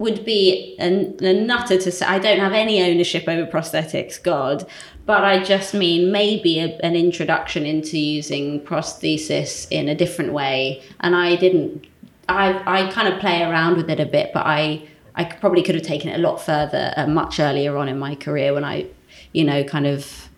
would 0.00 0.24
be 0.24 0.76
a, 0.80 1.14
a 1.20 1.34
nutter 1.34 1.76
to 1.76 1.92
say 1.92 2.06
I 2.06 2.18
don't 2.18 2.38
have 2.38 2.54
any 2.54 2.82
ownership 2.82 3.28
over 3.28 3.46
prosthetics, 3.50 4.20
God. 4.20 4.66
But 5.04 5.24
I 5.24 5.42
just 5.42 5.74
mean 5.74 6.10
maybe 6.10 6.58
a, 6.58 6.78
an 6.78 6.96
introduction 6.96 7.66
into 7.66 7.98
using 7.98 8.62
prosthesis 8.62 9.66
in 9.70 9.88
a 9.88 9.94
different 9.94 10.32
way. 10.32 10.82
And 11.00 11.14
I 11.14 11.36
didn't. 11.36 11.86
I 12.28 12.62
I 12.66 12.90
kind 12.90 13.12
of 13.12 13.20
play 13.20 13.42
around 13.42 13.76
with 13.76 13.90
it 13.90 14.00
a 14.00 14.06
bit, 14.06 14.32
but 14.32 14.46
I 14.46 14.88
I 15.14 15.24
probably 15.24 15.62
could 15.62 15.74
have 15.74 15.84
taken 15.84 16.10
it 16.10 16.18
a 16.18 16.22
lot 16.22 16.40
further 16.40 16.94
uh, 16.96 17.06
much 17.06 17.40
earlier 17.40 17.76
on 17.76 17.88
in 17.88 17.98
my 17.98 18.14
career 18.14 18.54
when 18.54 18.64
I, 18.64 18.86
you 19.32 19.44
know, 19.44 19.64
kind 19.64 19.86
of 19.86 20.28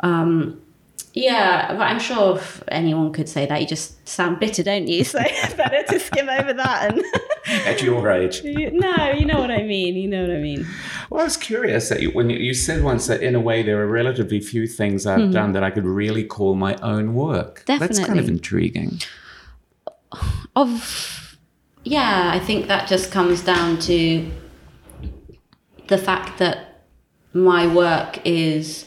um, 0.00 0.61
yeah, 1.14 1.72
but 1.72 1.82
I'm 1.82 1.98
sure 1.98 2.36
if 2.36 2.62
anyone 2.68 3.12
could 3.12 3.28
say 3.28 3.44
that. 3.44 3.60
You 3.60 3.66
just 3.66 4.08
sound 4.08 4.40
bitter, 4.40 4.62
don't 4.62 4.88
you? 4.88 5.04
So 5.12 5.18
better 5.56 5.82
to 5.92 6.00
skim 6.00 6.28
over 6.30 6.54
that. 6.54 6.90
And 6.90 7.04
At 7.66 7.82
your 7.82 8.10
age. 8.10 8.42
no, 8.44 9.10
you 9.10 9.26
know 9.26 9.40
what 9.40 9.50
I 9.50 9.62
mean. 9.62 9.96
You 9.96 10.08
know 10.08 10.22
what 10.22 10.30
I 10.30 10.38
mean. 10.38 10.66
Well, 11.10 11.20
I 11.20 11.24
was 11.24 11.36
curious 11.36 11.88
that 11.90 12.00
you, 12.00 12.10
when 12.12 12.30
you, 12.30 12.38
you, 12.38 12.54
said 12.54 12.82
once 12.82 13.08
that 13.08 13.22
in 13.22 13.34
a 13.34 13.40
way 13.40 13.62
there 13.62 13.82
are 13.82 13.86
relatively 13.86 14.40
few 14.40 14.66
things 14.66 15.06
I've 15.06 15.18
mm-hmm. 15.18 15.32
done 15.32 15.52
that 15.52 15.62
I 15.62 15.70
could 15.70 15.84
really 15.84 16.24
call 16.24 16.54
my 16.54 16.76
own 16.76 17.14
work. 17.14 17.64
Definitely. 17.66 17.96
That's 17.96 18.06
kind 18.06 18.18
of 18.18 18.28
intriguing. 18.28 19.00
Of 20.56 21.36
yeah, 21.84 22.30
I 22.32 22.38
think 22.38 22.68
that 22.68 22.88
just 22.88 23.10
comes 23.10 23.42
down 23.42 23.78
to 23.80 24.30
the 25.88 25.98
fact 25.98 26.38
that 26.38 26.84
my 27.34 27.66
work 27.66 28.20
is 28.24 28.86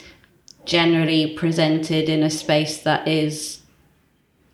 generally 0.66 1.34
presented 1.34 2.08
in 2.08 2.22
a 2.22 2.30
space 2.30 2.82
that 2.82 3.06
is 3.08 3.60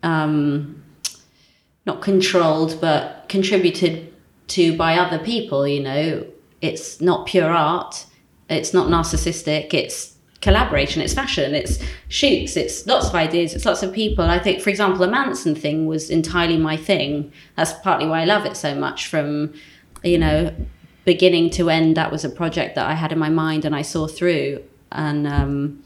um, 0.03 0.83
not 1.85 2.01
controlled 2.01 2.79
but 2.79 3.25
contributed 3.27 4.13
to 4.47 4.77
by 4.77 4.95
other 4.97 5.19
people 5.19 5.67
you 5.67 5.81
know? 5.81 6.25
It's 6.61 7.01
not 7.01 7.27
pure 7.27 7.51
art. 7.51 8.05
It's 8.49 8.73
not 8.73 8.87
narcissistic. 8.87 9.73
It's 9.73 10.15
collaboration. 10.39 11.01
It's 11.01 11.13
fashion. 11.13 11.53
It's 11.53 11.77
shoots. 12.07 12.55
It's 12.55 12.87
lots 12.87 13.09
of 13.09 13.15
ideas. 13.15 13.53
It's 13.53 13.65
lots 13.65 13.83
of 13.83 13.91
people. 13.93 14.25
I 14.25 14.39
think 14.39 14.61
for 14.61 14.69
example 14.69 14.99
the 14.99 15.11
manson 15.11 15.55
thing 15.55 15.87
was 15.87 16.09
entirely 16.09 16.57
my 16.57 16.77
thing. 16.77 17.33
That's 17.57 17.73
partly 17.73 18.07
why 18.07 18.21
i 18.21 18.25
love 18.25 18.45
it 18.45 18.55
so 18.55 18.75
much 18.75 19.07
from 19.07 19.53
you 20.03 20.17
know 20.17 20.53
beginning 21.03 21.49
to 21.51 21.69
end. 21.69 21.97
That 21.97 22.11
was 22.11 22.23
a 22.23 22.29
project 22.29 22.75
that 22.75 22.87
i 22.87 22.93
had 22.93 23.11
in 23.11 23.19
my 23.19 23.29
mind 23.29 23.65
and 23.65 23.75
i 23.75 23.81
saw 23.81 24.07
through. 24.07 24.63
And 24.91 25.27
um, 25.27 25.83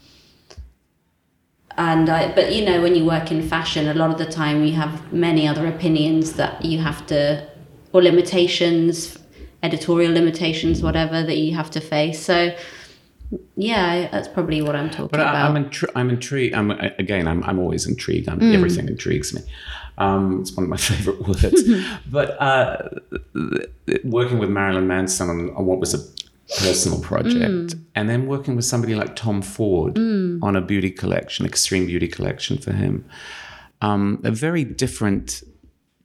and 1.78 2.10
I, 2.10 2.34
but 2.34 2.52
you 2.52 2.64
know 2.64 2.82
when 2.82 2.94
you 2.94 3.04
work 3.04 3.30
in 3.30 3.48
fashion 3.48 3.88
a 3.88 3.94
lot 3.94 4.10
of 4.10 4.18
the 4.18 4.26
time 4.26 4.64
you 4.64 4.72
have 4.74 5.12
many 5.12 5.46
other 5.46 5.66
opinions 5.66 6.34
that 6.34 6.64
you 6.64 6.78
have 6.80 7.06
to 7.06 7.48
or 7.92 8.02
limitations 8.02 9.16
editorial 9.62 10.12
limitations 10.12 10.82
whatever 10.82 11.22
that 11.22 11.38
you 11.38 11.54
have 11.54 11.70
to 11.70 11.80
face. 11.80 12.22
So 12.22 12.54
yeah 13.56 14.08
that's 14.10 14.26
probably 14.26 14.62
what 14.62 14.74
i'm 14.74 14.88
talking 14.88 15.08
but 15.10 15.20
about 15.20 15.50
i'm 15.50 15.62
intri- 15.62 15.90
i'm 15.94 16.08
intrigued. 16.08 16.54
I'm 16.54 16.70
again 16.70 17.28
i'm, 17.28 17.44
I'm 17.44 17.58
always 17.58 17.86
intrigued. 17.86 18.28
I'm, 18.28 18.40
mm. 18.40 18.54
everything 18.54 18.88
intrigues 18.88 19.34
me. 19.34 19.42
Um, 19.98 20.40
it's 20.40 20.56
one 20.56 20.64
of 20.64 20.70
my 20.70 20.76
favorite 20.90 21.20
words. 21.28 21.62
but 22.10 22.40
uh, 22.40 22.88
working 24.04 24.38
with 24.38 24.48
Marilyn 24.48 24.86
Manson 24.86 25.28
on, 25.28 25.50
on 25.56 25.66
what 25.66 25.78
was 25.78 25.92
a 25.92 25.98
personal 26.56 27.00
project, 27.00 27.36
mm. 27.36 27.80
and 27.94 28.08
then 28.08 28.26
working 28.26 28.56
with 28.56 28.64
somebody 28.64 28.94
like 28.94 29.14
Tom 29.16 29.42
Ford 29.42 29.94
mm. 29.94 30.42
on 30.42 30.56
a 30.56 30.60
beauty 30.60 30.90
collection, 30.90 31.44
extreme 31.44 31.86
beauty 31.86 32.08
collection 32.08 32.58
for 32.58 32.72
him. 32.72 33.04
Um, 33.80 34.20
a 34.24 34.30
very 34.30 34.64
different 34.64 35.42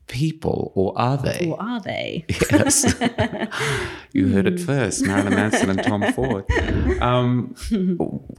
people, 0.08 0.72
or 0.76 0.94
are 0.96 1.18
they? 1.18 1.48
Or 1.50 1.62
are 1.62 1.80
they? 1.80 2.26
Yes. 2.52 2.86
you 4.14 4.28
heard 4.32 4.46
it 4.46 4.60
first 4.60 5.04
Marilyn 5.06 5.34
Manson 5.34 5.70
and 5.70 5.84
Tom 5.84 6.12
Ford. 6.14 6.46
Um, 7.02 7.56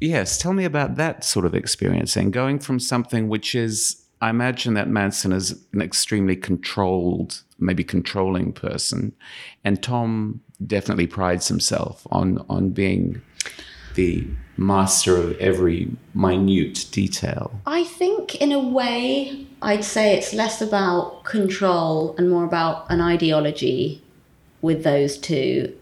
yes, 0.01 0.38
tell 0.38 0.55
me 0.55 0.64
about 0.64 0.97
that 0.97 1.23
sort 1.23 1.45
of 1.45 1.55
experience 1.55 2.17
and 2.17 2.33
going 2.33 2.59
from 2.59 2.79
something 2.79 3.29
which 3.29 3.55
is, 3.55 4.03
I 4.23 4.31
imagine 4.31 4.73
that 4.75 4.88
Manson 4.88 5.33
is 5.33 5.67
an 5.73 5.83
extremely 5.83 6.37
controlled, 6.37 7.43
maybe 7.59 7.85
controlling 7.85 8.53
person, 8.53 9.12
and 9.64 9.83
Tom 9.83 10.40
definitely 10.67 11.07
prides 11.07 11.49
himself 11.49 12.07
on, 12.11 12.45
on 12.49 12.71
being 12.71 13.23
the 13.95 14.27
master 14.57 15.17
of 15.17 15.37
every 15.38 15.90
minute 16.14 16.87
detail. 16.90 17.61
I 17.67 17.85
think, 17.85 18.35
in 18.37 18.53
a 18.53 18.61
way, 18.61 19.47
I'd 19.62 19.85
say 19.85 20.17
it's 20.17 20.33
less 20.33 20.61
about 20.61 21.25
control 21.25 22.14
and 22.19 22.31
more 22.31 22.45
about 22.45 22.90
an 22.90 23.01
ideology 23.01 24.03
with 24.62 24.85
those 24.85 25.19
two. 25.19 25.77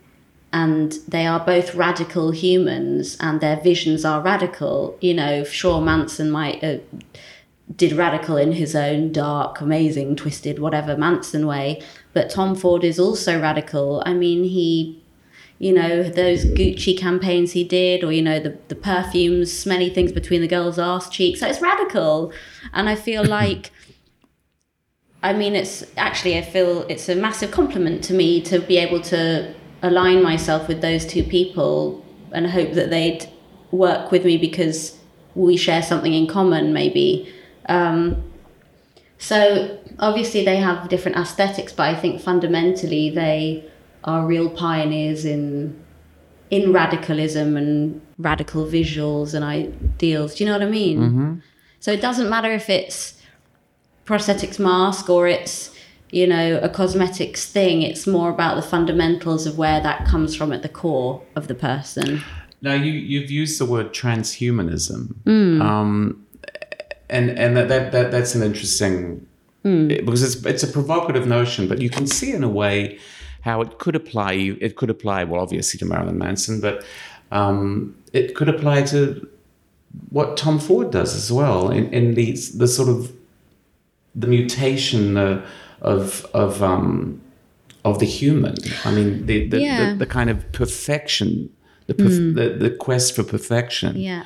And 0.54 0.92
they 1.08 1.26
are 1.26 1.40
both 1.40 1.74
radical 1.74 2.30
humans, 2.30 3.16
and 3.20 3.40
their 3.40 3.56
visions 3.56 4.04
are 4.04 4.20
radical. 4.20 4.98
You 5.00 5.14
know, 5.14 5.44
sure, 5.44 5.80
Manson 5.80 6.30
might 6.30 6.62
uh, 6.62 6.78
did 7.76 7.92
radical 7.92 8.36
in 8.36 8.52
his 8.52 8.74
own 8.74 9.12
dark, 9.12 9.60
amazing, 9.60 10.16
twisted, 10.16 10.58
whatever 10.58 10.96
Manson 10.96 11.46
way, 11.46 11.82
but 12.12 12.30
Tom 12.30 12.54
Ford 12.54 12.84
is 12.84 12.98
also 12.98 13.40
radical. 13.40 14.02
I 14.04 14.14
mean, 14.14 14.44
he 14.44 15.02
you 15.62 15.72
know, 15.72 16.02
those 16.02 16.44
Gucci 16.44 16.98
campaigns 16.98 17.52
he 17.52 17.62
did, 17.62 18.02
or, 18.02 18.10
you 18.10 18.20
know, 18.20 18.40
the, 18.40 18.58
the 18.66 18.74
perfumes, 18.74 19.56
smelly 19.56 19.90
things 19.90 20.10
between 20.10 20.40
the 20.40 20.48
girls' 20.48 20.76
ass 20.76 21.08
cheeks. 21.08 21.38
So 21.38 21.46
it's 21.46 21.60
radical. 21.60 22.32
And 22.72 22.88
I 22.88 22.96
feel 22.96 23.24
like, 23.38 23.70
I 25.22 25.32
mean, 25.32 25.54
it's 25.54 25.84
actually, 25.96 26.36
I 26.36 26.42
feel 26.42 26.82
it's 26.88 27.08
a 27.08 27.14
massive 27.14 27.52
compliment 27.52 28.02
to 28.04 28.12
me 28.12 28.40
to 28.42 28.58
be 28.58 28.76
able 28.76 29.00
to 29.02 29.54
align 29.82 30.20
myself 30.20 30.66
with 30.66 30.80
those 30.80 31.06
two 31.06 31.22
people 31.22 32.04
and 32.32 32.48
hope 32.48 32.72
that 32.72 32.90
they'd 32.90 33.28
work 33.70 34.10
with 34.10 34.24
me 34.24 34.38
because 34.38 34.98
we 35.36 35.56
share 35.56 35.82
something 35.82 36.12
in 36.12 36.26
common, 36.26 36.72
maybe. 36.72 37.32
Um, 37.66 38.32
so 39.18 39.78
obviously 39.98 40.44
they 40.44 40.56
have 40.56 40.88
different 40.88 41.16
aesthetics, 41.16 41.72
but 41.72 41.88
I 41.88 41.94
think 41.94 42.20
fundamentally 42.20 43.10
they 43.10 43.64
are 44.04 44.26
real 44.26 44.50
pioneers 44.50 45.24
in 45.24 45.78
in 46.50 46.70
radicalism 46.72 47.56
and 47.56 48.02
radical 48.18 48.66
visuals 48.66 49.32
and 49.32 49.42
ideals. 49.42 50.34
Do 50.34 50.44
you 50.44 50.50
know 50.50 50.58
what 50.58 50.66
I 50.66 50.70
mean? 50.70 50.98
Mm-hmm. 50.98 51.34
So 51.80 51.92
it 51.92 52.02
doesn't 52.02 52.28
matter 52.28 52.52
if 52.52 52.68
it's 52.68 53.20
prosthetics 54.04 54.58
mask 54.58 55.08
or 55.08 55.26
it's 55.26 55.74
you 56.10 56.26
know 56.26 56.58
a 56.62 56.68
cosmetics 56.68 57.50
thing. 57.50 57.82
It's 57.82 58.06
more 58.06 58.30
about 58.30 58.56
the 58.56 58.62
fundamentals 58.62 59.46
of 59.46 59.56
where 59.56 59.80
that 59.80 60.06
comes 60.06 60.34
from 60.34 60.52
at 60.52 60.62
the 60.62 60.68
core 60.68 61.22
of 61.34 61.48
the 61.48 61.54
person. 61.54 62.22
Now 62.60 62.74
you 62.74 62.92
you've 62.92 63.30
used 63.30 63.58
the 63.58 63.64
word 63.64 63.92
transhumanism, 63.92 65.14
mm. 65.24 65.60
um, 65.60 66.21
and 67.08 67.30
and 67.38 67.56
that, 67.56 67.68
that, 67.68 67.92
that 67.92 68.10
that's 68.10 68.34
an 68.34 68.42
interesting 68.42 69.26
mm. 69.64 70.04
because 70.04 70.22
it's 70.22 70.44
it's 70.46 70.62
a 70.62 70.68
provocative 70.68 71.26
notion, 71.26 71.68
but 71.68 71.80
you 71.80 71.90
can 71.90 72.06
see 72.06 72.32
in 72.32 72.42
a 72.42 72.48
way 72.48 72.98
how 73.42 73.60
it 73.60 73.78
could 73.78 73.96
apply. 73.96 74.32
It 74.60 74.76
could 74.76 74.90
apply, 74.90 75.24
well, 75.24 75.40
obviously 75.40 75.78
to 75.78 75.84
Marilyn 75.84 76.18
Manson, 76.18 76.60
but 76.60 76.84
um, 77.30 77.96
it 78.12 78.34
could 78.34 78.48
apply 78.48 78.82
to 78.84 79.28
what 80.10 80.36
Tom 80.36 80.58
Ford 80.58 80.90
does 80.90 81.14
as 81.14 81.30
well 81.30 81.70
in, 81.70 81.92
in 81.92 82.14
the 82.14 82.32
the 82.56 82.68
sort 82.68 82.88
of 82.88 83.12
the 84.14 84.26
mutation 84.26 85.16
uh, 85.16 85.44
of 85.80 86.26
of 86.34 86.62
um, 86.62 87.20
of 87.84 87.98
the 87.98 88.06
human. 88.06 88.54
I 88.84 88.92
mean, 88.92 89.26
the 89.26 89.48
the, 89.48 89.60
yeah. 89.60 89.90
the, 89.90 89.98
the 89.98 90.06
kind 90.06 90.30
of 90.30 90.50
perfection, 90.52 91.50
the, 91.86 91.94
perf- 91.94 92.18
mm. 92.18 92.34
the 92.34 92.68
the 92.68 92.70
quest 92.70 93.16
for 93.16 93.24
perfection. 93.24 93.96
Yeah, 93.96 94.24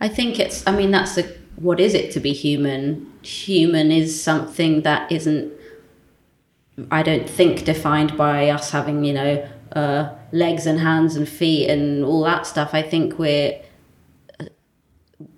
I 0.00 0.08
think 0.08 0.38
it's. 0.38 0.66
I 0.66 0.76
mean, 0.76 0.90
that's 0.90 1.14
the 1.14 1.32
what 1.60 1.80
is 1.80 1.94
it 1.94 2.12
to 2.12 2.20
be 2.20 2.32
human? 2.32 3.12
Human 3.22 3.90
is 3.90 4.22
something 4.22 4.82
that 4.82 5.10
isn't 5.10 5.52
I 6.92 7.02
don't 7.02 7.28
think 7.28 7.64
defined 7.64 8.16
by 8.16 8.50
us 8.50 8.70
having, 8.70 9.04
you 9.04 9.12
know, 9.12 9.48
uh, 9.72 10.10
legs 10.30 10.64
and 10.64 10.78
hands 10.78 11.16
and 11.16 11.28
feet 11.28 11.68
and 11.68 12.04
all 12.04 12.22
that 12.22 12.46
stuff. 12.46 12.70
I 12.72 12.82
think 12.82 13.18
we're 13.18 13.60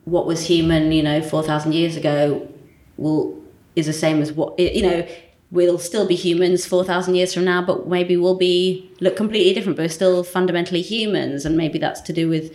what 0.04 0.26
was 0.26 0.46
human, 0.46 0.92
you 0.92 1.02
know, 1.02 1.22
four 1.22 1.42
thousand 1.42 1.72
years 1.72 1.96
ago, 1.96 2.46
will 2.96 3.40
is 3.74 3.87
the 3.87 3.92
same 3.92 4.20
as 4.20 4.33
what 4.33 4.59
you 4.59 4.83
know. 4.83 5.06
We'll 5.52 5.78
still 5.78 6.06
be 6.06 6.14
humans 6.14 6.64
four 6.64 6.85
thousand 6.85 7.14
years 7.14 7.35
from 7.35 7.44
now, 7.44 7.62
but 7.62 7.88
maybe 7.88 8.16
we'll 8.16 8.37
be 8.37 8.88
look 9.00 9.16
completely 9.16 9.52
different. 9.54 9.76
But 9.76 9.85
we're 9.85 9.88
still 9.88 10.22
fundamentally 10.22 10.83
humans, 10.83 11.44
and 11.44 11.56
maybe 11.56 11.78
that's 11.78 12.00
to 12.02 12.12
do 12.12 12.28
with 12.28 12.54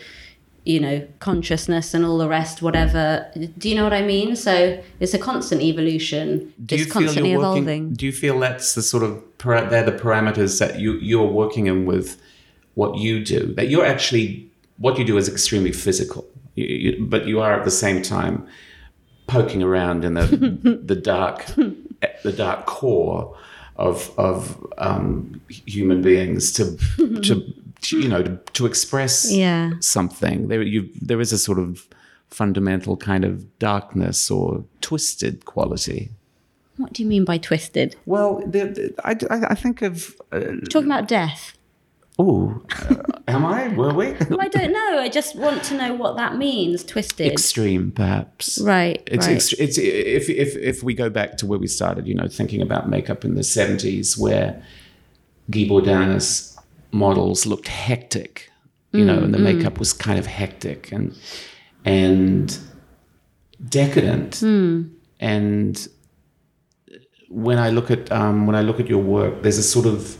you 0.65 0.79
know 0.79 1.07
consciousness 1.19 1.93
and 1.93 2.03
all 2.03 2.17
the 2.17 2.27
rest 2.27 2.61
whatever. 2.61 3.31
Do 3.57 3.69
you 3.69 3.75
know 3.75 3.83
what 3.83 3.93
i 3.93 4.01
mean? 4.01 4.35
So 4.35 4.83
it's 4.99 5.13
a 5.13 5.19
constant 5.19 5.61
evolution. 5.61 6.53
Do 6.65 6.75
it's 6.75 6.91
constantly 6.91 7.33
evolving 7.33 7.65
working, 7.65 7.93
do 7.93 8.05
you 8.05 8.11
feel 8.11 8.39
that's 8.39 8.75
the 8.75 8.81
sort 8.81 9.03
of 9.03 9.23
they're 9.37 9.83
the 9.83 9.91
parameters 9.91 10.59
that 10.59 10.79
you 10.79 10.93
you're 10.93 11.31
working 11.31 11.67
in 11.67 11.85
with 11.85 12.19
what 12.73 12.97
you 12.97 13.23
do? 13.23 13.53
That 13.53 13.69
you're 13.69 13.85
actually 13.85 14.49
what 14.77 14.97
you 14.97 15.05
do 15.05 15.17
is 15.17 15.29
extremely 15.29 15.71
physical. 15.71 16.27
You, 16.55 16.65
you, 16.65 17.05
but 17.05 17.27
you 17.27 17.41
are 17.41 17.53
at 17.53 17.63
the 17.63 17.71
same 17.71 18.01
time 18.01 18.47
poking 19.27 19.61
around 19.61 20.03
in 20.03 20.15
the 20.15 20.25
the 20.83 20.95
dark 20.95 21.45
the 22.23 22.33
dark 22.35 22.65
core 22.65 23.37
of 23.75 24.11
of 24.17 24.65
um, 24.79 25.39
human 25.47 26.01
beings 26.01 26.51
to 26.53 26.75
to, 27.21 27.53
you 27.91 28.07
know 28.07 28.23
to, 28.23 28.35
to 28.53 28.65
express 28.65 29.31
yeah. 29.31 29.71
something 29.79 30.47
there 30.47 30.61
you 30.61 30.89
there 31.01 31.21
is 31.21 31.31
a 31.31 31.37
sort 31.37 31.59
of 31.59 31.87
fundamental 32.29 32.97
kind 32.97 33.23
of 33.23 33.57
darkness 33.59 34.31
or 34.31 34.63
twisted 34.81 35.45
quality 35.45 36.09
what 36.77 36.91
do 36.93 37.03
you 37.03 37.07
mean 37.07 37.23
by 37.23 37.37
twisted 37.37 37.95
well 38.05 38.41
the, 38.45 38.65
the, 38.65 38.93
I, 39.03 39.51
I 39.51 39.55
think 39.55 39.81
of 39.81 40.15
uh, 40.31 40.39
talking 40.69 40.89
about 40.91 41.07
death 41.07 41.57
Oh, 42.17 42.61
uh, 42.89 42.95
am 43.27 43.45
I? 43.45 43.67
Were 43.69 43.93
we? 43.93 44.13
well, 44.29 44.39
I 44.39 44.47
don't 44.47 44.71
know. 44.71 44.99
I 44.99 45.09
just 45.09 45.35
want 45.35 45.63
to 45.63 45.75
know 45.75 45.93
what 45.93 46.15
that 46.15 46.37
means. 46.37 46.83
Twisted, 46.83 47.29
extreme, 47.29 47.91
perhaps. 47.91 48.57
Right. 48.59 49.03
It's 49.07 49.27
right. 49.27 49.37
Ext- 49.37 49.59
it's 49.59 49.77
if 49.77 50.29
if 50.29 50.55
if 50.55 50.81
we 50.81 50.93
go 50.93 51.09
back 51.09 51.37
to 51.39 51.45
where 51.45 51.59
we 51.59 51.67
started, 51.67 52.07
you 52.07 52.13
know, 52.13 52.27
thinking 52.29 52.61
about 52.61 52.87
makeup 52.87 53.25
in 53.25 53.35
the 53.35 53.43
seventies, 53.43 54.17
where 54.17 54.63
Guy 55.49 55.67
Bourdin's 55.67 56.54
models 56.95 57.45
looked 57.45 57.67
hectic, 57.67 58.49
you 58.91 59.03
mm, 59.03 59.07
know, 59.07 59.19
and 59.19 59.33
the 59.33 59.37
mm. 59.37 59.43
makeup 59.43 59.79
was 59.79 59.93
kind 59.93 60.17
of 60.17 60.25
hectic 60.25 60.91
and 60.91 61.15
and 61.83 62.57
decadent. 63.69 64.35
Mm. 64.35 64.91
And 65.19 65.87
when 67.29 67.59
I 67.59 67.69
look 67.69 67.91
at 67.91 68.11
um, 68.11 68.47
when 68.47 68.55
I 68.55 68.61
look 68.61 68.79
at 68.79 68.87
your 68.87 69.03
work, 69.03 69.43
there's 69.43 69.57
a 69.57 69.63
sort 69.63 69.85
of 69.85 70.17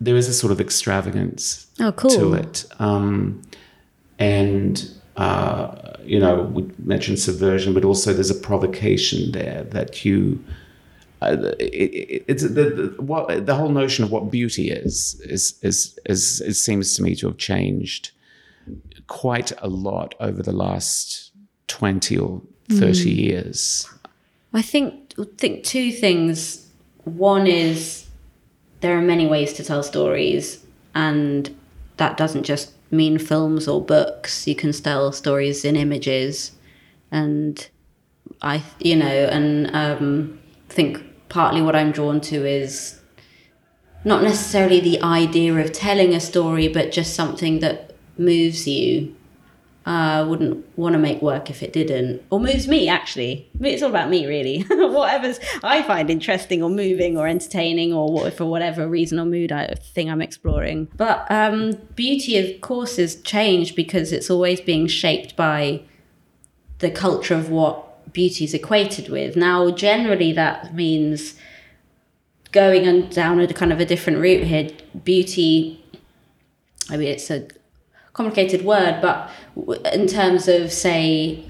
there 0.00 0.16
is 0.16 0.28
a 0.28 0.34
sort 0.34 0.52
of 0.52 0.60
extravagance 0.60 1.66
oh, 1.80 1.92
cool. 1.92 2.10
to 2.10 2.34
it, 2.34 2.66
um, 2.78 3.40
and 4.18 4.90
uh, 5.16 5.94
you 6.04 6.18
know, 6.18 6.42
we 6.42 6.68
mentioned 6.78 7.18
subversion, 7.18 7.72
but 7.74 7.84
also 7.84 8.12
there's 8.12 8.30
a 8.30 8.34
provocation 8.34 9.32
there 9.32 9.64
that 9.70 10.04
you 10.04 10.44
uh, 11.30 11.54
it, 11.58 12.24
it's 12.28 12.42
the, 12.42 12.48
the, 12.48 13.02
what, 13.02 13.46
the 13.46 13.54
whole 13.54 13.68
notion 13.68 14.04
of 14.04 14.10
what 14.10 14.30
beauty 14.30 14.70
is, 14.70 15.20
is, 15.24 15.58
is, 15.62 15.98
is, 16.06 16.40
it 16.40 16.54
seems 16.54 16.94
to 16.96 17.02
me 17.02 17.14
to 17.16 17.26
have 17.28 17.38
changed 17.38 18.10
quite 19.06 19.52
a 19.58 19.68
lot 19.68 20.14
over 20.20 20.42
the 20.42 20.52
last 20.52 21.32
20 21.68 22.16
or 22.18 22.42
30 22.70 22.80
mm. 22.80 23.16
years. 23.16 23.88
I 24.52 24.62
think, 24.62 25.14
think 25.38 25.64
two 25.64 25.92
things. 25.92 26.68
One 27.04 27.46
is 27.46 28.06
there 28.80 28.96
are 28.96 29.02
many 29.02 29.26
ways 29.26 29.52
to 29.54 29.64
tell 29.64 29.82
stories, 29.82 30.64
and 30.94 31.54
that 31.96 32.16
doesn't 32.16 32.44
just 32.44 32.72
mean 32.90 33.18
films 33.18 33.66
or 33.66 33.84
books. 33.84 34.46
You 34.46 34.54
can 34.54 34.72
tell 34.72 35.12
stories 35.12 35.64
in 35.64 35.76
images, 35.76 36.52
and 37.10 37.68
I, 38.42 38.62
you 38.78 38.96
know, 38.96 39.06
and 39.06 39.74
um, 39.74 40.38
think 40.68 41.02
partly 41.34 41.60
what 41.60 41.74
I'm 41.74 41.90
drawn 41.90 42.20
to 42.20 42.46
is 42.46 43.00
not 44.04 44.22
necessarily 44.22 44.78
the 44.78 45.02
idea 45.02 45.52
of 45.56 45.72
telling 45.72 46.14
a 46.14 46.20
story, 46.20 46.68
but 46.68 46.92
just 46.92 47.14
something 47.14 47.58
that 47.58 47.96
moves 48.16 48.68
you. 48.68 49.16
I 49.84 50.20
uh, 50.20 50.26
wouldn't 50.26 50.64
want 50.78 50.92
to 50.92 50.98
make 50.98 51.20
work 51.20 51.50
if 51.50 51.62
it 51.62 51.72
didn't, 51.72 52.22
or 52.30 52.38
moves 52.38 52.68
me 52.68 52.88
actually. 52.88 53.50
It's 53.60 53.82
all 53.82 53.90
about 53.90 54.08
me, 54.08 54.26
really. 54.26 54.62
Whatever's 54.70 55.40
I 55.62 55.82
find 55.82 56.08
interesting 56.08 56.62
or 56.62 56.70
moving 56.70 57.18
or 57.18 57.26
entertaining, 57.26 57.92
or 57.92 58.10
what, 58.10 58.32
for 58.32 58.46
whatever 58.46 58.88
reason 58.88 59.18
or 59.18 59.26
mood 59.26 59.50
I 59.50 59.74
thing 59.74 60.08
I'm 60.08 60.22
exploring. 60.22 60.88
But 60.96 61.30
um, 61.30 61.72
beauty, 61.96 62.38
of 62.38 62.60
course, 62.60 62.96
is 62.98 63.20
changed 63.22 63.74
because 63.74 64.12
it's 64.12 64.30
always 64.30 64.60
being 64.60 64.86
shaped 64.86 65.36
by 65.36 65.82
the 66.78 66.90
culture 66.90 67.34
of 67.34 67.50
what 67.50 67.93
beauty 68.12 68.44
is 68.44 68.54
equated 68.54 69.08
with. 69.08 69.36
Now, 69.36 69.70
generally, 69.70 70.32
that 70.32 70.74
means 70.74 71.34
going 72.52 72.86
and 72.86 73.10
down 73.10 73.40
a 73.40 73.52
kind 73.52 73.72
of 73.72 73.80
a 73.80 73.84
different 73.84 74.20
route 74.20 74.44
here. 74.44 74.70
Beauty, 75.02 75.84
I 76.88 76.96
mean, 76.96 77.08
it's 77.08 77.30
a 77.30 77.48
complicated 78.12 78.64
word, 78.64 79.00
but 79.02 79.30
in 79.92 80.06
terms 80.06 80.48
of 80.48 80.72
say 80.72 81.44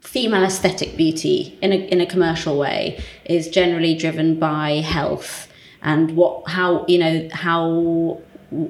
female 0.00 0.44
aesthetic 0.44 0.96
beauty 0.96 1.58
in 1.60 1.72
a 1.72 1.76
in 1.88 2.00
a 2.00 2.06
commercial 2.06 2.56
way 2.56 3.02
is 3.24 3.48
generally 3.48 3.92
driven 3.92 4.38
by 4.38 4.74
health 4.74 5.48
and 5.82 6.16
what 6.16 6.48
how 6.48 6.86
you 6.86 6.96
know 6.96 7.28
how 7.32 8.20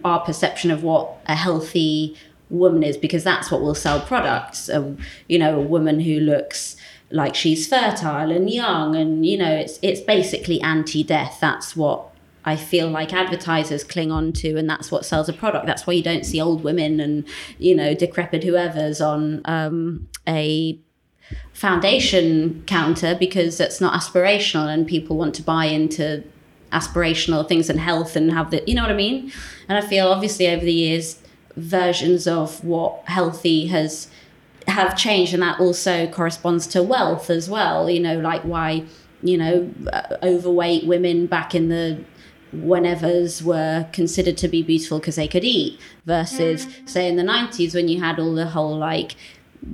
our 0.04 0.20
perception 0.20 0.70
of 0.70 0.82
what 0.82 1.16
a 1.26 1.34
healthy 1.34 2.16
woman 2.48 2.82
is 2.82 2.96
because 2.96 3.22
that's 3.22 3.50
what 3.50 3.60
will 3.60 3.74
sell 3.74 4.00
products 4.00 4.68
um, 4.70 4.96
you 5.28 5.38
know 5.38 5.58
a 5.58 5.62
woman 5.62 6.00
who 6.00 6.18
looks 6.20 6.75
like 7.10 7.34
she's 7.34 7.68
fertile 7.68 8.32
and 8.32 8.50
young 8.50 8.96
and 8.96 9.24
you 9.24 9.38
know 9.38 9.54
it's 9.54 9.78
it's 9.80 10.00
basically 10.00 10.60
anti-death 10.60 11.38
that's 11.40 11.76
what 11.76 12.10
I 12.46 12.54
feel 12.54 12.88
like 12.88 13.12
advertisers 13.12 13.82
cling 13.82 14.12
on 14.12 14.32
to, 14.34 14.56
and 14.56 14.70
that's 14.70 14.92
what 14.92 15.04
sells 15.04 15.28
a 15.28 15.32
product. 15.32 15.66
That's 15.66 15.84
why 15.84 15.94
you 15.94 16.02
don't 16.02 16.24
see 16.24 16.40
old 16.40 16.62
women 16.62 17.00
and 17.00 17.26
you 17.58 17.74
know 17.74 17.92
decrepit 17.92 18.44
whoever's 18.44 19.00
on 19.00 19.42
um, 19.46 20.08
a 20.28 20.78
foundation 21.52 22.62
counter 22.66 23.16
because 23.18 23.58
that's 23.58 23.80
not 23.80 24.00
aspirational, 24.00 24.72
and 24.72 24.86
people 24.86 25.16
want 25.16 25.34
to 25.34 25.42
buy 25.42 25.64
into 25.64 26.22
aspirational 26.72 27.46
things 27.46 27.68
and 27.68 27.80
health 27.80 28.14
and 28.14 28.32
have 28.32 28.52
the 28.52 28.62
you 28.64 28.74
know 28.76 28.82
what 28.82 28.92
I 28.92 28.96
mean. 28.96 29.32
And 29.68 29.76
I 29.76 29.80
feel 29.80 30.06
obviously 30.06 30.46
over 30.46 30.64
the 30.64 30.72
years 30.72 31.20
versions 31.56 32.28
of 32.28 32.62
what 32.62 33.02
healthy 33.06 33.66
has 33.66 34.08
have 34.68 34.96
changed, 34.96 35.34
and 35.34 35.42
that 35.42 35.60
also 35.60 36.06
corresponds 36.08 36.66
to 36.68 36.82
wealth 36.82 37.30
as 37.30 37.48
well. 37.48 37.88
You 37.88 38.00
know, 38.00 38.18
like 38.18 38.42
why 38.42 38.84
you 39.22 39.38
know 39.38 39.70
overweight 40.22 40.86
women 40.86 41.26
back 41.26 41.54
in 41.54 41.68
the 41.68 42.04
whenevers 42.54 43.42
were 43.42 43.86
considered 43.92 44.36
to 44.38 44.48
be 44.48 44.62
beautiful 44.62 44.98
because 44.98 45.16
they 45.16 45.28
could 45.28 45.44
eat 45.44 45.78
versus 46.04 46.66
mm. 46.66 46.88
say 46.88 47.08
in 47.08 47.16
the 47.16 47.22
90s 47.22 47.74
when 47.74 47.88
you 47.88 48.00
had 48.00 48.18
all 48.18 48.34
the 48.34 48.46
whole 48.46 48.76
like 48.78 49.16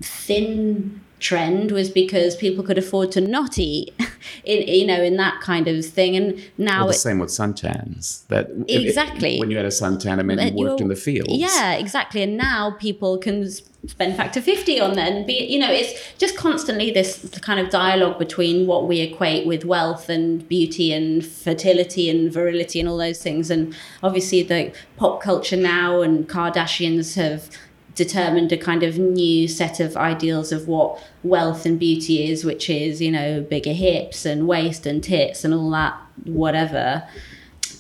thin 0.01 1.01
trend 1.23 1.71
was 1.71 1.89
because 1.89 2.35
people 2.37 2.65
could 2.65 2.77
afford 2.77 3.13
to 3.13 3.21
not 3.21 3.57
eat 3.59 3.95
in 4.45 4.67
you 4.67 4.87
know 4.87 5.01
in 5.01 5.17
that 5.17 5.41
kind 5.41 5.69
of 5.69 5.87
thing. 5.87 6.17
And 6.17 6.43
now 6.59 6.81
well, 6.81 6.89
the 6.89 6.95
same 6.95 7.21
with 7.21 7.31
suntans 7.31 8.27
that 8.27 8.51
exactly 8.69 9.37
it, 9.37 9.41
when 9.41 9.51
you 9.51 9.57
had 9.57 9.65
a 9.65 9.71
suntan 9.71 10.19
it 10.19 10.25
meant 10.25 10.59
you 10.59 10.67
worked 10.67 10.81
in 10.81 10.89
the 10.89 10.97
fields. 10.97 11.33
Yeah 11.33 11.75
exactly. 11.75 12.23
And 12.23 12.37
now 12.37 12.73
people 12.73 13.17
can 13.19 13.49
spend 13.49 14.17
factor 14.17 14.41
50 14.41 14.81
on 14.81 14.95
that 14.95 15.11
and 15.11 15.27
be 15.27 15.45
you 15.45 15.59
know 15.59 15.71
it's 15.71 15.93
just 16.17 16.37
constantly 16.37 16.93
this 16.93 17.29
kind 17.41 17.59
of 17.59 17.69
dialogue 17.71 18.17
between 18.19 18.67
what 18.67 18.87
we 18.87 19.01
equate 19.01 19.45
with 19.45 19.65
wealth 19.65 20.09
and 20.09 20.47
beauty 20.49 20.93
and 20.93 21.25
fertility 21.25 22.09
and 22.11 22.33
virility 22.33 22.81
and 22.81 22.89
all 22.89 22.99
those 22.99 23.23
things. 23.23 23.51
And 23.51 23.75
obviously 24.03 24.43
the 24.43 24.73
pop 24.97 25.23
culture 25.23 25.57
now 25.57 26.03
and 26.03 26.29
kardashians 26.29 27.15
have 27.15 27.49
determined 27.95 28.53
a 28.53 28.57
kind 28.57 28.83
of 28.83 28.99
new 28.99 29.47
set 29.47 29.81
of 29.81 29.97
ideals 29.97 30.53
of 30.53 30.69
what 30.69 31.03
wealth 31.23 31.67
and 31.67 31.79
beauty 31.79 32.31
is, 32.31 32.45
which 32.45 32.71
is, 32.71 33.01
you 33.01 33.11
know, 33.11 33.41
bigger 33.43 33.73
hips 33.73 34.25
and 34.25 34.49
waist 34.49 34.87
and 34.87 35.03
tits 35.05 35.45
and 35.45 35.53
all 35.53 35.71
that, 35.71 35.95
whatever. 36.25 37.07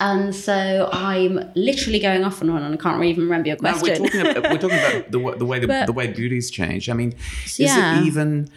And 0.00 0.34
so 0.34 0.88
I'm 0.92 1.50
literally 1.54 2.00
going 2.00 2.24
off 2.24 2.40
and 2.40 2.50
on, 2.50 2.62
and 2.62 2.74
I 2.74 2.76
can't 2.76 3.02
even 3.04 3.24
remember 3.24 3.48
your 3.48 3.56
question. 3.56 4.02
No, 4.02 4.02
we're, 4.02 4.08
talking 4.08 4.20
about, 4.20 4.42
we're 4.50 4.58
talking 4.58 4.78
about 4.78 5.10
the, 5.12 5.34
the 5.38 5.46
way 5.46 5.58
the, 5.60 5.66
but, 5.66 5.86
the 5.86 5.92
way 5.92 6.08
beauty's 6.08 6.50
changed. 6.50 6.90
I 6.90 6.94
mean, 6.94 7.14
is 7.44 7.60
yeah. 7.60 8.00
it 8.00 8.06
even 8.06 8.50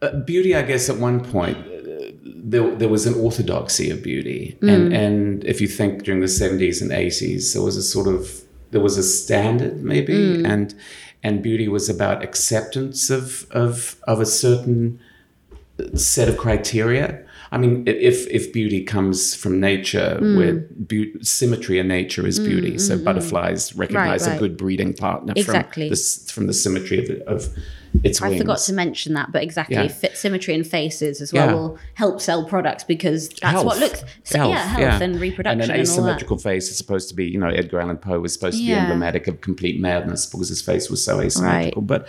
uh, 0.00 0.12
beauty? 0.20 0.54
I 0.54 0.62
guess 0.62 0.88
at 0.88 0.96
one 0.96 1.22
point 1.22 1.58
uh, 1.58 2.12
there, 2.24 2.74
there 2.74 2.88
was 2.88 3.06
an 3.06 3.14
orthodoxy 3.14 3.90
of 3.90 4.02
beauty, 4.02 4.56
mm. 4.62 4.72
and 4.72 4.92
and 4.94 5.44
if 5.44 5.60
you 5.60 5.68
think 5.68 6.04
during 6.04 6.20
the 6.20 6.26
70s 6.26 6.80
and 6.80 6.90
80s, 6.90 7.52
there 7.52 7.62
was 7.62 7.76
a 7.76 7.82
sort 7.82 8.08
of 8.08 8.45
there 8.70 8.80
was 8.80 8.96
a 8.96 9.02
standard 9.02 9.82
maybe 9.82 10.14
mm. 10.14 10.46
and 10.46 10.74
and 11.22 11.42
beauty 11.42 11.68
was 11.68 11.88
about 11.88 12.22
acceptance 12.22 13.10
of 13.10 13.46
of 13.50 13.96
of 14.04 14.20
a 14.20 14.26
certain 14.26 15.00
set 15.94 16.28
of 16.28 16.36
criteria 16.36 17.25
I 17.56 17.58
mean, 17.58 17.84
if 17.86 18.26
if 18.26 18.52
beauty 18.52 18.84
comes 18.84 19.34
from 19.34 19.58
nature, 19.60 20.18
mm. 20.20 20.36
where 20.36 20.54
be- 20.86 21.14
symmetry 21.22 21.78
in 21.78 21.88
nature 21.88 22.26
is 22.26 22.38
beauty, 22.38 22.72
mm, 22.72 22.80
so 22.80 22.98
mm, 22.98 23.04
butterflies 23.04 23.74
recognize 23.74 24.24
right, 24.24 24.32
right. 24.32 24.36
a 24.36 24.38
good 24.38 24.58
breeding 24.58 24.92
partner 24.92 25.32
exactly. 25.34 25.88
from 25.88 25.96
the, 25.96 26.32
from 26.32 26.46
the 26.48 26.52
symmetry 26.52 26.98
of, 27.02 27.22
of 27.26 27.56
its 28.04 28.20
I 28.20 28.28
wings. 28.28 28.42
forgot 28.42 28.58
to 28.58 28.74
mention 28.74 29.14
that, 29.14 29.32
but 29.32 29.42
exactly, 29.42 29.76
yeah. 29.76 30.12
symmetry 30.12 30.52
in 30.52 30.64
faces 30.64 31.22
as 31.22 31.32
well 31.32 31.46
yeah. 31.46 31.54
will 31.54 31.78
help 31.94 32.20
sell 32.20 32.44
products 32.44 32.84
because 32.84 33.30
that's 33.30 33.52
health. 33.52 33.64
what 33.64 33.78
looks 33.78 34.04
so, 34.24 34.36
health, 34.36 34.50
yeah, 34.50 34.66
health 34.66 34.80
yeah. 34.80 35.02
and 35.02 35.18
reproduction. 35.18 35.62
And 35.62 35.70
an 35.70 35.80
asymmetrical 35.80 36.36
and 36.36 36.42
face 36.42 36.68
is 36.68 36.76
supposed 36.76 37.08
to 37.08 37.14
be, 37.14 37.24
you 37.24 37.38
know, 37.38 37.48
Edgar 37.48 37.80
Allan 37.80 37.96
Poe 37.96 38.20
was 38.20 38.34
supposed 38.34 38.58
to 38.58 38.66
be 38.66 38.74
emblematic 38.74 39.28
of 39.28 39.40
complete 39.40 39.80
madness 39.80 40.26
because 40.26 40.50
his 40.50 40.60
face 40.60 40.90
was 40.90 41.02
so 41.02 41.22
asymmetrical, 41.22 41.80
right. 41.80 41.86
but 41.86 42.06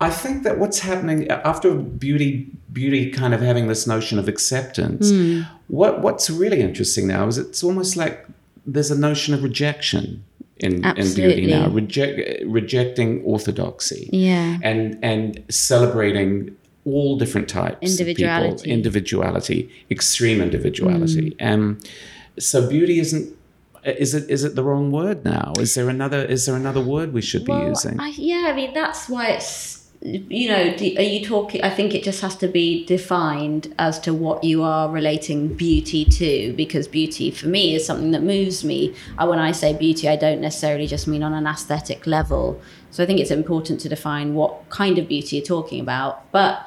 I 0.00 0.10
think 0.10 0.44
that 0.44 0.58
what's 0.58 0.78
happening 0.78 1.28
after 1.28 1.74
beauty, 1.74 2.50
beauty 2.72 3.10
kind 3.10 3.34
of 3.34 3.40
having 3.40 3.68
this 3.68 3.86
notion 3.86 4.18
of 4.18 4.28
acceptance, 4.28 5.12
mm. 5.12 5.46
what 5.68 6.00
what's 6.00 6.30
really 6.30 6.60
interesting 6.60 7.06
now 7.06 7.26
is 7.26 7.36
it's 7.36 7.62
almost 7.62 7.96
like 7.96 8.26
there's 8.66 8.90
a 8.90 8.98
notion 8.98 9.34
of 9.34 9.42
rejection 9.42 10.24
in, 10.56 10.84
in 10.84 11.14
beauty 11.14 11.46
now, 11.46 11.68
reject, 11.68 12.42
rejecting 12.46 13.22
orthodoxy, 13.24 14.08
yeah, 14.12 14.58
and 14.62 14.98
and 15.02 15.42
celebrating 15.50 16.56
all 16.86 17.18
different 17.18 17.48
types 17.48 18.00
of 18.00 18.06
people, 18.06 18.62
individuality, 18.64 19.70
extreme 19.90 20.40
individuality, 20.40 21.30
mm. 21.30 21.36
and 21.38 21.90
so 22.38 22.66
beauty 22.68 23.00
isn't 23.00 23.36
is 23.84 24.14
it 24.14 24.30
is 24.30 24.44
it 24.44 24.54
the 24.54 24.62
wrong 24.62 24.90
word 24.90 25.24
now? 25.24 25.52
Is 25.58 25.74
there 25.74 25.88
another 25.88 26.24
is 26.24 26.46
there 26.46 26.56
another 26.56 26.80
word 26.80 27.12
we 27.12 27.22
should 27.22 27.46
well, 27.48 27.60
be 27.60 27.66
using? 27.66 28.00
I, 28.00 28.08
yeah, 28.08 28.46
I 28.48 28.52
mean 28.54 28.74
that's 28.74 29.08
why 29.08 29.28
it's 29.28 29.89
you 30.02 30.48
know, 30.48 30.74
are 30.96 31.02
you 31.02 31.24
talking? 31.24 31.62
I 31.62 31.68
think 31.68 31.94
it 31.94 32.02
just 32.02 32.22
has 32.22 32.34
to 32.36 32.48
be 32.48 32.86
defined 32.86 33.74
as 33.78 34.00
to 34.00 34.14
what 34.14 34.42
you 34.42 34.62
are 34.62 34.88
relating 34.88 35.54
beauty 35.54 36.06
to, 36.06 36.54
because 36.54 36.88
beauty 36.88 37.30
for 37.30 37.48
me 37.48 37.74
is 37.74 37.84
something 37.84 38.10
that 38.12 38.22
moves 38.22 38.64
me. 38.64 38.94
When 39.18 39.38
I 39.38 39.52
say 39.52 39.76
beauty, 39.76 40.08
I 40.08 40.16
don't 40.16 40.40
necessarily 40.40 40.86
just 40.86 41.06
mean 41.06 41.22
on 41.22 41.34
an 41.34 41.46
aesthetic 41.46 42.06
level. 42.06 42.60
So 42.90 43.02
I 43.02 43.06
think 43.06 43.20
it's 43.20 43.30
important 43.30 43.80
to 43.80 43.90
define 43.90 44.34
what 44.34 44.70
kind 44.70 44.96
of 44.96 45.06
beauty 45.06 45.36
you're 45.36 45.44
talking 45.44 45.80
about. 45.80 46.30
But 46.32 46.66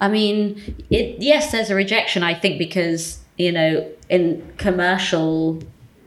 I 0.00 0.08
mean, 0.08 0.84
it, 0.90 1.20
yes, 1.20 1.52
there's 1.52 1.70
a 1.70 1.76
rejection, 1.76 2.24
I 2.24 2.34
think, 2.34 2.58
because, 2.58 3.20
you 3.38 3.52
know, 3.52 3.88
in 4.08 4.52
commercial 4.56 5.62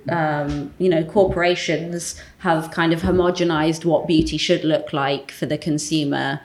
um, 0.10 0.74
you 0.78 0.90
know, 0.90 1.04
corporations 1.04 2.22
have 2.40 2.70
kind 2.70 2.94
of 2.94 3.02
homogenized 3.02 3.86
what 3.86 4.06
beauty 4.08 4.38
should 4.38 4.64
look 4.64 4.94
like 4.94 5.32
for 5.32 5.48
the 5.48 5.58
consumer 5.58 6.42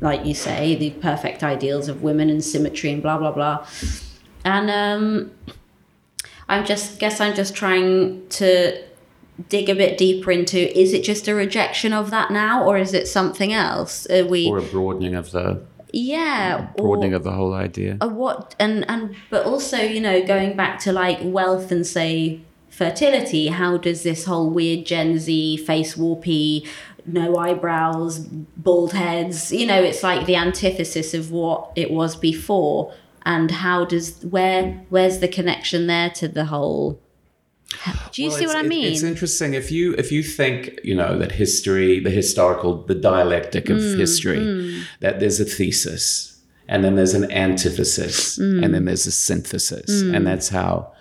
like 0.00 0.24
you 0.24 0.34
say, 0.34 0.74
the 0.74 0.90
perfect 0.90 1.42
ideals 1.42 1.88
of 1.88 2.02
women 2.02 2.30
and 2.30 2.42
symmetry 2.42 2.90
and 2.90 3.02
blah 3.02 3.18
blah 3.18 3.32
blah. 3.32 3.66
And 4.44 4.70
um, 4.70 5.30
I'm 6.48 6.64
just 6.64 6.98
guess 6.98 7.20
I'm 7.20 7.34
just 7.34 7.54
trying 7.54 8.26
to 8.30 8.82
dig 9.48 9.68
a 9.68 9.74
bit 9.74 9.96
deeper 9.96 10.30
into 10.30 10.78
is 10.78 10.92
it 10.92 11.02
just 11.02 11.26
a 11.28 11.34
rejection 11.34 11.92
of 11.92 12.10
that 12.10 12.30
now 12.30 12.64
or 12.64 12.76
is 12.76 12.92
it 12.92 13.08
something 13.08 13.52
else? 13.52 14.08
Are 14.10 14.26
we 14.26 14.48
or 14.48 14.58
a 14.58 14.62
broadening 14.62 15.14
of 15.14 15.30
the 15.30 15.62
yeah 15.92 16.68
broadening 16.76 17.12
or, 17.12 17.16
of 17.16 17.24
the 17.24 17.32
whole 17.32 17.54
idea. 17.54 17.96
Or 18.00 18.08
what 18.08 18.54
and 18.58 18.88
and 18.88 19.16
but 19.30 19.46
also 19.46 19.78
you 19.78 20.00
know 20.00 20.24
going 20.24 20.56
back 20.56 20.78
to 20.80 20.92
like 20.92 21.18
wealth 21.22 21.70
and 21.70 21.86
say 21.86 22.40
fertility 22.68 23.48
how 23.48 23.76
does 23.76 24.04
this 24.04 24.24
whole 24.24 24.48
weird 24.48 24.86
gen 24.86 25.18
z 25.18 25.56
face 25.56 25.96
warpy 25.96 26.66
no 27.12 27.36
eyebrows, 27.36 28.18
bald 28.18 28.92
heads. 28.92 29.52
You 29.52 29.66
know, 29.66 29.82
it's 29.82 30.02
like 30.02 30.26
the 30.26 30.36
antithesis 30.36 31.14
of 31.14 31.30
what 31.30 31.72
it 31.76 31.90
was 31.90 32.16
before. 32.16 32.92
And 33.26 33.50
how 33.50 33.84
does 33.84 34.24
where 34.24 34.84
where's 34.88 35.18
the 35.18 35.28
connection 35.28 35.86
there 35.86 36.10
to 36.10 36.28
the 36.28 36.46
whole? 36.46 37.00
Do 38.12 38.22
you 38.22 38.30
well, 38.30 38.38
see 38.38 38.46
what 38.46 38.56
I 38.56 38.62
mean? 38.62 38.92
It's 38.92 39.02
interesting 39.02 39.54
if 39.54 39.70
you 39.70 39.94
if 39.94 40.10
you 40.10 40.22
think 40.22 40.80
you 40.82 40.94
know 40.94 41.18
that 41.18 41.32
history, 41.32 42.00
the 42.00 42.10
historical, 42.10 42.82
the 42.82 42.94
dialectic 42.94 43.68
of 43.68 43.78
mm, 43.78 43.98
history, 43.98 44.38
mm. 44.38 44.82
that 45.00 45.20
there's 45.20 45.38
a 45.38 45.44
thesis 45.44 46.30
and 46.70 46.84
then 46.84 46.94
there's 46.94 47.14
an 47.14 47.30
antithesis 47.32 48.38
mm. 48.38 48.64
and 48.64 48.72
then 48.72 48.84
there's 48.84 49.06
a 49.06 49.12
synthesis, 49.12 50.02
and 50.02 50.14
mm. 50.14 50.24
that's 50.24 50.48
how 50.48 50.92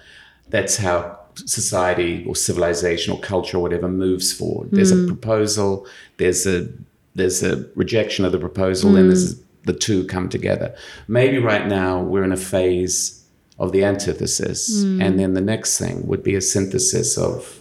that's 0.49 0.77
how 0.77 1.18
society 1.47 2.25
or 2.27 2.35
civilization 2.35 3.13
or 3.13 3.19
culture 3.19 3.57
or 3.57 3.61
whatever 3.61 3.87
moves 3.87 4.33
forward. 4.33 4.69
There's 4.71 4.91
mm. 4.91 4.95
a 4.95 5.01
hmm. 5.01 5.07
proposal, 5.07 5.87
there's 6.17 6.45
a 6.47 6.67
there's 7.15 7.43
a 7.43 7.65
rejection 7.75 8.23
of 8.25 8.31
the 8.31 8.39
proposal, 8.39 8.93
then 8.93 9.07
there's 9.07 9.33
hmm. 9.33 9.41
the 9.65 9.73
two 9.73 10.05
come 10.05 10.29
together. 10.29 10.75
Maybe 11.07 11.37
right 11.37 11.67
now 11.67 12.01
we're 12.01 12.23
in 12.23 12.31
a 12.31 12.37
phase 12.37 13.25
of 13.57 13.71
the 13.71 13.83
antithesis, 13.83 14.83
hmm. 14.83 15.01
and 15.01 15.19
then 15.19 15.33
the 15.33 15.41
next 15.41 15.77
thing 15.77 16.07
would 16.07 16.23
be 16.23 16.35
a 16.35 16.41
synthesis 16.41 17.17
of 17.17 17.59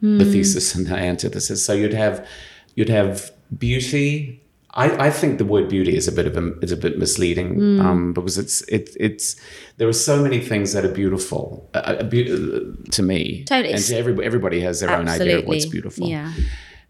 the 0.00 0.24
thesis 0.24 0.74
and 0.74 0.86
the 0.86 0.94
antithesis. 0.94 1.64
So 1.64 1.72
you'd 1.72 1.94
have 1.94 2.26
you'd 2.74 2.88
have 2.88 3.32
beauty. 3.56 4.41
I, 4.74 5.06
I 5.08 5.10
think 5.10 5.36
the 5.38 5.44
word 5.44 5.68
beauty 5.68 5.94
is 5.96 6.08
a 6.08 6.12
bit 6.12 6.26
of 6.26 6.36
a 6.36 6.58
is 6.60 6.72
a 6.72 6.76
bit 6.76 6.98
misleading 6.98 7.78
um, 7.80 8.12
because 8.14 8.38
it's 8.38 8.62
it, 8.62 8.90
it's 8.98 9.36
there 9.76 9.86
are 9.88 9.92
so 9.92 10.22
many 10.22 10.40
things 10.40 10.72
that 10.72 10.84
are 10.84 10.92
beautiful 10.92 11.68
uh, 11.74 11.78
uh, 11.78 12.02
beau- 12.04 12.74
to 12.90 13.02
me 13.02 13.44
Totally. 13.44 13.74
and 13.74 13.82
to 13.84 13.96
everybody. 13.96 14.26
Everybody 14.26 14.60
has 14.60 14.80
their 14.80 14.90
own 14.96 15.08
idea 15.08 15.38
of 15.40 15.46
what's 15.46 15.66
beautiful. 15.66 16.08
Yeah. 16.08 16.32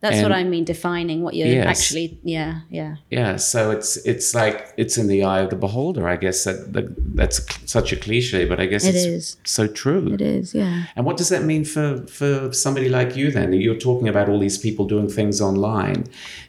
That's 0.00 0.20
what 0.20 0.32
I 0.32 0.42
mean, 0.42 0.64
defining 0.64 1.22
what 1.22 1.34
you're 1.34 1.46
Yes. 1.46 1.66
actually, 1.78 2.18
yeah, 2.24 2.62
yeah. 2.70 2.96
Yeah, 3.08 3.36
so 3.36 3.70
it's 3.70 3.96
it's 4.04 4.34
like 4.34 4.74
it's 4.76 4.98
in 4.98 5.06
the 5.06 5.22
eye 5.22 5.38
of 5.42 5.50
the 5.50 5.56
beholder. 5.56 6.08
I 6.08 6.16
guess 6.16 6.42
that, 6.42 6.72
that 6.72 6.86
that's 7.16 7.38
such 7.70 7.92
a 7.92 7.96
cliche, 7.96 8.44
but 8.44 8.58
I 8.58 8.66
guess 8.66 8.84
It 8.84 8.96
it's 8.96 9.04
is. 9.06 9.36
so 9.44 9.68
true. 9.68 10.12
It 10.12 10.20
is, 10.20 10.54
yeah. 10.56 10.86
And 10.96 11.06
what 11.06 11.16
does 11.18 11.28
that 11.28 11.44
mean 11.44 11.64
for 11.64 12.04
for 12.08 12.52
somebody 12.52 12.88
like 12.88 13.16
you 13.16 13.30
then? 13.30 13.52
You're 13.52 13.78
talking 13.78 14.08
about 14.08 14.28
all 14.28 14.40
these 14.40 14.58
people 14.58 14.86
doing 14.86 15.08
things 15.08 15.40
online. 15.40 16.06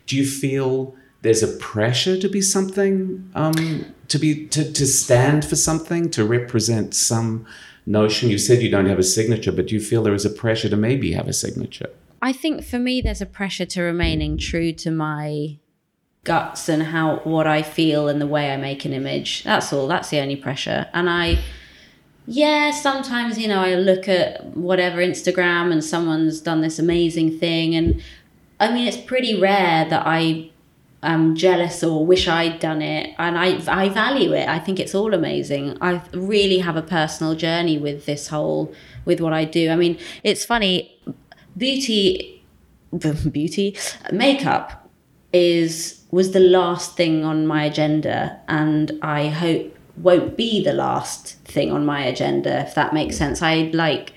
Do 0.07 0.15
you 0.17 0.25
feel 0.25 0.95
there's 1.23 1.41
a 1.41 1.47
pressure 1.47 2.19
to 2.19 2.29
be 2.29 2.41
something, 2.41 3.29
um, 3.33 3.85
to 4.09 4.19
be 4.19 4.45
to, 4.47 4.71
to 4.71 4.85
stand 4.85 5.43
for 5.43 5.55
something, 5.55 6.09
to 6.11 6.23
represent 6.23 6.93
some 6.93 7.45
notion? 7.85 8.29
You 8.29 8.37
said 8.37 8.61
you 8.61 8.69
don't 8.69 8.85
have 8.85 8.99
a 8.99 9.03
signature, 9.03 9.51
but 9.51 9.67
do 9.67 9.75
you 9.75 9.81
feel 9.81 10.03
there 10.03 10.13
is 10.13 10.25
a 10.25 10.29
pressure 10.29 10.69
to 10.69 10.75
maybe 10.75 11.13
have 11.13 11.27
a 11.27 11.33
signature? 11.33 11.89
I 12.21 12.33
think 12.33 12.63
for 12.63 12.77
me, 12.77 13.01
there's 13.01 13.21
a 13.21 13.25
pressure 13.25 13.65
to 13.65 13.81
remaining 13.81 14.37
true 14.37 14.71
to 14.73 14.91
my 14.91 15.57
guts 16.25 16.69
and 16.69 16.83
how 16.83 17.17
what 17.23 17.47
I 17.47 17.61
feel 17.63 18.07
and 18.07 18.21
the 18.21 18.27
way 18.27 18.53
I 18.53 18.57
make 18.57 18.85
an 18.85 18.93
image. 18.93 19.43
That's 19.43 19.73
all. 19.73 19.87
That's 19.87 20.09
the 20.09 20.19
only 20.19 20.35
pressure. 20.35 20.87
And 20.93 21.09
I, 21.09 21.39
yeah, 22.25 22.71
sometimes 22.71 23.39
you 23.39 23.47
know 23.47 23.61
I 23.61 23.75
look 23.75 24.09
at 24.09 24.45
whatever 24.57 24.97
Instagram 24.97 25.71
and 25.71 25.83
someone's 25.83 26.41
done 26.41 26.59
this 26.59 26.79
amazing 26.79 27.39
thing, 27.39 27.75
and 27.75 28.01
I 28.59 28.73
mean 28.73 28.87
it's 28.87 28.97
pretty 28.97 29.39
rare 29.39 29.87
that 29.89 30.03
I 30.05 30.49
am 31.03 31.35
jealous 31.35 31.83
or 31.83 32.05
wish 32.05 32.27
I'd 32.27 32.59
done 32.59 32.81
it, 32.81 33.15
and 33.17 33.37
I 33.37 33.59
I 33.67 33.89
value 33.89 34.33
it. 34.33 34.47
I 34.47 34.59
think 34.59 34.79
it's 34.79 34.95
all 34.95 35.13
amazing. 35.13 35.77
I 35.81 36.01
really 36.13 36.59
have 36.59 36.75
a 36.75 36.81
personal 36.81 37.35
journey 37.35 37.77
with 37.77 38.05
this 38.05 38.27
whole 38.27 38.73
with 39.05 39.19
what 39.19 39.33
I 39.33 39.45
do. 39.45 39.69
I 39.69 39.75
mean, 39.75 39.97
it's 40.23 40.45
funny 40.45 40.99
beauty 41.57 42.43
beauty 43.31 43.75
makeup 44.11 44.89
is 45.31 46.03
was 46.11 46.31
the 46.31 46.39
last 46.39 46.95
thing 46.95 47.23
on 47.23 47.45
my 47.47 47.65
agenda 47.65 48.39
and 48.47 48.91
i 49.01 49.27
hope 49.27 49.75
won't 49.97 50.37
be 50.37 50.63
the 50.63 50.73
last 50.73 51.35
thing 51.39 51.71
on 51.71 51.85
my 51.85 52.03
agenda 52.03 52.61
if 52.61 52.75
that 52.75 52.93
makes 52.93 53.17
sense 53.17 53.41
i 53.41 53.69
like 53.73 54.13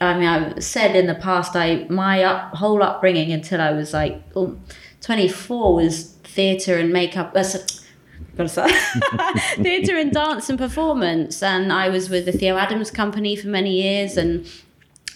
i 0.00 0.14
mean 0.14 0.26
i've 0.28 0.62
said 0.62 0.96
in 0.96 1.06
the 1.06 1.14
past 1.14 1.54
i 1.56 1.86
my 1.88 2.22
up, 2.22 2.54
whole 2.54 2.82
upbringing 2.82 3.32
until 3.32 3.60
i 3.60 3.70
was 3.70 3.92
like 3.92 4.22
oh, 4.34 4.56
24 5.02 5.74
was 5.74 6.15
theatre 6.36 6.76
and 6.76 6.92
makeup 6.92 7.32
uh, 7.34 7.42
theatre 9.56 9.96
and 9.96 10.12
dance 10.12 10.48
and 10.50 10.58
performance 10.58 11.42
and 11.42 11.72
i 11.72 11.88
was 11.88 12.10
with 12.10 12.26
the 12.26 12.32
theo 12.32 12.56
adams 12.56 12.90
company 12.90 13.34
for 13.34 13.48
many 13.48 13.82
years 13.82 14.16
and 14.16 14.46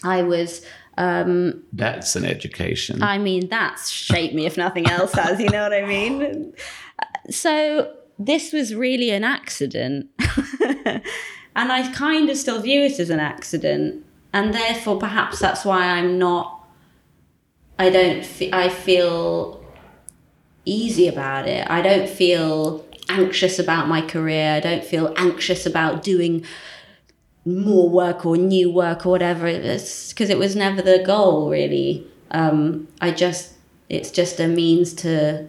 i 0.03 0.21
was 0.21 0.65
um, 0.97 1.63
That's 1.71 2.15
an 2.15 2.25
education. 2.25 3.01
I 3.01 3.17
mean, 3.17 3.47
that's 3.47 3.89
shaped 3.89 4.35
me 4.35 4.45
if 4.45 4.57
nothing 4.57 4.87
else 4.87 5.13
has, 5.13 5.39
you 5.39 5.49
know 5.49 5.63
what 5.63 5.73
I 5.73 5.85
mean? 5.85 6.53
So 7.29 7.93
this 8.19 8.51
was 8.51 8.75
really 8.75 9.09
an 9.09 9.23
accident. 9.23 10.09
and 11.55 11.71
I 11.71 11.91
kind 11.93 12.29
of 12.29 12.37
still 12.37 12.61
view 12.61 12.81
it 12.81 12.99
as 12.99 13.09
an 13.09 13.19
accident. 13.19 14.05
And 14.33 14.53
therefore, 14.53 14.99
perhaps 14.99 15.39
that's 15.39 15.65
why 15.65 15.85
I'm 15.85 16.19
not, 16.19 16.67
I 17.79 17.89
don't, 17.89 18.25
fe- 18.25 18.51
I 18.53 18.69
feel 18.69 19.60
easy 20.65 21.07
about 21.07 21.47
it. 21.47 21.69
I 21.69 21.81
don't 21.81 22.09
feel 22.09 22.85
anxious 23.09 23.59
about 23.59 23.87
my 23.87 24.01
career. 24.01 24.53
I 24.53 24.59
don't 24.59 24.83
feel 24.83 25.13
anxious 25.17 25.65
about 25.65 26.03
doing 26.03 26.45
more 27.45 27.89
work 27.89 28.25
or 28.25 28.37
new 28.37 28.71
work 28.71 29.05
or 29.05 29.09
whatever 29.09 29.47
it 29.47 29.65
is 29.65 30.09
because 30.09 30.29
it 30.29 30.37
was 30.37 30.55
never 30.55 30.81
the 30.81 31.03
goal 31.03 31.49
really 31.49 32.05
um 32.31 32.87
i 33.01 33.09
just 33.09 33.53
it's 33.89 34.11
just 34.11 34.39
a 34.39 34.47
means 34.47 34.93
to 34.93 35.47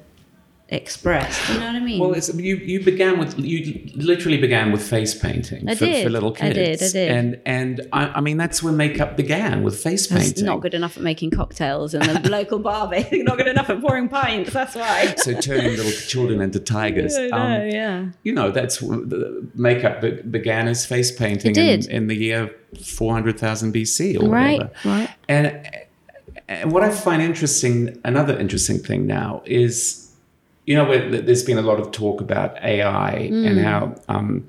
express 0.73 1.47
do 1.47 1.53
you 1.55 1.61
know 1.61 1.67
what 1.67 1.77
i 1.77 1.81
mean 1.81 2.01
Well, 2.01 2.13
it's, 2.15 2.33
you 2.35 2.57
you 2.57 2.83
began 2.83 3.19
with 3.19 3.39
you 3.39 3.91
literally 3.95 4.39
began 4.39 4.73
with 4.73 4.83
face 4.83 5.15
painting 5.15 5.69
I 5.69 5.75
for, 5.75 5.85
did. 5.85 6.05
for 6.05 6.11
little 6.11 6.33
I 6.41 6.53
kids. 6.53 6.55
did, 6.81 6.83
I 6.83 6.93
did. 6.93 7.11
And 7.19 7.41
and 7.47 7.81
I, 7.93 8.03
I 8.19 8.21
mean 8.21 8.37
that's 8.39 8.63
where 8.63 8.73
makeup 8.73 9.17
began 9.17 9.63
with 9.63 9.79
face 9.83 10.11
I 10.11 10.19
painting. 10.19 10.45
not 10.47 10.61
good 10.61 10.75
enough 10.75 10.97
at 10.97 11.03
making 11.03 11.31
cocktails 11.33 11.93
and 11.95 12.03
the 12.25 12.31
local 12.39 12.59
bar 12.59 12.89
basically 12.89 13.23
not 13.31 13.37
good 13.39 13.49
enough 13.49 13.69
at 13.71 13.81
pouring 13.83 14.09
pints 14.09 14.53
that's 14.53 14.75
why 14.75 15.15
So 15.19 15.35
turning 15.41 15.77
little 15.77 15.93
children 16.13 16.41
into 16.41 16.61
tigers. 16.61 17.15
I 17.17 17.27
know, 17.29 17.37
Um, 17.37 17.69
yeah 17.69 18.07
you 18.23 18.33
know 18.33 18.51
that's 18.51 18.79
the 18.79 19.47
makeup 19.55 20.01
be- 20.01 20.23
began 20.23 20.69
as 20.69 20.87
face 20.87 21.11
painting. 21.13 21.55
In, 21.57 21.91
in 21.91 22.07
the 22.07 22.17
year 22.17 22.55
four 22.83 23.13
hundred 23.13 23.39
thousand 23.39 23.75
BC 23.75 24.21
or 24.23 24.29
right 24.29 24.59
whatever. 24.59 24.89
right 24.89 25.11
And, 25.29 25.47
and 26.49 26.73
what 26.73 26.83
I 26.83 26.91
find 26.91 27.21
interesting, 27.23 28.01
another 28.05 28.39
interesting 28.39 28.79
thing 28.79 29.07
now 29.07 29.43
is, 29.47 30.02
you 30.66 30.75
know, 30.77 30.87
there's 31.11 31.42
been 31.44 31.59
a 31.59 31.62
lot 31.62 31.81
of 31.81 31.90
talk 31.90 32.20
about 32.20 32.57
AI 32.62 33.29
Mm. 33.31 33.46
and 33.48 33.59
how 33.61 33.94
um, 34.09 34.46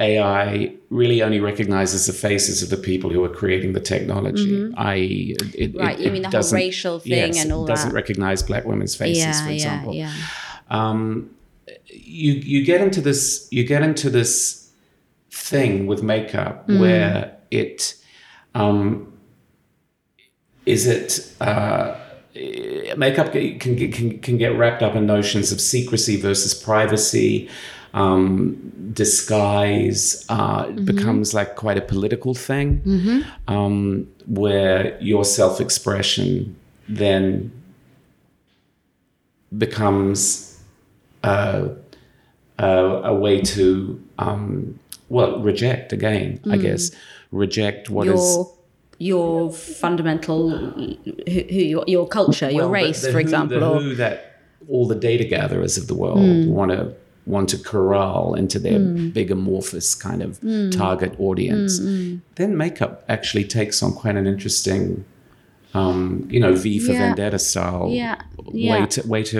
AI 0.00 0.72
really 0.90 1.22
only 1.22 1.40
recognizes 1.40 2.06
the 2.06 2.12
faces 2.12 2.62
of 2.62 2.70
the 2.70 2.76
people 2.76 3.10
who 3.10 3.22
are 3.24 3.28
creating 3.28 3.72
the 3.74 3.80
technology. 3.80 4.72
I, 4.76 4.94
it, 4.94 5.72
Mm-hmm. 5.72 5.78
Right, 5.78 5.98
it, 5.98 6.02
you 6.02 6.06
it 6.08 6.12
mean 6.12 6.22
the 6.22 6.30
whole 6.30 6.50
racial 6.52 6.98
thing 7.00 7.12
yes, 7.34 7.42
and 7.44 7.52
all 7.52 7.64
it 7.64 7.68
doesn't 7.68 7.90
that. 7.90 7.94
recognize 7.94 8.42
black 8.42 8.64
women's 8.64 8.94
faces, 8.96 9.24
yeah 9.24 9.44
for 9.44 9.50
yeah 9.50 9.54
example 9.54 9.94
yeah 9.94 10.12
um, 10.70 11.30
you 11.88 12.32
you 12.32 12.64
get 12.64 12.80
into 12.80 13.00
this 13.00 13.46
you 13.50 13.62
get 13.64 13.82
into 13.82 14.08
this 14.10 14.70
thing 15.30 15.86
with 15.86 16.02
makeup 16.02 16.66
Mm. 16.68 16.80
where 16.80 17.36
it 17.50 17.94
um, 18.54 19.12
is 20.66 20.86
it 20.86 21.32
uh, 21.40 21.94
makeup 22.96 23.32
can 23.32 23.74
get- 23.76 23.92
can 23.92 24.18
can 24.18 24.36
get 24.38 24.56
wrapped 24.58 24.82
up 24.82 24.94
in 24.96 25.06
notions 25.06 25.52
of 25.52 25.60
secrecy 25.60 26.16
versus 26.20 26.54
privacy. 26.54 27.48
Um, 27.94 28.56
disguise 28.94 30.24
uh, 30.30 30.64
Mm-hmm. 30.64 30.84
becomes 30.86 31.34
like 31.34 31.56
quite 31.56 31.76
a 31.76 31.82
political 31.82 32.32
thing, 32.34 32.80
um, 33.48 34.06
where 34.26 34.96
your 35.00 35.24
self-expression 35.26 36.56
then 36.88 37.52
becomes 39.58 40.58
uh, 41.22 41.68
a, 42.58 42.68
a 43.12 43.14
way 43.14 43.40
to 43.42 44.00
um, 44.18 44.78
well 45.08 45.40
reject 45.40 45.92
again 45.92 46.40
i 46.50 46.56
guess 46.56 46.90
reject 47.30 47.90
what 47.90 48.06
is 48.08 48.20
Mm. 48.20 48.46
Your 49.08 49.28
your 49.30 49.52
fundamental 49.52 50.38
who, 50.50 51.40
who 51.54 51.60
your, 51.74 51.84
your 51.94 52.06
culture 52.18 52.50
your 52.50 52.68
well, 52.68 52.68
the- 52.68 52.86
race 52.86 53.02
for 53.06 53.12
who- 53.12 53.18
example 53.26 53.62
or 53.64 53.80
who 53.80 53.94
that 54.04 54.16
all 54.72 54.86
the 54.94 55.00
data 55.10 55.24
gatherers 55.36 55.74
of 55.80 55.84
the 55.90 55.94
world 56.02 56.20
Hmm. 56.20 56.50
want 56.58 56.70
to 56.76 56.82
want 57.34 57.46
to 57.54 57.58
corral 57.72 58.34
into 58.42 58.58
their 58.66 58.80
big 59.18 59.28
amorphous 59.38 59.88
kind 60.06 60.20
of 60.26 60.30
Hmm. 60.38 60.70
target 60.70 61.12
audience 61.26 61.72
then 62.40 62.50
makeup 62.64 62.92
actually 63.16 63.44
takes 63.58 63.76
on 63.84 63.90
quite 64.02 64.16
an 64.22 64.26
interesting 64.34 64.82
um, 65.74 66.26
you 66.34 66.40
know 66.44 66.54
v 66.54 66.78
for 66.78 66.92
Yeah. 66.92 67.02
vendetta 67.08 67.38
style 67.38 67.86
Yeah. 67.90 68.16
way 68.70 68.86
to 68.94 69.00
way 69.14 69.22
to 69.32 69.38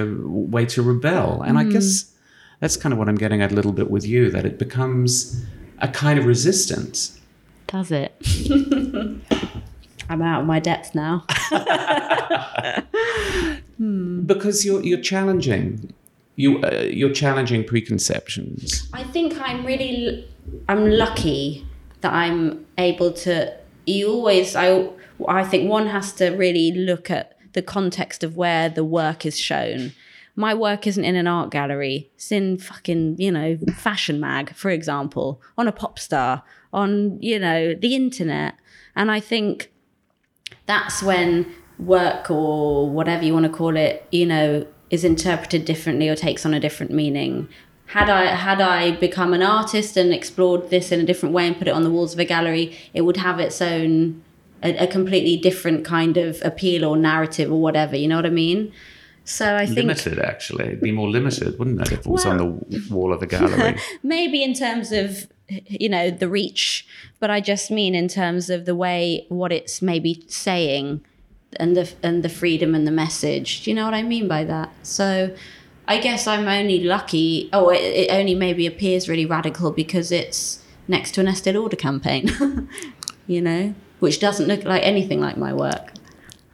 way 0.56 0.64
to 0.74 0.78
rebel 0.92 1.42
and 1.46 1.54
i 1.62 1.64
guess 1.74 1.88
that's 2.60 2.76
kind 2.82 2.92
of 2.92 2.98
what 3.00 3.08
i'm 3.10 3.20
getting 3.24 3.40
at 3.44 3.50
a 3.52 3.54
little 3.54 3.72
bit 3.80 3.88
with 3.90 4.04
you 4.12 4.30
that 4.34 4.44
it 4.50 4.56
becomes 4.66 5.42
a 5.86 5.88
kind 5.88 6.16
of 6.20 6.24
resistance 6.34 7.18
Does 7.72 7.90
it? 7.90 8.14
I'm 10.08 10.20
out 10.20 10.42
of 10.42 10.46
my 10.46 10.60
depth 10.60 10.94
now. 10.94 11.24
because 14.26 14.64
you're 14.64 14.84
you're 14.84 15.00
challenging 15.00 15.92
you 16.36 16.62
uh, 16.62 16.86
you're 16.88 17.12
challenging 17.12 17.64
preconceptions 17.64 18.88
I 18.92 19.02
think 19.02 19.34
I'm 19.40 19.66
really, 19.66 20.28
I'm 20.68 20.88
lucky 20.88 21.66
that 22.02 22.12
I'm 22.12 22.66
able 22.78 23.12
to. 23.12 23.56
You 23.86 24.10
always, 24.10 24.54
I, 24.54 24.90
I 25.26 25.44
think 25.44 25.68
one 25.68 25.86
has 25.86 26.12
to 26.14 26.30
really 26.30 26.72
look 26.72 27.10
at 27.10 27.36
the 27.54 27.62
context 27.62 28.22
of 28.22 28.36
where 28.36 28.68
the 28.68 28.84
work 28.84 29.26
is 29.26 29.38
shown. 29.38 29.92
My 30.36 30.54
work 30.54 30.86
isn't 30.86 31.04
in 31.04 31.16
an 31.16 31.26
art 31.26 31.50
gallery. 31.50 32.10
It's 32.14 32.32
in 32.32 32.58
fucking, 32.58 33.16
you 33.18 33.30
know, 33.30 33.58
fashion 33.74 34.20
mag, 34.20 34.54
for 34.54 34.70
example, 34.70 35.42
on 35.58 35.68
a 35.68 35.72
pop 35.72 35.98
star, 35.98 36.42
on, 36.72 37.20
you 37.20 37.38
know, 37.38 37.74
the 37.74 37.94
internet. 37.94 38.54
And 38.96 39.10
I 39.10 39.20
think 39.20 39.70
that's 40.66 41.02
when 41.02 41.46
work 41.78 42.30
or 42.30 42.88
whatever 42.88 43.24
you 43.24 43.32
want 43.32 43.46
to 43.46 43.52
call 43.52 43.76
it, 43.76 44.06
you 44.10 44.26
know, 44.26 44.66
is 44.90 45.04
interpreted 45.04 45.64
differently 45.64 46.08
or 46.08 46.14
takes 46.14 46.44
on 46.44 46.54
a 46.54 46.60
different 46.60 46.92
meaning. 46.92 47.48
Had 47.86 48.08
I 48.08 48.26
had 48.26 48.60
I 48.60 48.92
become 48.92 49.34
an 49.34 49.42
artist 49.42 49.96
and 49.96 50.14
explored 50.14 50.70
this 50.70 50.92
in 50.92 51.00
a 51.00 51.04
different 51.04 51.34
way 51.34 51.46
and 51.46 51.56
put 51.56 51.68
it 51.68 51.72
on 51.72 51.82
the 51.82 51.90
walls 51.90 52.14
of 52.14 52.20
a 52.20 52.24
gallery, 52.24 52.76
it 52.94 53.02
would 53.02 53.18
have 53.18 53.38
its 53.38 53.60
own 53.60 54.22
a, 54.62 54.84
a 54.84 54.86
completely 54.86 55.36
different 55.36 55.84
kind 55.84 56.16
of 56.16 56.40
appeal 56.42 56.84
or 56.84 56.96
narrative 56.96 57.50
or 57.50 57.60
whatever. 57.60 57.96
You 57.96 58.08
know 58.08 58.16
what 58.16 58.26
I 58.26 58.30
mean? 58.30 58.72
So 59.24 59.56
I 59.56 59.66
think 59.66 59.76
limited 59.78 60.18
actually. 60.18 60.64
It'd 60.66 60.80
be 60.80 60.92
more 60.92 61.08
limited, 61.08 61.58
wouldn't 61.58 61.80
it, 61.80 61.92
if 61.92 62.00
it 62.00 62.06
was 62.06 62.24
Well- 62.24 62.40
on 62.40 62.64
the 62.68 62.94
wall 62.94 63.12
of 63.12 63.22
a 63.22 63.26
gallery? 63.26 63.78
maybe 64.02 64.42
in 64.42 64.54
terms 64.54 64.90
of 64.92 65.26
you 65.68 65.88
know 65.88 66.10
the 66.10 66.28
reach, 66.28 66.86
but 67.20 67.30
I 67.30 67.40
just 67.40 67.70
mean 67.70 67.94
in 67.94 68.08
terms 68.08 68.50
of 68.50 68.64
the 68.64 68.74
way 68.74 69.26
what 69.28 69.52
it's 69.52 69.82
maybe 69.82 70.24
saying 70.28 71.00
and 71.56 71.76
the 71.76 71.92
and 72.02 72.22
the 72.22 72.28
freedom 72.28 72.74
and 72.74 72.86
the 72.86 72.92
message. 72.92 73.62
Do 73.62 73.70
you 73.70 73.74
know 73.74 73.84
what 73.84 73.94
I 73.94 74.02
mean 74.02 74.28
by 74.28 74.44
that? 74.44 74.70
So 74.82 75.34
I 75.86 75.98
guess 75.98 76.26
I'm 76.26 76.48
only 76.48 76.84
lucky. 76.84 77.48
Oh, 77.52 77.68
it, 77.70 77.80
it 77.80 78.10
only 78.10 78.34
maybe 78.34 78.66
appears 78.66 79.08
really 79.08 79.26
radical 79.26 79.72
because 79.72 80.12
it's 80.12 80.62
next 80.88 81.12
to 81.12 81.20
an 81.20 81.28
Estee 81.28 81.52
Lauder 81.52 81.76
campaign. 81.76 82.68
you 83.26 83.40
know, 83.40 83.74
which 84.00 84.20
doesn't 84.20 84.46
look 84.46 84.64
like 84.64 84.82
anything 84.82 85.20
like 85.20 85.36
my 85.36 85.52
work. 85.52 85.91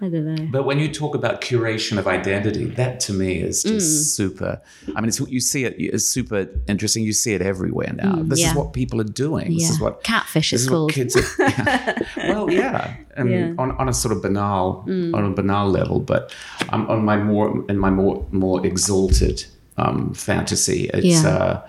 I 0.01 0.09
don't 0.09 0.35
know. 0.35 0.47
But 0.53 0.63
when 0.65 0.79
you 0.79 0.89
talk 0.93 1.15
about 1.17 1.41
curation 1.41 1.99
of 1.99 2.07
identity, 2.07 2.67
that 2.77 3.01
to 3.01 3.13
me 3.13 3.41
is 3.41 3.63
just 3.65 3.89
Mm. 3.89 4.05
super. 4.19 4.61
I 4.95 5.01
mean, 5.01 5.09
it's, 5.09 5.19
you 5.21 5.41
see 5.41 5.65
it, 5.65 5.75
is 5.79 6.09
super 6.09 6.47
interesting. 6.69 7.03
You 7.05 7.13
see 7.13 7.35
it 7.35 7.43
everywhere 7.43 7.93
now. 7.95 8.17
this 8.23 8.39
Mm, 8.39 8.43
yeah. 8.43 8.51
is 8.51 8.55
what 8.57 8.73
people 8.73 9.01
are 9.01 9.13
doing. 9.27 9.53
This 9.55 9.71
is 9.71 9.81
what 9.81 10.05
Catfish 10.05 10.53
this 10.53 10.63
is 10.63 10.69
called. 10.69 10.93
kids 10.93 11.17
are. 11.17 11.25
yeah. 11.43 12.03
Well, 12.29 12.51
yeah, 12.51 12.95
and 13.17 13.29
Yeah. 13.31 13.49
Mm. 13.49 13.59
On, 13.59 13.71
on 13.73 13.89
a 13.89 13.93
sort 13.93 14.13
of 14.15 14.23
banal 14.23 14.85
on 14.89 15.25
a 15.25 15.31
banal 15.35 15.69
level, 15.69 15.99
but 16.01 16.33
um, 16.71 16.87
on 16.89 17.05
my 17.05 17.17
more 17.17 17.65
in 17.69 17.77
my 17.79 17.91
more 17.91 18.25
more 18.31 18.65
exalted 18.65 19.45
um, 19.79 20.15
fantasy, 20.15 20.91
it's 20.95 21.23
Yeah. 21.25 21.29
uh, 21.29 21.61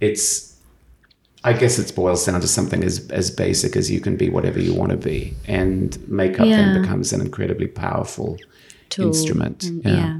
it's. 0.00 0.51
I 1.44 1.52
guess 1.54 1.78
it 1.78 1.94
boils 1.94 2.24
down 2.26 2.40
to 2.40 2.46
something 2.48 2.84
as 2.84 3.08
as 3.10 3.30
basic 3.30 3.76
as 3.76 3.90
you 3.90 4.00
can 4.00 4.16
be 4.16 4.30
whatever 4.30 4.60
you 4.60 4.74
want 4.74 4.90
to 4.92 4.96
be, 4.96 5.34
and 5.46 5.96
makeup 6.08 6.46
Yeah. 6.46 6.56
then 6.56 6.82
becomes 6.82 7.12
an 7.12 7.20
incredibly 7.20 7.66
powerful 7.66 8.38
Tool. 8.90 9.08
instrument. 9.08 9.58
Mm, 9.60 9.84
yeah. 9.84 10.18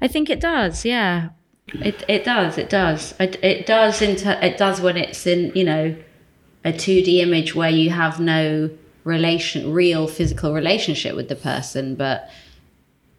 I 0.00 0.08
think 0.08 0.30
it 0.30 0.40
does. 0.40 0.84
Yeah, 0.84 1.30
it 1.74 2.04
it 2.08 2.24
does. 2.24 2.58
It 2.58 2.70
does. 2.70 3.14
It, 3.18 3.42
it 3.42 3.66
does. 3.66 4.00
Inter- 4.02 4.38
it 4.40 4.56
does 4.56 4.80
when 4.80 4.96
it's 4.96 5.26
in 5.26 5.50
you 5.54 5.64
know 5.64 5.96
a 6.64 6.72
two 6.72 7.02
D 7.02 7.20
image 7.20 7.54
where 7.54 7.70
you 7.70 7.90
have 7.90 8.20
no 8.20 8.70
relation, 9.04 9.72
real 9.72 10.06
physical 10.08 10.52
relationship 10.54 11.14
with 11.16 11.28
the 11.28 11.36
person, 11.36 11.94
but 11.96 12.28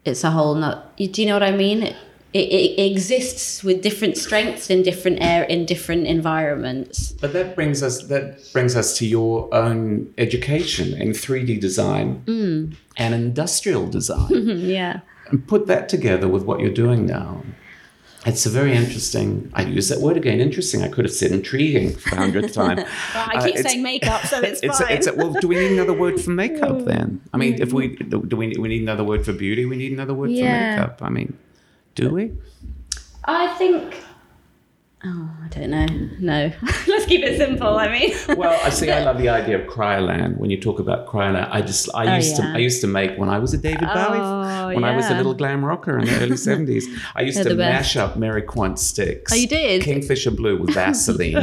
it's 0.04 0.24
a 0.24 0.30
whole 0.30 0.54
not. 0.54 0.96
Do 0.96 1.04
you 1.22 1.26
know 1.26 1.34
what 1.34 1.42
I 1.42 1.50
mean? 1.52 1.82
It, 1.82 1.96
it, 2.34 2.48
it 2.78 2.90
exists 2.92 3.64
with 3.64 3.82
different 3.82 4.16
strengths 4.18 4.68
in 4.70 4.82
different 4.82 5.18
air 5.22 5.44
in 5.44 5.64
different 5.64 6.06
environments. 6.06 7.12
But 7.12 7.32
that 7.32 7.54
brings 7.54 7.82
us 7.82 8.04
that 8.08 8.40
brings 8.52 8.76
us 8.76 8.96
to 8.98 9.06
your 9.06 9.52
own 9.54 10.12
education 10.18 10.94
in 11.00 11.10
3D 11.12 11.58
design 11.60 12.22
Mm. 12.26 12.74
and 12.96 13.14
industrial 13.14 13.86
design. 13.88 14.28
Yeah. 14.78 15.00
and 15.30 15.46
put 15.46 15.66
that 15.66 15.88
together 15.88 16.26
with 16.28 16.42
what 16.44 16.60
you're 16.60 16.78
doing 16.84 17.06
now. 17.06 17.42
It's 18.26 18.44
a 18.46 18.50
very 18.50 18.72
interesting. 18.74 19.50
I 19.54 19.62
use 19.62 19.88
that 19.90 20.00
word 20.00 20.16
again. 20.16 20.40
Interesting. 20.40 20.82
I 20.82 20.88
could 20.88 21.04
have 21.04 21.14
said 21.14 21.30
intriguing 21.32 21.94
for 21.94 22.10
the 22.10 22.16
hundredth 22.16 22.52
time. 22.52 22.78
I 23.14 23.34
Uh, 23.36 23.44
keep 23.44 23.54
it's- 23.56 23.64
saying 23.72 23.82
makeup, 23.82 24.22
so 24.26 24.40
it's, 24.40 24.60
It's, 24.66 24.80
fine. 24.80 24.92
it's 24.96 25.06
well. 25.18 25.32
Do 25.32 25.46
we 25.48 25.54
need 25.56 25.72
another 25.72 25.92
word 25.94 26.20
for 26.20 26.30
makeup 26.30 26.84
then? 26.84 27.20
I 27.32 27.36
mean, 27.36 27.54
if 27.62 27.72
we 27.72 27.96
do, 27.96 28.18
we 28.40 28.46
we 28.58 28.68
need 28.68 28.82
another 28.82 29.04
word 29.04 29.24
for 29.24 29.32
beauty? 29.32 29.64
We 29.72 29.76
need 29.76 29.92
another 29.92 30.14
word 30.14 30.30
Yeah. 30.30 30.44
for 30.44 30.80
makeup. 30.80 30.94
I 31.08 31.10
mean, 31.16 31.28
do 31.98 32.10
we? 32.10 32.32
I 33.24 33.48
think. 33.58 34.02
Oh, 35.04 35.30
I 35.44 35.48
don't 35.48 35.70
know. 35.70 35.86
No, 36.18 36.52
let's 36.88 37.06
keep 37.06 37.22
it 37.24 37.36
simple. 37.38 37.76
I 37.78 37.86
mean, 37.88 38.12
Well, 38.36 38.58
I 38.64 38.70
see. 38.70 38.90
I 38.90 39.04
love 39.08 39.18
the 39.18 39.28
idea 39.28 39.56
of 39.60 39.68
Cryoland. 39.68 40.38
When 40.38 40.50
you 40.50 40.60
talk 40.60 40.80
about 40.80 41.06
Cryoland, 41.06 41.48
I 41.52 41.60
just 41.62 41.88
I 41.94 42.12
Oh, 42.12 42.16
used 42.16 42.36
yeah. 42.38 42.44
to 42.52 42.56
I 42.56 42.58
used 42.58 42.80
to 42.80 42.88
make 42.88 43.16
when 43.16 43.28
I 43.28 43.38
was 43.38 43.54
a 43.54 43.58
David 43.58 43.80
Bowie 43.82 44.18
Oh, 44.20 44.66
when 44.74 44.82
I 44.82 44.96
was 44.96 45.08
a 45.08 45.14
little 45.14 45.34
glam 45.34 45.64
rocker 45.64 45.98
in 45.98 46.06
the 46.06 46.20
early 46.22 46.36
seventies. 46.50 46.88
I 47.14 47.22
used 47.22 47.38
They're 47.38 47.44
to 47.50 47.54
mash 47.54 47.96
up 47.96 48.16
Mary 48.16 48.42
Quant 48.42 48.76
sticks. 48.78 49.32
Oh, 49.32 49.36
you 49.36 49.46
did? 49.46 49.82
Kingfisher 49.82 50.32
blue 50.32 50.56
with 50.60 50.74
Vaseline 50.74 51.36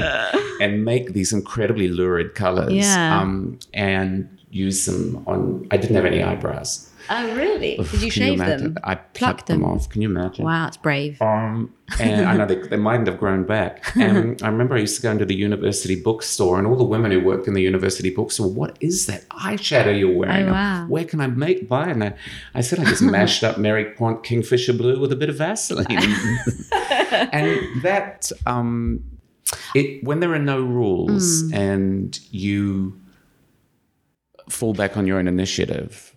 and 0.62 0.84
make 0.84 1.14
these 1.14 1.32
incredibly 1.32 1.88
lurid 1.88 2.36
colors. 2.36 2.74
Yeah. 2.74 3.22
Um, 3.22 3.60
and 3.74 4.28
use 4.51 4.86
them 4.86 5.24
on. 5.28 5.66
I 5.72 5.78
didn't 5.78 5.95
have 5.95 6.06
any 6.06 6.22
eyebrows. 6.22 6.84
Oh 7.10 7.36
really? 7.36 7.76
Did 7.78 7.86
you 7.93 7.97
Can 7.99 8.01
you 8.01 8.12
shave 8.12 8.39
them? 8.39 8.78
I 8.84 8.95
plucked 8.95 9.47
them. 9.47 9.64
off. 9.64 9.89
Can 9.89 10.01
you 10.01 10.10
imagine? 10.10 10.45
Wow, 10.45 10.68
it's 10.68 10.78
brave. 10.78 11.22
Um, 11.22 11.74
and 11.99 12.26
I 12.28 12.36
know 12.36 12.45
they, 12.45 12.56
they 12.56 12.78
mightn't 12.78 13.08
have 13.08 13.20
grown 13.20 13.43
back. 13.45 13.84
And 13.95 14.41
I 14.43 14.47
remember 14.47 14.76
I 14.76 14.80
used 14.80 14.95
to 14.97 15.01
go 15.01 15.12
into 15.12 15.26
the 15.26 15.36
university 15.36 16.01
bookstore, 16.01 16.58
and 16.58 16.68
all 16.68 16.76
the 16.76 16.84
women 16.84 17.12
who 17.12 17.20
worked 17.22 17.47
in 17.47 17.53
the 17.53 17.62
university 17.62 18.10
bookstore, 18.10 18.49
what 18.51 18.78
is 18.82 19.06
that 19.06 19.28
eyeshadow 19.30 19.97
you're 19.97 20.12
wearing? 20.16 20.47
Oh, 20.49 20.51
wow. 20.51 20.86
Where 20.88 21.06
can 21.06 21.22
I 21.22 21.28
make 21.28 21.68
buy? 21.70 21.89
And 21.89 22.03
I, 22.03 22.14
I 22.53 22.62
said 22.62 22.80
I 22.80 22.86
just 22.86 23.01
mashed 23.18 23.43
up 23.43 23.58
Mary 23.58 23.86
Quant 23.93 24.24
Kingfisher 24.24 24.74
Blue 24.74 24.99
with 24.99 25.12
a 25.12 25.16
bit 25.16 25.30
of 25.30 25.36
Vaseline, 25.38 25.86
and 27.12 27.82
that 27.84 28.32
um, 28.45 29.03
it 29.76 30.03
when 30.03 30.20
there 30.22 30.34
are 30.34 30.39
no 30.39 30.60
rules 30.62 31.43
Mm. 31.43 31.53
and 31.56 32.20
you 32.32 32.99
fall 34.49 34.74
back 34.74 34.95
on 34.97 35.08
your 35.08 35.18
own 35.20 35.28
initiative, 35.28 36.16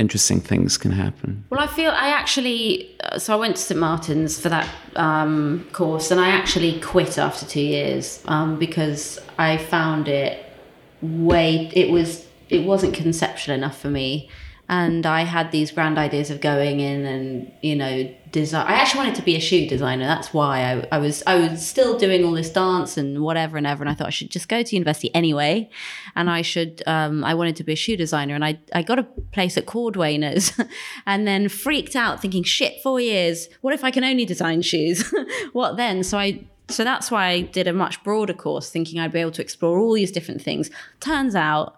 interesting 0.00 0.40
things 0.40 0.78
can 0.78 0.92
happen. 0.92 1.44
Well, 1.50 1.60
I 1.60 1.66
feel 1.66 1.90
I 1.90 2.08
actually. 2.20 2.96
uh, 3.04 3.18
So 3.18 3.34
I 3.36 3.36
went 3.36 3.56
to 3.56 3.62
St 3.62 3.78
Martin's 3.78 4.40
for 4.40 4.48
that 4.48 4.68
um, 4.96 5.66
course, 5.72 6.10
and 6.10 6.20
I 6.20 6.28
actually 6.40 6.80
quit 6.80 7.18
after 7.18 7.44
two 7.46 7.60
years 7.76 8.22
um, 8.26 8.58
because 8.58 9.20
I 9.38 9.58
found 9.58 10.08
it 10.08 10.32
way. 11.02 11.70
It 11.74 11.90
was. 11.90 12.26
It 12.48 12.64
wasn't 12.64 12.94
conceptual 12.94 13.54
enough 13.54 13.78
for 13.80 13.90
me, 13.90 14.28
and 14.70 15.04
I 15.04 15.22
had 15.22 15.50
these 15.50 15.72
grand 15.72 15.98
ideas 15.98 16.30
of 16.30 16.40
going 16.40 16.78
in 16.78 17.04
and 17.04 17.52
you 17.60 17.74
know 17.74 18.08
design. 18.30 18.68
I 18.68 18.74
actually 18.74 18.98
wanted 18.98 19.16
to 19.16 19.22
be 19.22 19.34
a 19.34 19.40
shoe 19.40 19.66
designer. 19.66 20.06
That's 20.06 20.32
why 20.32 20.60
I, 20.60 20.88
I 20.92 20.98
was. 20.98 21.24
I 21.26 21.34
was 21.34 21.66
still 21.66 21.98
doing 21.98 22.24
all 22.24 22.30
this 22.30 22.50
dance 22.50 22.96
and 22.96 23.20
whatever 23.20 23.56
and 23.56 23.66
ever, 23.66 23.82
and 23.82 23.90
I 23.90 23.94
thought 23.94 24.06
I 24.06 24.10
should 24.10 24.30
just 24.30 24.48
go 24.48 24.62
to 24.62 24.76
university 24.76 25.12
anyway, 25.12 25.68
and 26.14 26.30
I 26.30 26.42
should. 26.42 26.84
Um, 26.86 27.24
I 27.24 27.34
wanted 27.34 27.56
to 27.56 27.64
be 27.64 27.72
a 27.72 27.76
shoe 27.76 27.96
designer, 27.96 28.36
and 28.36 28.44
I 28.44 28.60
I 28.72 28.82
got 28.82 29.00
a 29.00 29.02
place 29.32 29.58
at 29.58 29.66
Cordwainers, 29.66 30.56
and 31.06 31.26
then 31.26 31.48
freaked 31.48 31.96
out 31.96 32.22
thinking, 32.22 32.44
shit, 32.44 32.80
four 32.80 33.00
years. 33.00 33.48
What 33.62 33.74
if 33.74 33.82
I 33.82 33.90
can 33.90 34.04
only 34.04 34.24
design 34.24 34.62
shoes? 34.62 35.12
what 35.52 35.76
then? 35.76 36.04
So 36.04 36.16
I. 36.16 36.44
So 36.68 36.84
that's 36.84 37.10
why 37.10 37.26
I 37.26 37.40
did 37.40 37.66
a 37.66 37.72
much 37.72 38.00
broader 38.04 38.32
course, 38.32 38.70
thinking 38.70 39.00
I'd 39.00 39.10
be 39.10 39.18
able 39.18 39.32
to 39.32 39.42
explore 39.42 39.80
all 39.80 39.92
these 39.92 40.12
different 40.12 40.40
things. 40.40 40.70
Turns 41.00 41.34
out 41.34 41.76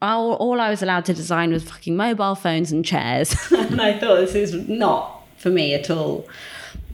all, 0.00 0.34
all 0.34 0.60
I 0.60 0.70
was 0.70 0.82
allowed 0.82 1.04
to 1.06 1.14
design 1.14 1.52
was 1.52 1.64
fucking 1.64 1.96
mobile 1.96 2.34
phones 2.34 2.72
and 2.72 2.84
chairs. 2.84 3.34
and 3.52 3.80
I 3.80 3.98
thought 3.98 4.16
this 4.16 4.34
is 4.34 4.68
not 4.68 5.22
for 5.36 5.50
me 5.50 5.74
at 5.74 5.90
all. 5.90 6.28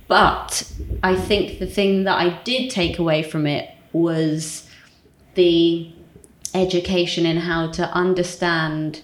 But 0.06 0.70
I 1.02 1.16
think 1.16 1.58
the 1.58 1.66
thing 1.66 2.04
that 2.04 2.18
I 2.18 2.40
did 2.44 2.70
take 2.70 2.98
away 2.98 3.22
from 3.22 3.46
it 3.46 3.70
was 3.92 4.68
the 5.34 5.90
education 6.54 7.26
in 7.26 7.38
how 7.38 7.70
to 7.72 7.90
understand 7.92 9.02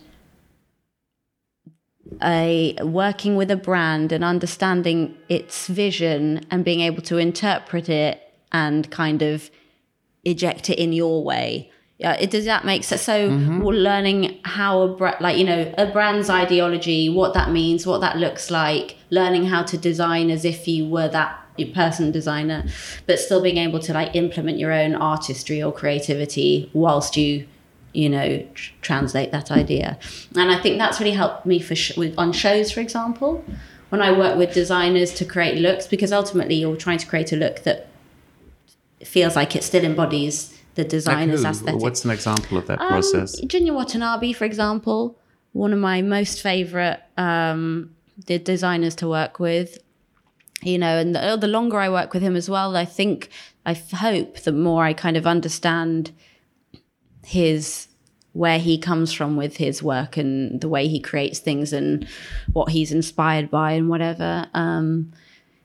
a 2.22 2.76
working 2.82 3.36
with 3.36 3.50
a 3.50 3.56
brand 3.56 4.12
and 4.12 4.24
understanding 4.24 5.16
its 5.28 5.68
vision 5.68 6.44
and 6.50 6.64
being 6.64 6.80
able 6.80 7.02
to 7.02 7.18
interpret 7.18 7.88
it 7.88 8.20
and 8.52 8.90
kind 8.90 9.22
of 9.22 9.50
eject 10.24 10.68
it 10.68 10.78
in 10.78 10.92
your 10.92 11.24
way. 11.24 11.70
Yeah, 12.00 12.14
it 12.14 12.30
does 12.30 12.46
that 12.46 12.64
make 12.64 12.82
sense? 12.82 13.02
So 13.02 13.28
mm-hmm. 13.28 13.60
we're 13.60 13.74
learning 13.74 14.40
how 14.44 14.80
a 14.80 15.16
like 15.20 15.36
you 15.36 15.44
know 15.44 15.70
a 15.76 15.84
brand's 15.84 16.30
ideology, 16.30 17.10
what 17.10 17.34
that 17.34 17.50
means, 17.50 17.86
what 17.86 18.00
that 18.00 18.16
looks 18.16 18.50
like, 18.50 18.96
learning 19.10 19.44
how 19.44 19.62
to 19.64 19.76
design 19.76 20.30
as 20.30 20.46
if 20.46 20.66
you 20.66 20.88
were 20.88 21.08
that 21.08 21.36
person 21.74 22.10
designer, 22.10 22.64
but 23.06 23.18
still 23.18 23.42
being 23.42 23.58
able 23.58 23.78
to 23.80 23.92
like 23.92 24.16
implement 24.16 24.58
your 24.58 24.72
own 24.72 24.94
artistry 24.94 25.62
or 25.62 25.70
creativity 25.70 26.70
whilst 26.72 27.18
you 27.18 27.46
you 27.92 28.08
know 28.08 28.48
tr- 28.54 28.72
translate 28.80 29.30
that 29.32 29.50
idea. 29.50 29.98
And 30.34 30.50
I 30.50 30.58
think 30.58 30.78
that's 30.78 31.00
really 31.00 31.12
helped 31.12 31.44
me 31.44 31.60
for 31.60 31.74
sh- 31.74 31.98
with 31.98 32.18
on 32.18 32.32
shows, 32.32 32.72
for 32.72 32.80
example, 32.80 33.44
when 33.90 34.00
I 34.00 34.10
work 34.10 34.38
with 34.38 34.54
designers 34.54 35.12
to 35.14 35.26
create 35.26 35.58
looks, 35.58 35.86
because 35.86 36.14
ultimately 36.14 36.54
you're 36.54 36.76
trying 36.76 36.96
to 36.96 37.06
create 37.06 37.30
a 37.30 37.36
look 37.36 37.64
that 37.64 37.88
feels 39.04 39.36
like 39.36 39.54
it 39.54 39.64
still 39.64 39.84
embodies 39.84 40.59
the 40.82 40.84
Like 40.84 40.90
designer's 40.98 41.42
who? 41.42 41.48
aesthetic. 41.50 41.80
What's 41.80 42.04
an 42.04 42.10
example 42.10 42.58
of 42.58 42.66
that 42.66 42.80
Um, 42.80 42.88
process? 42.88 43.40
Junya 43.42 43.74
Watanabe, 43.74 44.32
for 44.32 44.44
example, 44.44 45.18
one 45.52 45.72
of 45.72 45.78
my 45.78 46.02
most 46.02 46.40
favorite 46.42 47.00
um, 47.16 47.90
the 48.26 48.38
designers 48.38 48.94
to 48.96 49.08
work 49.08 49.38
with. 49.40 49.78
You 50.62 50.76
know, 50.76 50.98
and 50.98 51.14
the, 51.14 51.38
the 51.40 51.48
longer 51.48 51.78
I 51.78 51.88
work 51.88 52.12
with 52.12 52.22
him 52.22 52.36
as 52.36 52.50
well, 52.50 52.76
I 52.76 52.84
think 52.84 53.30
I 53.64 53.72
hope 53.72 54.40
the 54.40 54.52
more 54.52 54.84
I 54.84 54.92
kind 54.92 55.16
of 55.16 55.26
understand 55.26 56.12
his 57.24 57.88
where 58.32 58.58
he 58.58 58.78
comes 58.78 59.12
from 59.12 59.36
with 59.36 59.56
his 59.56 59.82
work 59.82 60.16
and 60.16 60.60
the 60.60 60.68
way 60.68 60.86
he 60.86 61.00
creates 61.00 61.38
things 61.40 61.72
and 61.72 62.06
what 62.52 62.68
he's 62.70 62.92
inspired 62.92 63.50
by 63.50 63.72
and 63.72 63.88
whatever. 63.88 64.46
Um, 64.54 65.12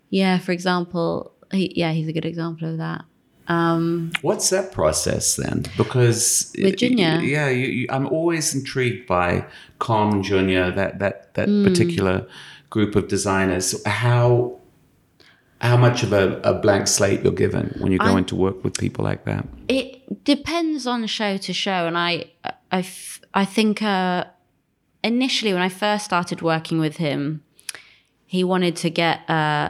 yeah, 0.10 0.40
for 0.40 0.52
example, 0.52 1.32
he, 1.52 1.72
yeah, 1.76 1.92
he's 1.92 2.08
a 2.08 2.14
good 2.14 2.26
example 2.26 2.68
of 2.70 2.78
that. 2.78 3.04
Um, 3.48 4.12
What's 4.22 4.50
that 4.50 4.72
process 4.72 5.36
then? 5.36 5.64
Because 5.78 6.52
With 6.58 6.76
Junya? 6.78 7.22
yeah, 7.28 7.50
you, 7.50 7.68
you, 7.68 7.88
I'm 7.90 8.08
always 8.08 8.56
intrigued 8.56 9.08
by 9.08 9.46
Comme 9.80 10.24
Junya, 10.24 10.74
that 10.76 11.00
that 11.00 11.34
that 11.36 11.48
Hmm. 11.48 11.64
particular 11.64 12.28
group 12.70 12.96
of 12.96 13.08
designers. 13.08 13.76
How 13.86 14.60
how 15.62 15.78
much 15.78 16.04
of 16.04 16.12
a, 16.14 16.40
a 16.44 16.54
blank 16.54 16.88
slate 16.88 17.24
you're 17.24 17.32
given 17.32 17.74
when 17.80 17.92
you 17.92 17.98
go 18.00 18.16
I- 18.16 18.18
into 18.18 18.36
work 18.36 18.64
with 18.64 18.78
people 18.78 19.04
like 19.06 19.26
that? 19.26 19.46
it 19.68 20.24
depends 20.24 20.86
on 20.88 21.06
show 21.08 21.38
to 21.38 21.54
show, 21.54 21.88
and 21.88 21.98
I, 21.98 22.26
I, 22.72 22.80
f- 22.80 23.22
I 23.34 23.46
think 23.46 23.82
uh, 23.82 24.26
initially 25.04 25.54
when 25.54 25.62
I 25.62 25.70
first 25.70 26.06
started 26.06 26.42
working 26.42 26.80
with 26.80 26.98
him, 26.98 27.44
he 28.26 28.44
wanted 28.44 28.76
to 28.78 28.90
get. 28.90 29.28
Uh, 29.30 29.70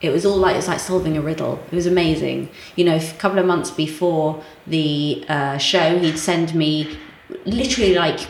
it 0.00 0.10
was 0.10 0.24
all 0.24 0.36
like 0.36 0.56
it's 0.56 0.68
like 0.68 0.80
solving 0.80 1.16
a 1.16 1.20
riddle. 1.20 1.62
It 1.70 1.74
was 1.74 1.86
amazing. 1.86 2.48
You 2.76 2.84
know, 2.86 2.96
a 2.96 3.12
couple 3.18 3.38
of 3.38 3.46
months 3.46 3.70
before 3.70 4.42
the 4.66 5.24
uh, 5.28 5.58
show, 5.58 5.98
he'd 5.98 6.18
send 6.18 6.54
me 6.54 6.98
literally 7.44 7.94
like 7.94 8.20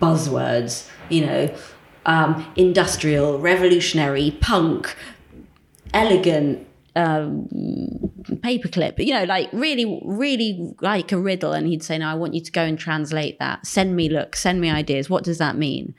buzzwords. 0.00 0.88
You 1.08 1.26
know, 1.26 1.54
um, 2.04 2.52
industrial, 2.56 3.38
revolutionary, 3.38 4.36
punk, 4.40 4.96
elegant, 5.92 6.66
um, 6.94 7.48
paperclip. 8.44 9.04
You 9.04 9.14
know, 9.14 9.24
like 9.24 9.48
really, 9.52 10.00
really 10.04 10.74
like 10.80 11.10
a 11.10 11.18
riddle. 11.18 11.52
And 11.52 11.66
he'd 11.66 11.82
say, 11.82 11.98
"No, 11.98 12.06
I 12.06 12.14
want 12.14 12.34
you 12.34 12.40
to 12.40 12.52
go 12.52 12.62
and 12.62 12.78
translate 12.78 13.40
that. 13.40 13.66
Send 13.66 13.96
me 13.96 14.08
look. 14.08 14.36
Send 14.36 14.60
me 14.60 14.70
ideas. 14.70 15.10
What 15.10 15.24
does 15.24 15.38
that 15.38 15.56
mean?" 15.56 15.94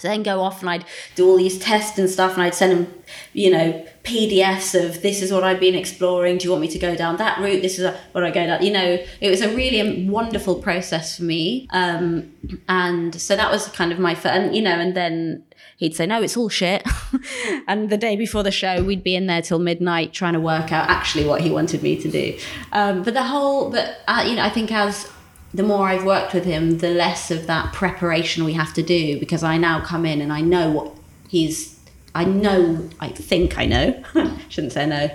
So 0.00 0.08
then 0.08 0.22
go 0.22 0.40
off 0.40 0.62
and 0.62 0.70
I'd 0.70 0.86
do 1.14 1.28
all 1.28 1.36
these 1.36 1.58
tests 1.58 1.98
and 1.98 2.08
stuff, 2.08 2.32
and 2.32 2.42
I'd 2.42 2.54
send 2.54 2.72
them, 2.72 2.94
you 3.34 3.50
know, 3.50 3.86
PDFs 4.02 4.74
of 4.82 5.02
this 5.02 5.20
is 5.20 5.30
what 5.30 5.44
I've 5.44 5.60
been 5.60 5.74
exploring. 5.74 6.38
Do 6.38 6.44
you 6.44 6.50
want 6.50 6.62
me 6.62 6.68
to 6.68 6.78
go 6.78 6.96
down 6.96 7.18
that 7.18 7.38
route? 7.38 7.60
This 7.60 7.78
is 7.78 7.94
what 8.12 8.24
I 8.24 8.30
go 8.30 8.46
down. 8.46 8.62
You 8.62 8.72
know, 8.72 8.98
it 9.20 9.28
was 9.28 9.42
a 9.42 9.54
really 9.54 10.08
wonderful 10.08 10.54
process 10.54 11.18
for 11.18 11.24
me, 11.24 11.68
um, 11.70 12.32
and 12.66 13.20
so 13.20 13.36
that 13.36 13.50
was 13.50 13.68
kind 13.68 13.92
of 13.92 13.98
my 13.98 14.14
first. 14.14 14.34
And 14.34 14.56
you 14.56 14.62
know, 14.62 14.70
and 14.70 14.96
then 14.96 15.44
he'd 15.76 15.94
say, 15.94 16.06
"No, 16.06 16.22
it's 16.22 16.34
all 16.34 16.48
shit," 16.48 16.82
and 17.68 17.90
the 17.90 17.98
day 17.98 18.16
before 18.16 18.42
the 18.42 18.50
show, 18.50 18.82
we'd 18.82 19.04
be 19.04 19.14
in 19.14 19.26
there 19.26 19.42
till 19.42 19.58
midnight 19.58 20.14
trying 20.14 20.32
to 20.32 20.40
work 20.40 20.72
out 20.72 20.88
actually 20.88 21.26
what 21.26 21.42
he 21.42 21.50
wanted 21.50 21.82
me 21.82 22.00
to 22.00 22.10
do. 22.10 22.38
Um, 22.72 23.02
but 23.02 23.12
the 23.12 23.24
whole, 23.24 23.70
but 23.70 23.98
uh, 24.08 24.24
you 24.26 24.36
know, 24.36 24.44
I 24.44 24.48
think 24.48 24.72
as 24.72 25.10
the 25.52 25.62
more 25.62 25.88
I've 25.88 26.04
worked 26.04 26.32
with 26.32 26.44
him, 26.44 26.78
the 26.78 26.90
less 26.90 27.30
of 27.30 27.46
that 27.46 27.72
preparation 27.72 28.44
we 28.44 28.52
have 28.52 28.72
to 28.74 28.82
do 28.82 29.18
because 29.18 29.42
I 29.42 29.56
now 29.56 29.80
come 29.80 30.06
in 30.06 30.20
and 30.20 30.32
I 30.32 30.40
know 30.40 30.70
what 30.70 30.94
he's. 31.28 31.78
I 32.14 32.24
know. 32.24 32.88
I 32.98 33.08
think 33.08 33.58
I 33.58 33.66
know. 33.66 34.02
Shouldn't 34.48 34.72
say 34.72 34.86
no. 34.86 35.10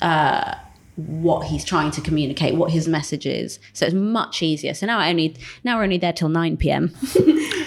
Uh, 0.00 0.54
what 0.96 1.46
he's 1.46 1.64
trying 1.64 1.90
to 1.90 2.00
communicate, 2.00 2.54
what 2.54 2.70
his 2.70 2.86
message 2.86 3.26
is. 3.26 3.58
So 3.72 3.86
it's 3.86 3.94
much 3.94 4.42
easier. 4.42 4.74
So 4.74 4.86
now 4.86 4.98
I 4.98 5.10
only 5.10 5.36
now 5.64 5.76
we're 5.76 5.84
only 5.84 5.98
there 5.98 6.12
till 6.12 6.28
nine 6.28 6.56
p.m. 6.56 6.94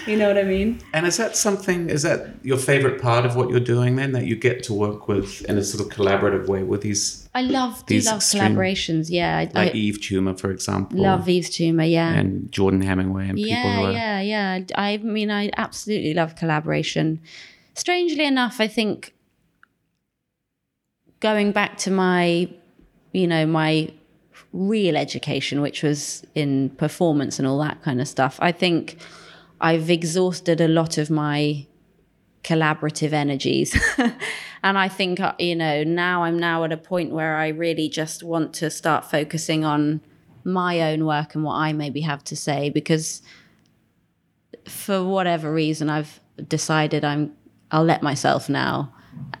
you 0.06 0.16
know 0.16 0.28
what 0.28 0.38
I 0.38 0.44
mean? 0.44 0.80
And 0.94 1.06
is 1.06 1.18
that 1.18 1.36
something? 1.36 1.90
Is 1.90 2.02
that 2.02 2.34
your 2.42 2.56
favorite 2.56 3.02
part 3.02 3.26
of 3.26 3.36
what 3.36 3.50
you're 3.50 3.60
doing? 3.60 3.96
Then 3.96 4.12
that 4.12 4.26
you 4.26 4.34
get 4.34 4.62
to 4.64 4.74
work 4.74 5.08
with 5.08 5.42
in 5.44 5.58
a 5.58 5.64
sort 5.64 5.86
of 5.86 5.92
collaborative 5.94 6.46
way 6.46 6.62
with 6.62 6.80
these, 6.80 7.27
I 7.38 7.42
love 7.42 7.86
do 7.86 7.94
These 7.94 8.06
love 8.06 8.16
extreme- 8.16 8.42
collaborations. 8.42 9.10
Yeah, 9.10 9.38
I, 9.38 9.42
like 9.54 9.74
I 9.74 9.78
Yves 9.78 9.98
Tumor, 9.98 10.34
for 10.36 10.50
example, 10.50 10.98
love 10.98 11.28
Yves 11.28 11.50
Tumor. 11.50 11.84
Yeah. 11.84 12.12
and 12.12 12.50
Jordan 12.50 12.80
Hemingway, 12.80 13.28
and 13.28 13.36
people 13.36 13.60
who 13.60 13.68
yeah, 13.68 13.86
are 13.86 13.92
yeah, 13.92 14.20
yeah. 14.20 14.64
I 14.74 14.96
mean, 14.96 15.30
I 15.30 15.50
absolutely 15.56 16.14
love 16.14 16.34
collaboration. 16.34 17.20
Strangely 17.74 18.24
enough, 18.24 18.60
I 18.60 18.66
think 18.66 19.14
going 21.20 21.52
back 21.52 21.78
to 21.78 21.92
my, 21.92 22.50
you 23.12 23.28
know, 23.28 23.46
my 23.46 23.92
real 24.52 24.96
education, 24.96 25.60
which 25.60 25.84
was 25.84 26.26
in 26.34 26.70
performance 26.70 27.38
and 27.38 27.46
all 27.46 27.58
that 27.58 27.80
kind 27.84 28.00
of 28.00 28.08
stuff, 28.08 28.36
I 28.42 28.50
think 28.50 28.98
I've 29.60 29.90
exhausted 29.90 30.60
a 30.60 30.66
lot 30.66 30.98
of 30.98 31.08
my 31.08 31.67
collaborative 32.44 33.12
energies. 33.12 33.76
and 34.62 34.78
I 34.78 34.88
think, 34.88 35.20
uh, 35.20 35.34
you 35.38 35.56
know, 35.56 35.84
now 35.84 36.24
I'm 36.24 36.38
now 36.38 36.64
at 36.64 36.72
a 36.72 36.76
point 36.76 37.12
where 37.12 37.36
I 37.36 37.48
really 37.48 37.88
just 37.88 38.22
want 38.22 38.52
to 38.54 38.70
start 38.70 39.04
focusing 39.04 39.64
on 39.64 40.00
my 40.44 40.80
own 40.80 41.04
work 41.04 41.34
and 41.34 41.44
what 41.44 41.54
I 41.54 41.72
maybe 41.72 42.00
have 42.02 42.24
to 42.24 42.36
say 42.36 42.70
because 42.70 43.22
for 44.66 45.04
whatever 45.04 45.52
reason 45.52 45.90
I've 45.90 46.20
decided 46.48 47.04
I'm 47.04 47.32
I'll 47.70 47.84
let 47.84 48.02
myself 48.02 48.48
now 48.48 48.94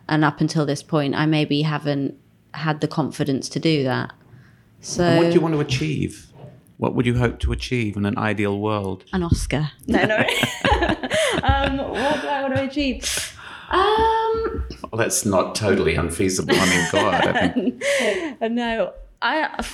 and 0.08 0.24
up 0.24 0.40
until 0.40 0.66
this 0.66 0.82
point 0.82 1.14
I 1.14 1.24
maybe 1.24 1.62
haven't 1.62 2.18
had 2.52 2.80
the 2.80 2.88
confidence 2.88 3.48
to 3.50 3.58
do 3.58 3.84
that. 3.84 4.12
So 4.80 5.04
And 5.04 5.18
what 5.18 5.28
do 5.28 5.34
you 5.34 5.40
want 5.40 5.54
to 5.54 5.60
achieve? 5.60 6.32
What 6.78 6.94
would 6.94 7.06
you 7.06 7.18
hope 7.18 7.40
to 7.40 7.52
achieve 7.52 7.96
in 7.96 8.06
an 8.06 8.16
ideal 8.16 8.58
world? 8.58 9.04
an 9.12 9.22
Oscar. 9.22 9.70
No, 9.86 10.04
no. 10.04 10.16
um, 11.42 11.78
what 11.78 12.20
do 12.22 12.28
I 12.28 12.42
want 12.42 12.54
to 12.54 12.62
achieve? 12.64 13.36
Um, 13.70 14.64
Well, 14.90 14.98
that's 14.98 15.26
not 15.26 15.54
totally 15.54 15.96
unfeasible. 15.96 16.54
I 16.56 16.70
mean, 16.70 16.88
God, 16.90 17.14
I 17.26 17.48
think 17.48 18.40
no, 18.52 18.92
I. 19.20 19.64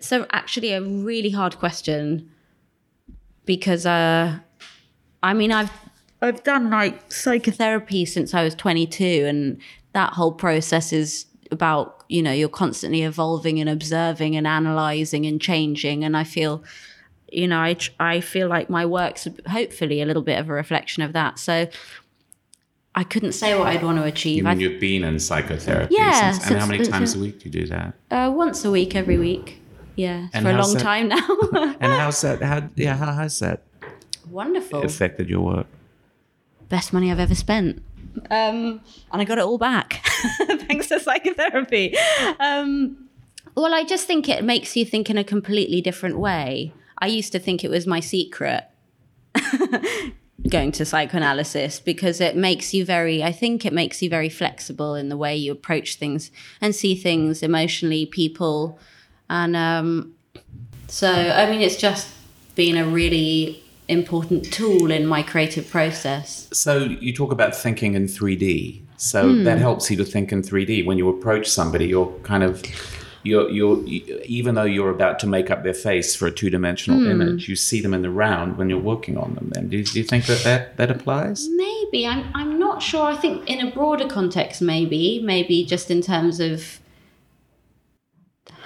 So 0.00 0.26
actually, 0.30 0.72
a 0.72 0.80
really 0.80 1.30
hard 1.30 1.58
question 1.58 2.30
because 3.44 3.84
uh, 3.84 4.38
I 5.22 5.34
mean, 5.34 5.52
I've 5.52 5.72
I've 6.22 6.42
done 6.44 6.70
like 6.70 7.12
psychotherapy 7.12 8.04
since 8.04 8.32
I 8.32 8.42
was 8.44 8.54
22, 8.54 9.04
and 9.26 9.60
that 9.92 10.12
whole 10.12 10.32
process 10.32 10.92
is 10.92 11.26
about 11.50 11.95
you 12.08 12.22
know 12.22 12.32
you're 12.32 12.48
constantly 12.48 13.02
evolving 13.02 13.60
and 13.60 13.68
observing 13.68 14.36
and 14.36 14.46
analyzing 14.46 15.26
and 15.26 15.40
changing, 15.40 16.04
and 16.04 16.16
I 16.16 16.24
feel. 16.24 16.62
You 17.32 17.48
know, 17.48 17.58
I 17.58 17.76
I 17.98 18.20
feel 18.20 18.46
like 18.48 18.70
my 18.70 18.86
work's 18.86 19.26
hopefully 19.48 20.00
a 20.00 20.06
little 20.06 20.22
bit 20.22 20.38
of 20.38 20.48
a 20.48 20.52
reflection 20.52 21.02
of 21.02 21.12
that. 21.14 21.40
So 21.40 21.66
I 22.94 23.02
couldn't 23.02 23.32
say 23.32 23.58
what 23.58 23.66
I'd 23.66 23.82
want 23.82 23.98
to 23.98 24.04
achieve. 24.04 24.44
you 24.44 24.50
you've 24.52 24.80
been 24.80 25.02
in 25.02 25.18
psychotherapy. 25.18 25.96
Yeah, 25.98 26.30
since, 26.32 26.48
and 26.50 26.60
how 26.60 26.66
many 26.66 26.84
times 26.84 27.16
a 27.16 27.18
week 27.18 27.40
do 27.40 27.46
you 27.46 27.50
do 27.50 27.66
that? 27.66 27.94
Uh, 28.12 28.30
once 28.34 28.64
a 28.64 28.70
week, 28.70 28.94
every 28.94 29.18
week. 29.18 29.60
Yeah, 29.96 30.28
And 30.32 30.44
for 30.44 30.52
a 30.52 30.56
long 30.56 30.72
that- 30.74 30.80
time 30.82 31.08
now. 31.08 31.26
And 31.80 31.92
how's 31.92 32.20
that? 32.20 32.40
How 32.42 32.68
yeah? 32.76 32.96
How 32.96 33.12
has 33.12 33.40
that 33.40 33.62
Wonderful. 34.30 34.84
affected 34.84 35.28
your 35.28 35.40
work? 35.40 35.66
Best 36.68 36.92
money 36.92 37.10
I've 37.10 37.18
ever 37.20 37.34
spent. 37.34 37.82
Um, 38.30 38.80
and 39.12 39.22
I 39.22 39.24
got 39.24 39.38
it 39.38 39.44
all 39.44 39.58
back 39.58 40.02
thanks 40.46 40.88
to 40.88 41.00
psychotherapy. 41.00 41.96
Um, 42.40 43.08
well, 43.54 43.74
I 43.74 43.84
just 43.84 44.06
think 44.06 44.28
it 44.28 44.44
makes 44.44 44.76
you 44.76 44.84
think 44.84 45.08
in 45.10 45.18
a 45.18 45.24
completely 45.24 45.80
different 45.80 46.18
way. 46.18 46.72
I 46.98 47.06
used 47.06 47.32
to 47.32 47.38
think 47.38 47.64
it 47.64 47.70
was 47.70 47.86
my 47.86 48.00
secret 48.00 48.64
going 50.48 50.72
to 50.72 50.84
psychoanalysis 50.84 51.80
because 51.80 52.20
it 52.20 52.36
makes 52.36 52.72
you 52.72 52.84
very, 52.84 53.22
I 53.22 53.32
think 53.32 53.64
it 53.64 53.72
makes 53.72 54.02
you 54.02 54.10
very 54.10 54.28
flexible 54.28 54.94
in 54.94 55.08
the 55.08 55.16
way 55.16 55.36
you 55.36 55.52
approach 55.52 55.96
things 55.96 56.30
and 56.60 56.74
see 56.74 56.94
things 56.94 57.42
emotionally, 57.42 58.06
people. 58.06 58.78
And 59.28 59.56
um, 59.56 60.14
so, 60.88 61.10
I 61.10 61.50
mean, 61.50 61.60
it's 61.60 61.76
just 61.76 62.08
been 62.54 62.76
a 62.76 62.86
really 62.86 63.62
important 63.88 64.52
tool 64.52 64.90
in 64.90 65.06
my 65.06 65.22
creative 65.22 65.68
process. 65.70 66.48
So 66.52 66.78
you 66.84 67.12
talk 67.12 67.32
about 67.32 67.54
thinking 67.54 67.94
in 67.94 68.06
3D. 68.06 68.82
So 68.96 69.28
Hmm. 69.34 69.44
that 69.44 69.58
helps 69.58 69.90
you 69.90 69.96
to 69.98 70.04
think 70.04 70.32
in 70.32 70.42
3D. 70.42 70.82
When 70.84 70.98
you 70.98 71.08
approach 71.08 71.48
somebody, 71.48 71.86
you're 71.86 72.12
kind 72.22 72.42
of 72.42 72.62
you're 73.22 73.50
you're 73.50 73.82
even 74.24 74.54
though 74.54 74.64
you're 74.64 74.90
about 74.90 75.18
to 75.18 75.26
make 75.26 75.50
up 75.50 75.64
their 75.64 75.74
face 75.74 76.14
for 76.16 76.26
a 76.26 76.30
two-dimensional 76.30 77.00
Hmm. 77.00 77.10
image, 77.10 77.48
you 77.48 77.56
see 77.56 77.80
them 77.80 77.92
in 77.92 78.02
the 78.02 78.10
round 78.10 78.56
when 78.56 78.70
you're 78.70 78.78
working 78.94 79.16
on 79.18 79.34
them. 79.34 79.50
Then 79.52 79.68
do 79.68 79.76
you, 79.78 79.84
do 79.84 79.98
you 79.98 80.04
think 80.04 80.26
that 80.26 80.42
that, 80.44 80.76
that 80.78 80.90
applies? 80.90 81.48
Maybe 81.50 82.06
I'm 82.06 82.24
I'm 82.34 82.58
not 82.58 82.82
sure. 82.82 83.04
I 83.04 83.16
think 83.16 83.48
in 83.48 83.60
a 83.66 83.70
broader 83.70 84.06
context, 84.06 84.62
maybe 84.62 85.20
maybe 85.22 85.64
just 85.64 85.90
in 85.90 86.00
terms 86.02 86.40
of 86.40 86.80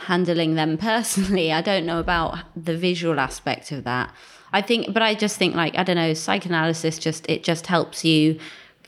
handling 0.06 0.54
them 0.54 0.76
personally. 0.90 1.52
I 1.52 1.60
don't 1.62 1.86
know 1.86 1.98
about 1.98 2.38
the 2.56 2.76
visual 2.76 3.18
aspect 3.18 3.72
of 3.72 3.84
that. 3.84 4.12
I 4.52 4.62
think, 4.62 4.92
but 4.92 5.02
I 5.02 5.14
just 5.14 5.36
think 5.36 5.54
like 5.54 5.76
I 5.76 5.82
don't 5.82 5.96
know, 5.96 6.14
psychoanalysis 6.14 6.98
just 6.98 7.28
it 7.28 7.42
just 7.44 7.66
helps 7.66 8.04
you, 8.04 8.38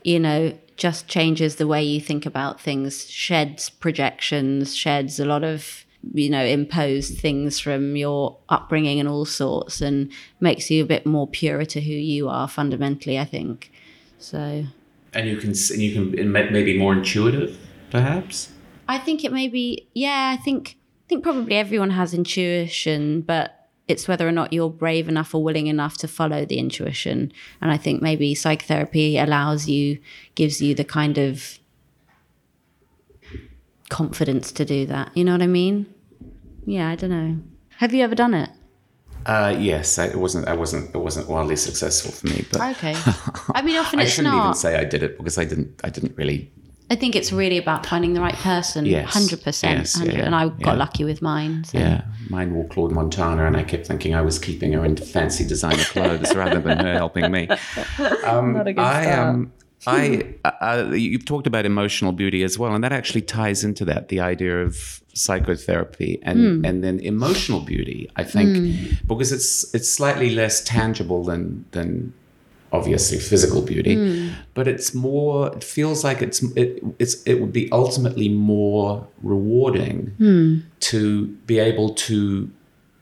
you 0.03 0.19
know, 0.19 0.53
just 0.75 1.07
changes 1.07 1.55
the 1.57 1.67
way 1.67 1.83
you 1.83 2.01
think 2.01 2.25
about 2.25 2.59
things, 2.59 3.09
sheds 3.09 3.69
projections, 3.69 4.75
sheds 4.75 5.19
a 5.19 5.25
lot 5.25 5.43
of 5.43 5.85
you 6.13 6.29
know 6.29 6.43
imposed 6.43 7.17
things 7.17 7.59
from 7.59 7.95
your 7.95 8.37
upbringing 8.49 8.99
and 8.99 9.07
all 9.07 9.25
sorts 9.25 9.79
and 9.81 10.11
makes 10.39 10.69
you 10.69 10.83
a 10.83 10.85
bit 10.85 11.05
more 11.05 11.27
pure 11.27 11.63
to 11.65 11.79
who 11.79 11.93
you 11.93 12.27
are 12.27 12.47
fundamentally 12.47 13.17
i 13.17 13.23
think 13.23 13.71
so 14.19 14.65
And 15.13 15.29
you 15.29 15.37
can 15.37 15.49
and 15.51 15.81
you 15.81 15.93
can 15.93 16.31
maybe 16.31 16.77
more 16.77 16.93
intuitive, 16.93 17.57
perhaps. 17.89 18.51
i 18.89 18.97
think 18.97 19.23
it 19.23 19.31
may 19.31 19.47
be 19.47 19.87
yeah 19.93 20.35
i 20.37 20.41
think 20.43 20.77
i 21.05 21.07
think 21.07 21.23
probably 21.23 21.55
everyone 21.55 21.91
has 21.91 22.13
intuition 22.13 23.21
but 23.21 23.62
it's 23.87 24.07
whether 24.07 24.27
or 24.27 24.31
not 24.31 24.53
you're 24.53 24.69
brave 24.69 25.09
enough 25.09 25.35
or 25.35 25.43
willing 25.43 25.67
enough 25.67 25.97
to 25.97 26.07
follow 26.07 26.45
the 26.45 26.57
intuition. 26.57 27.31
And 27.61 27.71
I 27.71 27.77
think 27.77 28.01
maybe 28.01 28.33
psychotherapy 28.33 29.17
allows 29.17 29.67
you, 29.67 29.99
gives 30.35 30.61
you 30.61 30.73
the 30.73 30.85
kind 30.85 31.17
of 31.17 31.59
confidence 33.89 34.51
to 34.53 34.65
do 34.65 34.85
that. 34.87 35.15
You 35.15 35.23
know 35.23 35.33
what 35.33 35.41
I 35.41 35.47
mean? 35.47 35.93
Yeah, 36.65 36.89
I 36.89 36.95
don't 36.95 37.09
know. 37.09 37.37
Have 37.77 37.93
you 37.93 38.03
ever 38.03 38.15
done 38.15 38.33
it? 38.33 38.49
Uh, 39.25 39.55
yes, 39.57 39.99
I, 39.99 40.07
it 40.07 40.17
wasn't. 40.17 40.47
I 40.47 40.53
wasn't. 40.53 40.93
It 40.93 40.97
wasn't 40.97 41.29
wildly 41.29 41.55
successful 41.55 42.11
for 42.11 42.27
me. 42.27 42.45
But 42.51 42.61
Okay. 42.77 42.93
I 43.53 43.61
mean, 43.61 43.77
often 43.77 43.99
I 44.01 44.05
shouldn't 44.05 44.35
even 44.35 44.53
say 44.53 44.77
I 44.77 44.83
did 44.83 45.01
it 45.01 45.17
because 45.17 45.37
I 45.37 45.45
didn't. 45.45 45.79
I 45.83 45.89
didn't 45.89 46.17
really. 46.17 46.51
I 46.93 46.95
think 47.01 47.15
it's 47.19 47.31
really 47.41 47.57
about 47.65 47.81
finding 47.91 48.13
the 48.17 48.21
right 48.27 48.39
person. 48.51 48.85
Yes. 48.85 49.11
Hundred 49.17 49.39
percent. 49.47 49.79
Yes, 49.79 49.99
yeah, 50.03 50.25
And 50.27 50.35
I 50.41 50.43
got 50.49 50.73
yeah. 50.73 50.83
lucky 50.85 51.03
with 51.11 51.21
mine. 51.31 51.53
So. 51.63 51.77
Yeah, 51.79 51.99
mine 52.29 52.49
wore 52.55 52.67
Claude 52.73 52.91
Montana, 52.99 53.45
and 53.49 53.55
I 53.61 53.63
kept 53.71 53.87
thinking 53.87 54.11
I 54.21 54.21
was 54.29 54.37
keeping 54.47 54.73
her 54.75 54.83
in 54.89 54.95
fancy 54.97 55.43
designer 55.53 55.83
clothes 55.95 56.31
rather 56.41 56.59
than 56.67 56.77
her 56.85 56.93
helping 57.03 57.27
me. 57.37 57.43
Um, 58.31 58.53
Not 58.53 58.67
a 58.67 58.73
good 58.73 58.81
I 58.81 59.01
start. 59.03 59.27
um, 59.29 59.51
I 59.87 59.99
uh, 60.45 60.51
uh, 60.61 60.91
you've 60.93 61.25
talked 61.25 61.47
about 61.47 61.65
emotional 61.65 62.11
beauty 62.21 62.41
as 62.43 62.53
well, 62.59 62.71
and 62.75 62.83
that 62.85 62.93
actually 62.99 63.23
ties 63.23 63.59
into 63.67 63.83
that 63.91 64.07
the 64.13 64.19
idea 64.33 64.53
of 64.67 65.01
psychotherapy 65.13 66.19
and 66.29 66.39
Hmm. 66.39 66.65
and 66.67 66.83
then 66.85 66.95
emotional 67.13 67.61
beauty. 67.73 68.09
I 68.15 68.23
think 68.33 68.49
because 69.07 69.31
it's 69.37 69.49
it's 69.75 69.89
slightly 69.99 70.29
less 70.41 70.55
tangible 70.63 71.21
than 71.29 71.65
than 71.75 72.13
obviously 72.73 73.19
physical 73.19 73.61
beauty, 73.61 73.95
Hmm. 73.95 74.29
but 74.55 74.67
it's 74.67 74.93
more. 74.93 75.53
It 75.55 75.63
feels 75.63 76.03
like 76.03 76.21
it's 76.21 76.41
it, 76.55 76.83
it's 76.99 77.23
it 77.23 77.35
would 77.39 77.53
be 77.53 77.69
ultimately 77.71 78.27
more 78.29 79.07
rewarding 79.21 79.97
Hmm. 80.17 80.57
to 80.91 81.27
be 81.47 81.59
able 81.59 81.93
to 82.07 82.49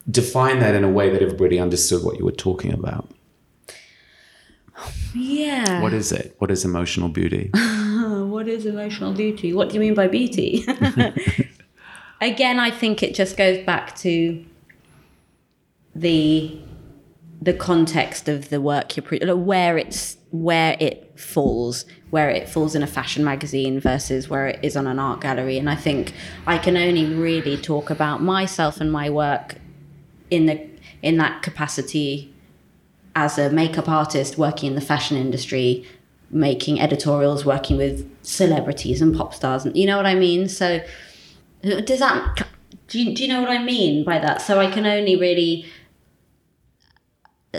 define 0.10 0.60
that 0.60 0.76
in 0.76 0.84
a 0.84 0.90
way 0.92 1.10
that 1.10 1.22
everybody 1.22 1.58
understood 1.60 2.04
what 2.04 2.18
you 2.20 2.26
were 2.26 2.32
talking 2.48 2.74
about. 2.74 3.10
Yeah. 5.16 5.82
What 5.82 5.94
is 5.94 6.12
it? 6.12 6.36
What 6.40 6.52
is 6.52 6.64
emotional 6.66 7.10
beauty? 7.10 7.50
What 8.32 8.48
is 8.48 8.66
emotional 8.66 9.14
beauty? 9.14 9.54
What 9.54 9.70
do 9.70 9.74
you 9.76 9.80
mean 9.82 9.94
by 9.94 10.08
beauty? 10.08 10.66
Again, 12.22 12.60
I 12.60 12.72
think 12.72 13.04
it 13.04 13.14
just 13.14 13.36
goes 13.38 13.58
back 13.66 13.96
to 13.98 14.44
the 15.96 16.58
the 17.42 17.54
context 17.54 18.30
of 18.30 18.50
the 18.50 18.62
work 18.62 18.96
you're 18.96 19.04
pre- 19.04 19.20
where 19.34 19.78
it's 19.78 20.18
where 20.30 20.78
it 20.80 21.20
falls 21.20 21.86
where 22.12 22.30
it 22.30 22.48
falls 22.48 22.76
in 22.76 22.84
a 22.84 22.88
fashion 22.88 23.24
magazine 23.24 23.80
versus 23.80 24.30
where 24.30 24.48
it 24.48 24.60
is 24.62 24.76
on 24.76 24.86
an 24.86 25.00
art 25.00 25.22
gallery. 25.22 25.58
And 25.58 25.70
i 25.70 25.76
think 25.76 26.14
i 26.46 26.58
can 26.58 26.78
only 26.78 27.06
really 27.06 27.58
talk 27.58 27.90
about 27.90 28.22
myself 28.22 28.80
and 28.80 28.92
my 28.92 29.10
work 29.10 29.56
in 30.30 30.46
the 30.46 30.70
in 31.02 31.18
that 31.18 31.42
capacity 31.42 32.34
as 33.16 33.38
a 33.38 33.50
makeup 33.50 33.90
artist 33.90 34.38
working 34.38 34.70
in 34.70 34.76
the 34.76 34.82
fashion 34.82 35.18
industry 35.18 35.86
making 36.30 36.80
editorials 36.80 37.44
working 37.44 37.76
with 37.76 38.10
celebrities 38.24 39.02
and 39.02 39.16
pop 39.16 39.34
stars 39.34 39.66
and 39.66 39.76
you 39.76 39.86
know 39.86 39.98
what 39.98 40.06
i 40.06 40.16
mean? 40.16 40.48
So 40.48 40.82
does 41.62 42.00
that 42.00 42.48
do 42.88 43.02
you, 43.02 43.16
do 43.16 43.24
you 43.24 43.30
know 43.30 43.42
what 43.42 43.50
i 43.50 43.64
mean 43.64 44.06
by 44.06 44.20
that? 44.20 44.42
So 44.42 44.60
i 44.60 44.70
can 44.70 44.86
only 44.86 45.16
really 45.16 45.66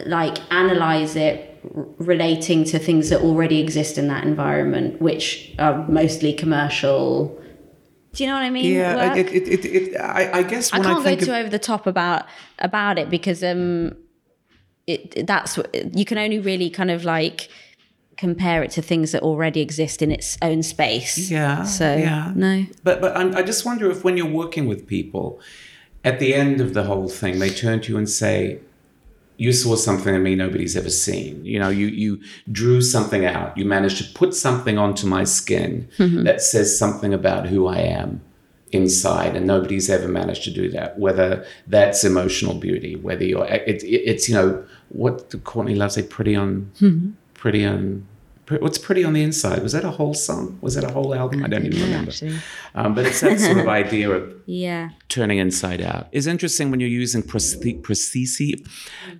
like 0.06 0.38
analyze 0.52 1.16
it 1.16 1.60
r- 1.76 1.86
relating 1.98 2.64
to 2.64 2.78
things 2.78 3.10
that 3.10 3.20
already 3.20 3.60
exist 3.60 3.98
in 3.98 4.08
that 4.08 4.24
environment 4.24 5.00
which 5.02 5.54
are 5.58 5.86
mostly 5.88 6.32
commercial 6.32 7.38
do 8.12 8.24
you 8.24 8.28
know 8.28 8.34
what 8.34 8.42
i 8.42 8.50
mean 8.50 8.64
Yeah, 8.74 9.14
it, 9.14 9.26
it, 9.32 9.48
it, 9.48 9.64
it, 9.64 10.00
I, 10.00 10.38
I 10.38 10.42
guess 10.42 10.72
I 10.72 10.78
when 10.78 10.86
I, 10.86 10.92
can't 10.92 11.04
go 11.04 11.16
too 11.26 11.32
of, 11.32 11.36
over 11.38 11.48
the 11.50 11.58
top 11.58 11.86
about 11.86 12.24
about 12.58 12.98
it 12.98 13.10
because 13.10 13.42
um, 13.44 13.94
it 14.86 15.26
that's 15.26 15.56
what- 15.56 15.74
you 15.96 16.04
can 16.04 16.18
only 16.18 16.38
really 16.38 16.70
kind 16.70 16.90
of 16.90 17.04
like 17.04 17.48
compare 18.16 18.62
it 18.62 18.70
to 18.72 18.82
things 18.82 19.12
that 19.12 19.22
already 19.22 19.60
exist 19.60 20.02
in 20.02 20.12
its 20.12 20.38
own 20.42 20.62
space. 20.62 21.30
Yeah, 21.30 21.64
So 21.64 21.96
yeah. 21.96 22.32
no. 22.36 22.66
But 22.84 23.00
but 23.00 23.16
I'm, 23.16 23.34
I 23.34 23.42
just 23.42 23.64
wonder 23.64 23.90
if 23.90 24.04
when 24.04 24.16
you're 24.16 24.26
working 24.30 24.66
with 24.68 24.86
people, 24.86 25.40
at 26.04 26.20
the 26.20 26.34
end 26.34 26.60
of 26.60 26.72
the 26.74 26.84
whole 26.84 27.08
thing, 27.08 27.38
they 27.38 27.50
turn 27.50 27.80
to 27.82 27.92
you 27.92 27.98
and 27.98 28.08
say, 28.08 28.60
"You 29.36 29.52
saw 29.52 29.76
something 29.76 30.14
in 30.14 30.22
me 30.22 30.34
nobody's 30.34 30.76
ever 30.76 30.90
seen. 30.90 31.44
You 31.44 31.58
know, 31.58 31.68
you 31.68 31.86
you 31.86 32.20
drew 32.50 32.80
something 32.80 33.24
out. 33.24 33.56
You 33.56 33.64
managed 33.64 33.98
to 33.98 34.12
put 34.12 34.34
something 34.34 34.78
onto 34.78 35.06
my 35.06 35.24
skin 35.24 35.88
mm-hmm. 35.98 36.24
that 36.24 36.42
says 36.42 36.78
something 36.78 37.12
about 37.14 37.46
who 37.48 37.66
I 37.66 37.78
am." 37.78 38.20
inside 38.72 39.36
and 39.36 39.46
nobody's 39.46 39.90
ever 39.90 40.08
managed 40.08 40.44
to 40.44 40.50
do 40.50 40.70
that 40.70 40.98
whether 40.98 41.44
that's 41.66 42.04
emotional 42.04 42.54
beauty 42.54 42.96
whether 42.96 43.22
you're 43.22 43.44
it, 43.44 43.84
it, 43.84 43.86
it's 43.86 44.30
you 44.30 44.34
know 44.34 44.64
what 44.88 45.30
courtney 45.44 45.74
love 45.74 45.92
say 45.92 46.02
pretty 46.02 46.34
on 46.34 46.70
mm-hmm. 46.80 47.10
pretty 47.34 47.66
on 47.66 48.06
what's 48.60 48.76
pretty 48.78 49.04
on 49.04 49.12
the 49.12 49.22
inside 49.22 49.62
was 49.62 49.72
that 49.72 49.84
a 49.84 49.90
whole 49.90 50.14
song 50.14 50.58
was 50.60 50.74
that 50.74 50.84
a 50.84 50.92
whole 50.92 51.14
album 51.14 51.44
i 51.44 51.48
don't 51.48 51.64
even 51.64 51.80
remember 51.80 52.12
um, 52.74 52.94
but 52.94 53.06
it's 53.06 53.20
that 53.20 53.38
sort 53.40 53.56
of 53.58 53.68
idea 53.82 54.10
of 54.10 54.34
Yeah. 54.46 54.90
turning 55.08 55.38
inside 55.38 55.80
out 55.80 56.08
is 56.12 56.26
interesting 56.26 56.70
when 56.70 56.80
you're 56.80 56.88
using 57.04 57.22
prosthe- 57.22 57.80
prosthesis 57.82 58.60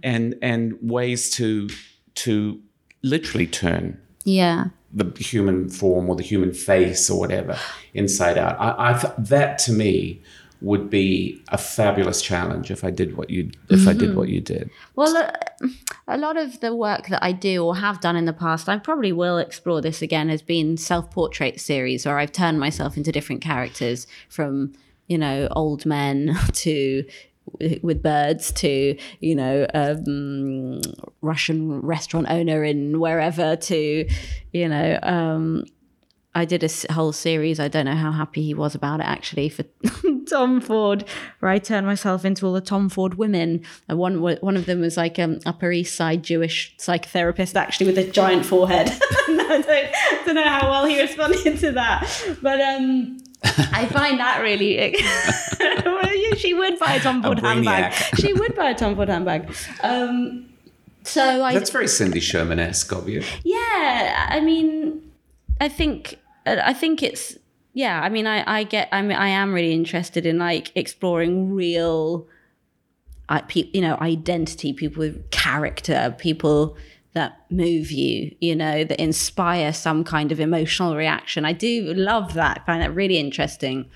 and 0.02 0.34
and 0.42 0.74
ways 0.82 1.30
to 1.36 1.68
to 2.16 2.60
literally 3.02 3.46
turn 3.46 3.98
Yeah. 4.24 4.66
the 4.92 5.06
human 5.18 5.68
form 5.70 6.10
or 6.10 6.16
the 6.16 6.22
human 6.22 6.52
face 6.52 7.08
or 7.10 7.18
whatever 7.18 7.56
inside 7.94 8.36
out. 8.38 8.56
I, 8.60 8.92
I 8.92 9.12
that 9.18 9.58
to 9.64 9.72
me 9.72 10.20
would 10.62 10.88
be 10.88 11.42
a 11.48 11.58
fabulous 11.58 12.22
challenge 12.22 12.70
if 12.70 12.84
I 12.84 12.90
did 12.90 13.16
what 13.16 13.30
you 13.30 13.50
if 13.68 13.88
I 13.88 13.92
did 13.92 14.14
what 14.14 14.28
you 14.28 14.40
did. 14.40 14.70
Well, 14.94 15.16
uh, 15.16 15.68
a 16.06 16.16
lot 16.16 16.36
of 16.36 16.60
the 16.60 16.74
work 16.74 17.08
that 17.08 17.22
I 17.22 17.32
do 17.32 17.64
or 17.64 17.76
have 17.76 18.00
done 18.00 18.14
in 18.14 18.26
the 18.26 18.32
past, 18.32 18.68
I 18.68 18.78
probably 18.78 19.12
will 19.12 19.38
explore 19.38 19.80
this 19.80 20.02
again, 20.02 20.28
has 20.28 20.40
been 20.40 20.76
self 20.76 21.10
portrait 21.10 21.60
series 21.60 22.06
where 22.06 22.18
I've 22.18 22.30
turned 22.30 22.60
myself 22.60 22.96
into 22.96 23.10
different 23.10 23.42
characters 23.42 24.06
from, 24.28 24.72
you 25.08 25.18
know, 25.18 25.48
old 25.50 25.84
men 25.84 26.36
to 26.52 27.04
with 27.82 28.04
birds 28.04 28.52
to 28.52 28.96
you 29.18 29.34
know 29.34 29.66
um 29.74 30.80
russian 31.22 31.80
restaurant 31.80 32.28
owner 32.30 32.62
in 32.62 33.00
wherever 33.00 33.56
to 33.56 34.08
you 34.52 34.68
know 34.68 34.96
um 35.02 35.64
I 36.34 36.44
did 36.46 36.64
a 36.64 36.92
whole 36.92 37.12
series. 37.12 37.60
I 37.60 37.68
don't 37.68 37.84
know 37.84 37.94
how 37.94 38.10
happy 38.10 38.42
he 38.42 38.54
was 38.54 38.74
about 38.74 39.00
it 39.00 39.06
actually 39.06 39.50
for 39.50 39.64
Tom 40.30 40.60
Ford, 40.62 41.04
where 41.40 41.50
I 41.50 41.58
turned 41.58 41.86
myself 41.86 42.24
into 42.24 42.46
all 42.46 42.54
the 42.54 42.60
Tom 42.62 42.88
Ford 42.88 43.14
women. 43.14 43.62
And 43.88 43.98
one 43.98 44.20
one 44.20 44.56
of 44.56 44.66
them 44.66 44.80
was 44.80 44.96
like 44.96 45.18
an 45.18 45.40
Upper 45.44 45.70
East 45.72 45.94
Side 45.94 46.22
Jewish 46.22 46.74
psychotherapist, 46.78 47.54
actually 47.54 47.86
with 47.86 47.98
a 47.98 48.10
giant 48.10 48.46
forehead. 48.46 48.88
I 49.12 49.62
don't, 49.66 50.26
don't 50.26 50.34
know 50.36 50.48
how 50.48 50.70
well 50.70 50.86
he 50.86 51.00
responded 51.00 51.58
to 51.58 51.72
that, 51.72 52.34
but 52.40 52.60
um. 52.60 53.18
I 53.44 53.86
find 53.86 54.20
that 54.20 54.40
really. 54.40 54.96
well, 55.84 56.36
she 56.36 56.54
would 56.54 56.78
buy 56.78 56.94
a 56.94 57.00
Tom 57.00 57.24
Ford 57.24 57.40
handbag. 57.40 57.92
She 58.16 58.32
would 58.32 58.54
buy 58.54 58.70
a 58.70 58.74
Tom 58.74 58.94
Ford 58.94 59.08
handbag. 59.08 59.52
Um, 59.82 60.48
so 61.02 61.42
I 61.42 61.52
That's 61.52 61.70
very 61.70 61.88
Cindy 61.88 62.20
Sherman 62.20 62.60
esque 62.60 62.92
of 62.92 63.08
you. 63.08 63.24
yeah 63.42 64.28
i 64.30 64.40
mean 64.40 65.02
i 65.60 65.68
think 65.68 66.16
i 66.46 66.72
think 66.72 67.02
it's 67.02 67.36
yeah 67.72 68.00
i 68.02 68.08
mean 68.08 68.26
i 68.26 68.58
i 68.58 68.62
get 68.64 68.88
i 68.92 69.00
mean 69.02 69.16
i 69.16 69.28
am 69.28 69.52
really 69.52 69.72
interested 69.72 70.26
in 70.26 70.38
like 70.38 70.72
exploring 70.74 71.52
real 71.52 72.26
you 73.54 73.80
know 73.80 73.96
identity 74.00 74.72
people 74.72 75.00
with 75.00 75.30
character 75.30 76.14
people 76.18 76.76
that 77.14 77.44
move 77.50 77.90
you 77.90 78.34
you 78.40 78.54
know 78.54 78.84
that 78.84 79.00
inspire 79.00 79.72
some 79.72 80.04
kind 80.04 80.32
of 80.32 80.40
emotional 80.40 80.96
reaction 80.96 81.44
i 81.44 81.52
do 81.52 81.92
love 81.94 82.34
that 82.34 82.62
I 82.62 82.66
find 82.66 82.82
that 82.82 82.94
really 82.94 83.18
interesting 83.18 83.88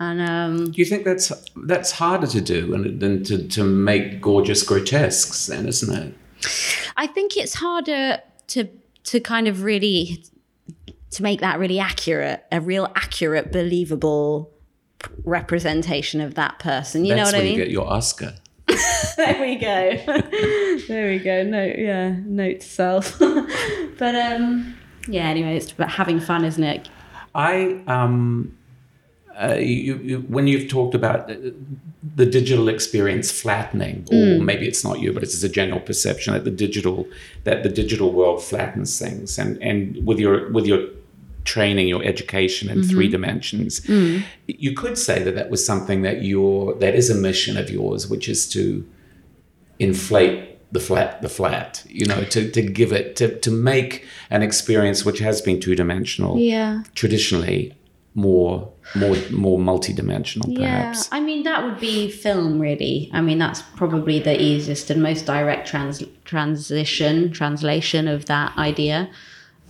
and 0.00 0.20
um 0.20 0.72
Do 0.72 0.80
you 0.80 0.86
think 0.86 1.04
that's 1.04 1.30
that's 1.54 1.92
harder 1.92 2.26
to 2.26 2.40
do 2.40 2.66
than, 2.70 2.98
than 2.98 3.22
to, 3.24 3.46
to 3.48 3.62
make 3.62 4.20
gorgeous 4.20 4.62
grotesques 4.62 5.46
then, 5.46 5.68
isn't 5.68 5.94
it? 5.94 6.14
I 6.96 7.06
think 7.06 7.36
it's 7.36 7.54
harder 7.54 8.18
to 8.48 8.68
to 9.04 9.20
kind 9.20 9.46
of 9.46 9.62
really 9.62 10.24
to 11.12 11.22
make 11.22 11.40
that 11.40 11.58
really 11.58 11.78
accurate, 11.80 12.44
a 12.52 12.60
real 12.60 12.90
accurate, 12.94 13.50
believable 13.52 14.50
representation 15.24 16.20
of 16.20 16.34
that 16.34 16.58
person. 16.58 17.04
You 17.04 17.14
that's 17.14 17.18
know 17.18 17.24
what 17.26 17.34
I 17.34 17.38
when 17.38 17.44
mean? 17.46 17.58
you 17.58 17.64
get 17.64 17.70
your 17.72 17.86
Oscar. 17.88 18.34
there 19.16 19.40
we 19.40 19.56
go. 19.56 19.96
there 20.88 21.10
we 21.10 21.18
go. 21.18 21.42
Note, 21.42 21.76
yeah, 21.78 22.16
note 22.24 22.60
to 22.60 22.66
self. 22.66 23.18
but 23.98 24.14
um, 24.14 24.76
yeah. 25.08 25.24
Anyway, 25.28 25.56
it's 25.56 25.72
about 25.72 25.90
having 25.90 26.20
fun, 26.20 26.44
isn't 26.44 26.62
it? 26.62 26.88
I 27.34 27.80
um, 27.86 28.56
uh, 29.40 29.54
you, 29.54 29.96
you, 29.98 30.18
when 30.28 30.46
you've 30.46 30.68
talked 30.70 30.94
about 30.94 31.30
uh, 31.30 31.34
the 32.16 32.26
digital 32.26 32.68
experience 32.68 33.30
flattening, 33.32 34.04
or 34.10 34.14
Mm. 34.14 34.44
maybe 34.44 34.66
it's 34.68 34.84
not 34.84 35.00
you, 35.00 35.12
but 35.12 35.22
it's 35.22 35.32
just 35.32 35.44
a 35.44 35.48
general 35.48 35.80
perception 35.80 36.34
that 36.34 36.44
the 36.44 36.50
digital 36.50 37.08
that 37.44 37.62
the 37.62 37.68
digital 37.68 38.12
world 38.12 38.42
flattens 38.42 38.98
things, 38.98 39.38
and 39.38 39.60
and 39.62 40.04
with 40.06 40.18
your 40.18 40.50
with 40.52 40.66
your 40.66 40.80
training, 41.54 41.86
your 41.94 42.04
education 42.14 42.64
in 42.74 42.78
three 42.92 43.06
Mm-hmm. 43.06 43.16
dimensions, 43.18 43.72
Mm. 43.80 44.22
you 44.66 44.72
could 44.80 44.96
say 45.06 45.16
that 45.24 45.34
that 45.38 45.48
was 45.54 45.60
something 45.70 46.00
that 46.08 46.16
your 46.32 46.54
that 46.82 46.94
is 47.00 47.06
a 47.10 47.18
mission 47.28 47.54
of 47.62 47.66
yours, 47.78 48.00
which 48.12 48.26
is 48.34 48.40
to 48.56 48.62
inflate 49.78 50.38
the 50.72 50.80
flat 50.88 51.20
the 51.22 51.28
flat 51.28 51.82
you 51.88 52.06
know 52.10 52.22
to, 52.34 52.40
to 52.56 52.62
give 52.62 52.92
it 52.92 53.16
to, 53.16 53.26
to 53.40 53.50
make 53.50 53.92
an 54.30 54.42
experience 54.42 55.04
which 55.04 55.18
has 55.18 55.40
been 55.46 55.58
two-dimensional 55.58 56.38
Yeah. 56.38 56.82
traditionally 56.94 57.60
more 58.14 58.70
more 58.94 59.16
more 59.30 59.58
multi-dimensional 59.58 60.48
perhaps 60.54 61.00
Yeah, 61.08 61.16
I 61.18 61.20
mean 61.28 61.40
that 61.48 61.64
would 61.64 61.80
be 61.80 62.10
film, 62.10 62.60
really. 62.68 63.08
I 63.12 63.20
mean 63.20 63.38
that's 63.44 63.62
probably 63.80 64.18
the 64.28 64.36
easiest 64.50 64.90
and 64.90 65.00
most 65.02 65.22
direct 65.26 65.62
trans- 65.70 66.04
transition 66.24 67.30
translation 67.40 68.06
of 68.16 68.20
that 68.26 68.50
idea, 68.70 68.96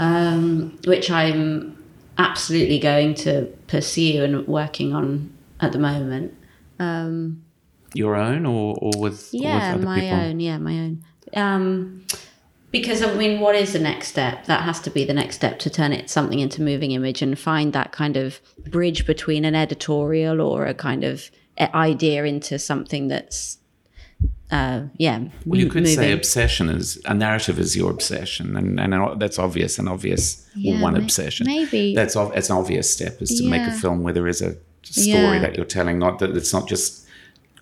um, 0.01 0.79
which 0.87 1.11
I'm 1.11 1.77
absolutely 2.19 2.81
going 2.81 3.15
to 3.17 3.47
pursue 3.69 4.25
and 4.25 4.49
working 4.49 4.95
on 4.95 5.33
at 5.61 5.73
the 5.73 5.79
moment. 5.79 6.35
Um, 6.79 7.45
your 7.93 8.17
own 8.17 8.47
or, 8.47 8.77
or 8.81 8.91
with, 8.99 8.99
or 8.99 9.05
with 9.05 9.35
yeah, 9.35 9.75
other 9.75 9.85
my 9.85 10.01
people 10.01 10.19
own. 10.19 10.41
Yeah, 10.41 10.59
my 10.59 10.73
own. 10.73 11.05
Um, 11.35 12.07
because 12.71 13.03
I 13.03 13.13
mean, 13.15 13.41
what 13.41 13.55
is 13.55 13.75
the 13.75 13.79
next 13.79 14.09
step? 14.09 14.47
That 14.47 14.63
has 14.63 14.81
to 14.83 14.91
be 14.91 15.05
the 15.05 15.13
next 15.13 15.37
step 15.37 15.59
to 15.61 15.71
turn 15.71 15.93
it 15.93 16.09
something 16.09 16.39
into 16.39 16.63
moving 16.63 16.93
image 16.93 17.21
and 17.21 17.39
find 17.39 17.73
that 17.75 17.93
kind 17.93 18.17
of 18.17 18.41
bridge 18.71 19.07
between 19.07 19.45
an 19.45 19.55
editorial 19.55 20.41
or 20.41 20.67
a 20.67 20.75
kind 20.75 21.05
of 21.05 21.31
idea 21.59 22.25
into 22.25 22.59
something 22.59 23.09
that's, 23.09 23.59
uh, 24.53 24.83
yeah. 24.97 25.19
well 25.47 25.61
you 25.61 25.69
could 25.69 25.87
say 25.87 26.13
obsession 26.13 26.69
is 26.69 27.01
a 27.05 27.15
narrative 27.15 27.59
is 27.59 27.77
your 27.77 27.91
obsession 27.91 28.57
and, 28.57 28.81
and 28.81 29.21
that's 29.21 29.39
obvious 29.39 29.79
an 29.79 29.87
obvious 29.89 30.47
Yeah, 30.57 30.81
one 30.83 30.95
may- 30.95 31.01
obsession 31.01 31.47
maybe. 31.47 31.95
that's 31.95 32.17
ov- 32.17 32.33
an 32.35 32.43
obvious 32.51 32.93
step 32.93 33.21
is 33.23 33.31
to 33.41 33.49
make 33.49 33.63
a 33.63 33.73
film 33.73 34.03
where 34.03 34.13
there 34.13 34.27
is 34.29 34.41
a 34.43 34.57
story 34.83 35.09
Yeah. 35.37 35.39
that 35.41 35.57
you're 35.57 35.67
telling 35.79 35.99
not 35.99 36.19
that 36.21 36.37
it's 36.37 36.53
not 36.53 36.69
just 36.69 37.07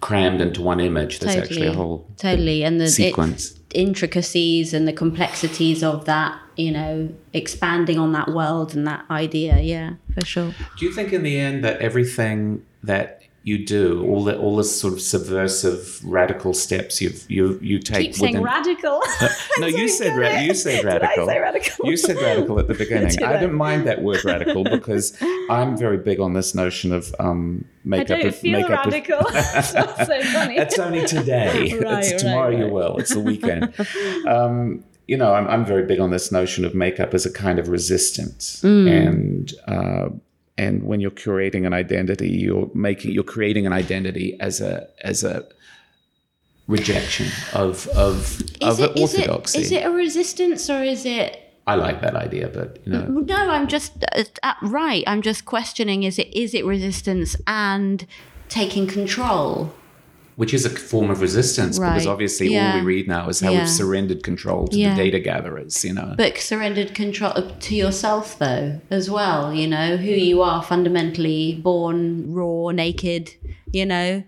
crammed 0.01 0.41
into 0.41 0.63
one 0.63 0.81
image 0.81 1.19
there's 1.19 1.37
actually 1.37 1.67
a 1.67 1.73
whole 1.73 2.07
totally 2.17 2.63
and 2.65 2.81
the 2.81 2.85
it- 2.85 2.91
sequence. 2.91 3.59
intricacies 3.75 4.73
and 4.73 4.87
the 4.87 4.93
complexities 4.93 5.83
of 5.83 6.05
that 6.07 6.39
you 6.57 6.71
know 6.71 7.09
expanding 7.35 7.99
on 7.99 8.13
that 8.13 8.29
world 8.29 8.75
and 8.77 8.87
that 8.87 9.05
idea 9.11 9.59
yeah 9.61 9.95
for 10.15 10.25
sure 10.25 10.55
Do 10.79 10.87
you 10.87 10.93
think 10.93 11.13
in 11.13 11.23
the 11.23 11.39
end 11.39 11.65
that 11.65 11.81
everything 11.81 12.65
that 12.85 13.23
you 13.45 13.65
do, 13.65 14.05
all 14.07 14.25
the 14.25 14.37
all 14.37 14.57
the 14.57 14.65
sort 14.65 14.93
of 14.93 15.01
subversive 15.01 16.01
radical 16.05 16.53
steps 16.53 17.01
you 17.01 17.13
you 17.29 17.59
you 17.63 17.79
take 17.79 18.07
keep 18.07 18.15
saying 18.15 18.33
within- 18.35 18.45
radical 18.45 19.01
No, 19.59 19.67
you 19.81 19.89
said 19.89 20.19
ra- 20.19 20.39
you 20.41 20.53
said 20.55 20.85
radical. 20.85 21.27
say 21.27 21.39
radical? 21.39 21.87
You 21.89 21.97
said 21.97 22.17
radical 22.17 22.59
at 22.59 22.67
the 22.69 22.75
beginning. 22.85 23.09
Did 23.09 23.23
I 23.23 23.31
I? 23.37 23.41
didn't 23.41 23.57
mind 23.57 23.87
that 23.87 24.03
word 24.03 24.25
radical 24.25 24.65
because 24.65 25.17
I'm 25.49 25.77
very 25.79 25.97
big 25.99 26.21
on 26.21 26.35
this 26.35 26.55
notion 26.55 26.93
of 26.93 27.15
um, 27.21 27.65
I 27.65 27.89
makeup. 27.89 28.19
don't 28.19 28.27
of, 28.27 28.37
feel 28.37 28.61
makeup 28.61 28.87
of- 28.87 28.93
radical. 28.93 29.21
It's 29.31 29.73
not 29.75 29.97
so 30.07 30.21
funny. 30.25 30.57
That's 30.59 30.79
only 30.79 31.07
today. 31.07 31.73
Right, 31.81 32.05
it's 32.05 32.11
right, 32.13 32.19
tomorrow 32.19 32.51
you 32.51 32.67
will. 32.73 32.99
It's 32.99 33.15
the 33.15 33.21
weekend. 33.21 33.73
um, 34.27 34.85
you 35.07 35.17
know, 35.17 35.33
I'm, 35.33 35.47
I'm 35.49 35.65
very 35.65 35.87
big 35.87 36.01
on 36.01 36.11
this 36.11 36.31
notion 36.31 36.67
of 36.67 36.75
makeup 36.75 37.15
as 37.15 37.25
a 37.25 37.33
kind 37.33 37.59
of 37.59 37.69
resistance, 37.69 38.61
Mm. 38.63 39.07
and 39.07 39.55
uh, 39.67 40.09
and 40.59 40.83
when 40.83 41.01
you're 41.01 41.13
curating 41.13 41.67
an 41.67 41.73
identity, 41.73 42.29
you're 42.29 42.69
making 42.75 43.13
you're 43.13 43.25
creating 43.25 43.67
an 43.67 43.73
identity 43.73 44.37
as 44.41 44.61
a 44.61 44.89
as 45.03 45.25
a 45.25 45.47
rejection 46.67 47.29
of 47.55 47.87
of 47.89 48.43
of 48.61 48.81
it, 48.81 48.99
is, 48.99 49.15
orthodoxy. 49.15 49.61
Is 49.61 49.73
it, 49.73 49.77
is 49.77 49.83
it 49.83 49.87
a 49.87 49.91
resistance 49.91 50.69
or 50.69 50.83
is 50.83 51.07
it? 51.07 51.45
I 51.67 51.77
like 51.77 52.01
that 52.01 52.17
idea, 52.17 52.49
but 52.49 52.79
you 52.85 52.93
know, 52.93 53.05
No, 53.05 53.51
I'm 53.51 53.69
just 53.69 54.05
uh, 54.43 54.55
right. 54.63 55.05
I'm 55.07 55.23
just 55.23 55.45
questioning: 55.45 56.03
is 56.03 56.19
it 56.19 56.35
is 56.35 56.55
it 56.55 56.65
resistance 56.65 57.37
and 57.47 58.05
taking 58.49 58.87
control? 58.87 59.73
Which 60.39 60.55
is 60.55 60.65
a 60.65 60.71
form 60.71 61.11
of 61.11 61.21
resistance 61.21 61.81
because 61.81 62.07
Right. 62.07 62.13
obviously 62.13 62.57
all 62.57 62.75
we 62.77 62.81
read 62.81 63.09
now 63.09 63.29
is 63.29 63.41
how 63.41 63.51
Yeah. 63.51 63.59
we've 63.59 63.69
surrendered 63.69 64.23
control 64.23 64.69
to 64.69 64.79
Yeah. 64.79 64.95
the 64.95 65.03
data 65.03 65.19
gatherers. 65.19 65.85
You 65.85 65.95
know, 65.95 66.15
But 66.17 66.39
surrendered 66.39 66.95
control 66.95 67.33
uh, 67.35 67.43
to 67.59 67.75
yourself, 67.75 68.39
though, 68.39 68.81
as 68.89 69.11
well. 69.11 69.53
You 69.53 69.67
know 69.67 69.97
who 69.97 70.13
you 70.13 70.41
are 70.41 70.63
fundamentally, 70.63 71.59
born 71.61 72.33
raw, 72.33 72.71
naked. 72.71 73.33
You 73.73 73.87
know, 73.87 74.23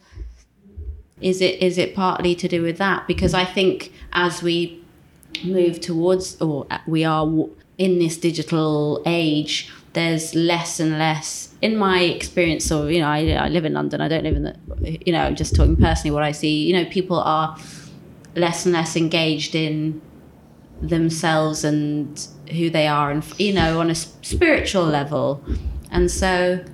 is 1.20 1.40
it 1.40 1.62
is 1.62 1.78
it 1.78 1.94
partly 1.94 2.34
to 2.34 2.48
do 2.48 2.60
with 2.62 2.78
that? 2.78 3.06
Because 3.06 3.32
I 3.32 3.44
think 3.44 3.92
as 4.12 4.42
we 4.42 4.80
move 5.44 5.80
towards, 5.80 6.36
or 6.40 6.66
we 6.88 7.04
are 7.04 7.24
in 7.78 8.00
this 8.00 8.16
digital 8.16 9.00
age, 9.06 9.70
there's 9.92 10.34
less 10.34 10.80
and 10.80 10.98
less. 10.98 11.54
In 11.62 11.76
my 11.76 12.00
experience, 12.00 12.70
or 12.72 12.90
you 12.90 13.00
know, 13.00 13.08
I, 13.08 13.30
I 13.32 13.48
live 13.48 13.64
in 13.64 13.74
London. 13.74 14.00
I 14.00 14.08
don't 14.08 14.24
live 14.24 14.36
in 14.36 14.44
the, 14.44 14.98
you 15.04 15.12
know, 15.12 15.30
just 15.32 15.54
talking 15.54 15.76
personally 15.76 16.12
what 16.14 16.22
I 16.22 16.32
see. 16.32 16.66
You 16.66 16.74
know, 16.74 16.84
people 16.90 17.18
are 17.20 17.56
less 18.34 18.64
and 18.64 18.72
less 18.72 18.96
engaged 18.96 19.54
in 19.54 20.00
themselves 20.80 21.64
and 21.64 22.26
who 22.52 22.70
they 22.70 22.86
are 22.86 23.10
and 23.10 23.24
you 23.38 23.52
know 23.52 23.80
on 23.80 23.90
a 23.90 23.94
spiritual 23.94 24.84
level 24.84 25.44
and 25.90 26.10
so 26.10 26.64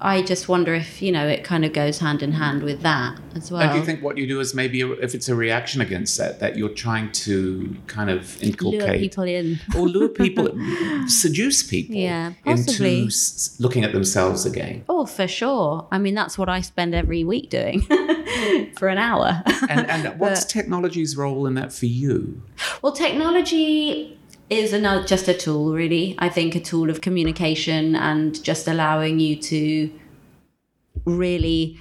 i 0.00 0.22
just 0.22 0.48
wonder 0.48 0.74
if 0.74 1.02
you 1.02 1.10
know 1.12 1.26
it 1.26 1.42
kind 1.44 1.64
of 1.64 1.72
goes 1.72 1.98
hand 1.98 2.22
in 2.22 2.32
hand 2.32 2.62
with 2.62 2.80
that 2.82 3.18
as 3.34 3.50
well 3.50 3.60
And 3.62 3.72
do 3.72 3.78
you 3.78 3.84
think 3.84 4.02
what 4.02 4.16
you 4.18 4.26
do 4.26 4.40
is 4.40 4.54
maybe 4.54 4.80
if 4.80 5.14
it's 5.14 5.28
a 5.28 5.34
reaction 5.34 5.80
against 5.80 6.16
that, 6.18 6.40
that 6.40 6.56
you're 6.56 6.68
trying 6.86 7.10
to 7.12 7.76
kind 7.86 8.10
of 8.10 8.40
inculcate 8.42 8.80
lure 8.82 8.98
people 8.98 9.24
in 9.24 9.58
or 9.76 9.88
lure 9.88 10.08
people, 10.08 10.48
seduce 11.08 11.62
people 11.62 11.96
Yeah, 11.96 12.32
possibly. 12.44 13.02
into 13.02 13.12
looking 13.60 13.84
at 13.84 13.92
themselves 13.92 14.46
again? 14.46 14.84
oh 14.88 15.06
for 15.06 15.26
sure 15.28 15.86
i 15.90 15.98
mean 15.98 16.14
that's 16.14 16.36
what 16.38 16.48
i 16.48 16.60
spend 16.60 16.94
every 16.94 17.24
week 17.24 17.50
doing 17.50 17.80
for 18.78 18.88
an 18.88 18.98
hour 18.98 19.42
And, 19.68 19.88
and 19.90 20.18
what's 20.20 20.44
technology's 20.44 21.16
role 21.16 21.46
in 21.46 21.54
that 21.54 21.72
for 21.72 21.86
you? 21.86 22.42
Well, 22.82 22.92
technology 22.92 24.16
is 24.50 24.72
another 24.72 25.04
just 25.04 25.28
a 25.28 25.34
tool, 25.34 25.72
really. 25.72 26.14
I 26.18 26.28
think 26.28 26.54
a 26.54 26.60
tool 26.60 26.90
of 26.90 27.00
communication 27.00 27.94
and 27.94 28.42
just 28.42 28.66
allowing 28.68 29.20
you 29.20 29.36
to 29.36 29.90
really 31.04 31.78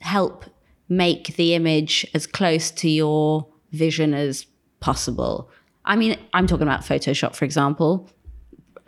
help 0.00 0.44
make 0.88 1.36
the 1.36 1.54
image 1.54 2.06
as 2.14 2.26
close 2.26 2.70
to 2.70 2.88
your 2.88 3.46
vision 3.72 4.14
as 4.14 4.46
possible. 4.80 5.50
I 5.84 5.96
mean, 5.96 6.18
I'm 6.32 6.46
talking 6.46 6.66
about 6.66 6.80
Photoshop, 6.80 7.34
for 7.34 7.44
example. 7.44 8.10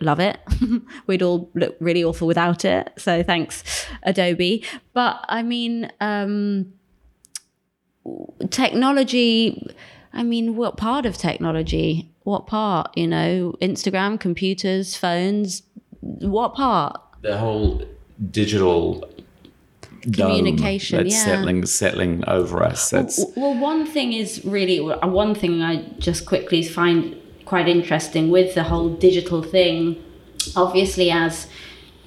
Love 0.01 0.20
it. 0.20 0.39
We'd 1.07 1.22
all 1.22 1.51
look 1.55 1.76
really 1.78 2.03
awful 2.03 2.26
without 2.26 2.64
it. 2.64 2.91
So 2.97 3.22
thanks, 3.22 3.87
Adobe. 4.03 4.64
But 4.95 5.24
I 5.28 5.43
mean, 5.43 5.91
um, 6.01 6.72
technology 8.51 9.66
i 10.12 10.22
mean 10.22 10.57
what 10.57 10.76
part 10.76 11.05
of 11.05 11.16
technology 11.16 12.11
what 12.31 12.47
part 12.47 12.97
you 12.97 13.07
know 13.07 13.55
instagram 13.61 14.18
computers 14.18 14.97
phones 14.97 15.62
what 16.01 16.55
part 16.55 17.01
The 17.22 17.37
whole 17.37 17.85
digital 18.31 19.05
Communication, 20.03 20.97
that's 20.97 21.14
yeah. 21.14 21.24
settling 21.24 21.66
settling 21.66 22.24
over 22.26 22.62
us. 22.62 22.89
That's 22.89 23.22
W- 23.22 23.35
well 23.39 23.61
one 23.61 23.85
thing 23.85 24.14
is 24.14 24.43
really 24.47 24.78
uh, 24.81 25.07
one 25.07 25.35
thing 25.35 25.61
i 25.61 25.83
just 25.99 26.24
quickly 26.24 26.62
find 26.62 27.14
quite 27.45 27.68
interesting 27.68 28.31
with 28.31 28.55
the 28.55 28.62
whole 28.62 28.89
digital 28.89 29.43
thing 29.43 30.03
obviously 30.57 31.11
as 31.11 31.49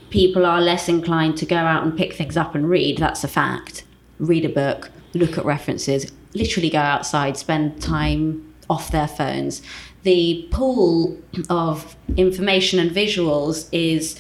people 0.10 0.44
are 0.44 0.60
less 0.60 0.90
inclined 0.90 1.38
to 1.38 1.46
go 1.46 1.58
out 1.58 1.84
and 1.84 1.96
pick 1.96 2.14
things 2.14 2.36
up 2.36 2.56
and 2.56 2.68
read 2.68 2.98
that's 2.98 3.24
a 3.24 3.28
fact 3.28 3.84
read 4.18 4.44
a 4.44 4.50
book 4.50 4.90
look 5.14 5.38
at 5.38 5.46
references 5.46 6.12
literally 6.34 6.72
go 6.72 6.80
outside 6.80 7.38
spend 7.38 7.80
time 7.80 8.54
off 8.70 8.90
their 8.92 9.08
phones 9.08 9.62
the 10.04 10.48
pool 10.52 11.18
of 11.50 11.96
information 12.18 12.80
and 12.80 12.92
visuals 12.92 13.68
is 13.72 14.20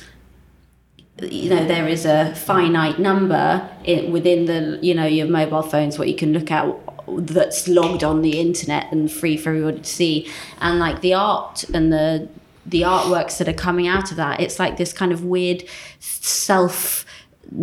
you 1.21 1.49
know 1.49 1.65
there 1.67 1.87
is 1.87 2.05
a 2.05 2.33
finite 2.35 2.97
number 2.99 3.69
i 3.87 4.09
within 4.11 4.45
the 4.45 4.79
you 4.81 4.95
know 4.95 5.05
your 5.05 5.27
mobile 5.27 5.61
phones 5.61 5.99
what 5.99 6.07
you 6.07 6.15
can 6.15 6.33
look 6.33 6.49
at 6.49 6.65
that's 7.07 7.67
logged 7.67 8.03
on 8.03 8.21
the 8.21 8.39
internet 8.39 8.91
and 8.91 9.11
free 9.11 9.37
for 9.37 9.49
everyone 9.49 9.81
to 9.81 9.89
see. 9.89 10.29
And 10.61 10.79
like 10.79 11.01
the 11.01 11.13
art 11.13 11.63
and 11.73 11.91
the 11.91 12.29
the 12.65 12.81
artworks 12.81 13.37
that 13.39 13.49
are 13.49 13.53
coming 13.53 13.89
out 13.89 14.09
of 14.09 14.15
that 14.15 14.39
it's 14.39 14.57
like 14.57 14.77
this 14.77 14.93
kind 14.93 15.11
of 15.11 15.25
weird 15.25 15.65
self 15.99 17.05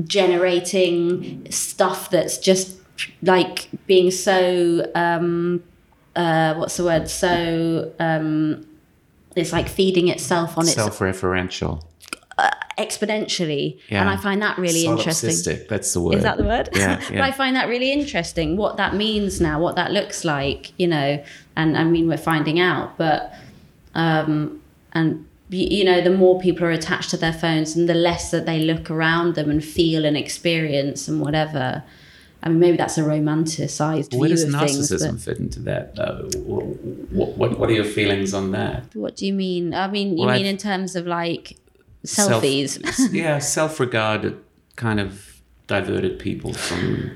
generating 0.04 1.50
stuff 1.50 2.10
that's 2.10 2.36
just 2.36 2.76
like 3.22 3.70
being 3.86 4.10
so 4.10 4.86
um 4.94 5.62
uh 6.16 6.54
what's 6.54 6.76
the 6.76 6.84
word 6.84 7.08
so 7.08 7.92
um 7.98 8.66
it's 9.36 9.52
like 9.52 9.68
feeding 9.68 10.08
itself 10.08 10.58
on 10.58 10.66
itself. 10.66 10.96
self-referential. 10.98 11.82
exponentially 12.78 13.78
Yeah. 13.88 14.00
and 14.00 14.08
i 14.10 14.16
find 14.16 14.40
that 14.42 14.58
really 14.58 14.86
interesting 14.86 15.30
Solipsistic, 15.30 15.68
That's 15.68 15.92
the 15.92 16.00
word. 16.00 16.14
is 16.16 16.22
that 16.22 16.38
the 16.38 16.44
word 16.44 16.68
Yeah, 16.74 17.00
but 17.10 17.20
i 17.20 17.30
find 17.30 17.54
that 17.56 17.68
really 17.68 17.92
interesting 17.92 18.56
what 18.56 18.76
that 18.78 18.94
means 18.94 19.40
now 19.40 19.60
what 19.60 19.76
that 19.76 19.92
looks 19.92 20.24
like 20.24 20.72
you 20.78 20.86
know 20.86 21.22
and 21.56 21.76
i 21.76 21.84
mean 21.84 22.08
we're 22.08 22.16
finding 22.16 22.58
out 22.58 22.96
but 22.96 23.32
um 23.94 24.60
and 24.92 25.26
you 25.50 25.84
know 25.84 26.00
the 26.00 26.10
more 26.10 26.40
people 26.40 26.64
are 26.64 26.70
attached 26.70 27.10
to 27.10 27.16
their 27.16 27.32
phones 27.32 27.76
and 27.76 27.88
the 27.88 27.94
less 27.94 28.30
that 28.30 28.46
they 28.46 28.60
look 28.60 28.90
around 28.90 29.34
them 29.34 29.50
and 29.50 29.64
feel 29.64 30.04
and 30.04 30.16
experience 30.16 31.08
and 31.08 31.20
whatever 31.20 31.82
I 32.42 32.48
mean, 32.48 32.58
maybe 32.58 32.76
that's 32.78 32.96
a 32.96 33.02
romanticized 33.02 34.14
Where 34.16 34.28
view 34.28 34.36
does 34.36 34.44
of 34.44 34.58
things. 34.60 34.90
narcissism 34.90 35.20
fit 35.20 35.38
into 35.38 35.60
that, 35.60 35.94
though? 35.96 36.28
What, 36.38 37.36
what, 37.36 37.58
what 37.58 37.68
are 37.68 37.72
your 37.74 37.84
feelings 37.84 38.32
on 38.32 38.52
that? 38.52 38.94
what 38.94 39.16
do 39.16 39.26
you 39.26 39.32
mean? 39.34 39.74
I 39.74 39.88
mean, 39.88 40.16
you 40.16 40.24
Well, 40.26 40.34
mean 40.36 40.46
I've- 40.46 40.48
in 40.48 40.56
terms 40.56 40.96
of 40.96 41.06
like 41.06 41.56
Self- 42.04 42.42
selfies? 42.42 43.12
yeah, 43.12 43.38
self-regard 43.38 44.38
kind 44.76 45.00
of 45.00 45.42
diverted 45.66 46.18
people 46.18 46.52
from. 46.54 47.10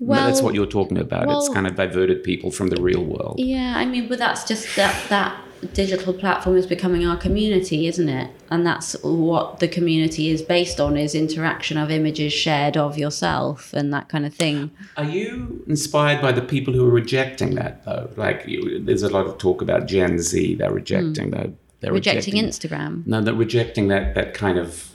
Well, 0.00 0.26
that's 0.26 0.42
what 0.42 0.54
you're 0.54 0.66
talking 0.66 0.98
about. 0.98 1.26
it's 1.28 1.48
kind 1.48 1.66
of 1.66 1.74
diverted 1.76 2.22
people 2.24 2.50
from 2.50 2.68
the 2.68 2.82
real 2.82 3.02
world. 3.04 3.36
Yeah, 3.38 3.74
I 3.76 3.86
mean, 3.86 4.08
but 4.08 4.18
that's 4.18 4.44
just 4.44 4.74
that 4.76 4.94
that 5.08 5.40
digital 5.72 6.12
platform 6.12 6.56
is 6.56 6.66
becoming 6.66 7.06
our 7.06 7.16
community, 7.16 7.86
isn't 7.86 8.08
it? 8.08 8.30
And 8.50 8.66
that's 8.66 8.94
what 9.02 9.60
the 9.60 9.68
community 9.68 10.28
is 10.30 10.42
based 10.42 10.80
on 10.80 10.96
is 10.96 11.14
interaction 11.14 11.76
of 11.78 11.90
images 11.90 12.32
shared 12.32 12.76
of 12.76 12.98
yourself 12.98 13.72
and 13.72 13.92
that 13.92 14.08
kind 14.08 14.26
of 14.26 14.34
thing. 14.34 14.70
Are 14.96 15.04
you 15.04 15.62
inspired 15.66 16.20
by 16.20 16.32
the 16.32 16.42
people 16.42 16.72
who 16.74 16.86
are 16.86 16.90
rejecting 16.90 17.54
that, 17.56 17.84
though? 17.84 18.10
Like, 18.16 18.44
you, 18.46 18.82
there's 18.84 19.02
a 19.02 19.08
lot 19.08 19.26
of 19.26 19.38
talk 19.38 19.62
about 19.62 19.86
Gen 19.86 20.18
Z. 20.18 20.54
They're 20.56 20.72
rejecting 20.72 21.30
that. 21.30 21.50
They're 21.80 21.90
Hmm. 21.90 21.96
Rejecting 21.96 22.34
Instagram. 22.34 23.06
No, 23.06 23.20
they're 23.20 23.34
rejecting 23.34 23.88
that 23.88 24.14
that 24.14 24.34
kind 24.34 24.58
of 24.58 24.88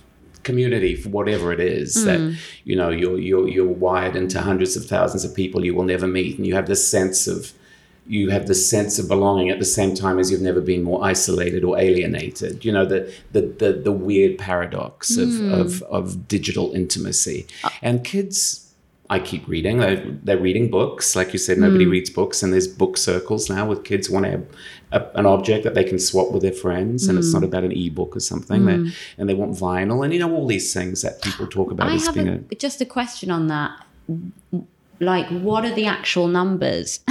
community 0.44 0.96
for 0.96 1.10
whatever 1.10 1.54
it 1.54 1.60
is 1.60 1.96
Hmm. 2.00 2.06
that 2.06 2.38
you 2.64 2.76
know 2.76 2.90
you're 2.90 3.20
you're 3.20 3.48
you're 3.48 3.68
wired 3.68 4.16
into 4.16 4.40
hundreds 4.42 4.76
of 4.76 4.86
thousands 4.86 5.24
of 5.24 5.36
people 5.36 5.64
you 5.64 5.76
will 5.76 5.84
never 5.84 6.08
meet, 6.08 6.38
and 6.38 6.48
you 6.48 6.56
have 6.56 6.66
this 6.68 6.88
sense 6.88 7.28
of 7.28 7.54
you 8.08 8.30
have 8.30 8.48
the 8.48 8.56
sense 8.56 8.98
of 9.00 9.08
belonging 9.08 9.50
at 9.50 9.60
the 9.60 9.66
same 9.66 9.94
time 9.94 10.18
as 10.20 10.32
you've 10.32 10.42
never 10.42 10.60
been 10.62 10.84
more 10.84 11.04
isolated 11.04 11.64
or 11.64 11.78
alienated. 11.78 12.66
You 12.66 12.72
know 12.72 12.86
the 12.86 13.12
the 13.32 13.42
the, 13.42 13.74
the 13.74 13.92
weird 13.92 14.38
paradox 14.38 15.18
of, 15.18 15.30
Hmm. 15.30 15.54
of 15.54 15.82
of 15.84 16.28
digital 16.28 16.72
intimacy, 16.74 17.46
and 17.82 18.04
kids. 18.04 18.68
I 19.10 19.20
keep 19.20 19.46
reading. 19.46 19.80
They're, 19.80 20.02
they're 20.24 20.38
reading 20.40 20.72
books. 20.72 21.18
Like 21.18 21.34
you 21.34 21.40
said, 21.40 21.58
nobody 21.58 21.84
Hmm. 21.84 21.92
reads 21.92 22.10
books, 22.10 22.42
and 22.44 22.54
there's 22.54 22.66
book 22.70 22.96
circles 22.96 23.50
now 23.50 23.68
with 23.68 23.84
kids 23.84 24.10
want 24.10 24.26
a, 24.26 24.40
an 25.20 25.26
object 25.26 25.66
that 25.66 25.74
they 25.74 25.84
can 25.84 26.00
swap 26.00 26.32
with 26.32 26.44
their 26.44 26.54
friends, 26.54 27.08
and 27.10 27.18
Hmm. 27.18 27.20
it's 27.20 27.34
not 27.34 27.44
about 27.44 27.66
an 27.66 27.74
ebook 27.74 28.16
or 28.16 28.22
something. 28.22 28.66
They, 28.66 28.80
and 29.18 29.28
they 29.28 29.34
want 29.34 29.52
vinyl, 29.52 30.06
and 30.06 30.14
you 30.14 30.20
know 30.20 30.34
all 30.34 30.48
these 30.48 30.72
things 30.74 31.02
that 31.02 31.22
people 31.22 31.46
talk 31.46 31.72
about 31.72 31.90
I 31.90 31.96
as 31.96 32.06
have 32.06 32.16
being 32.16 32.46
a, 32.50 32.56
just 32.56 32.80
a 32.80 32.86
question 32.86 33.30
on 33.32 33.48
that. 33.48 33.72
Like, 35.02 35.28
what 35.30 35.66
are 35.66 35.74
the 35.74 35.88
actual 35.88 36.28
numbers? 36.28 37.00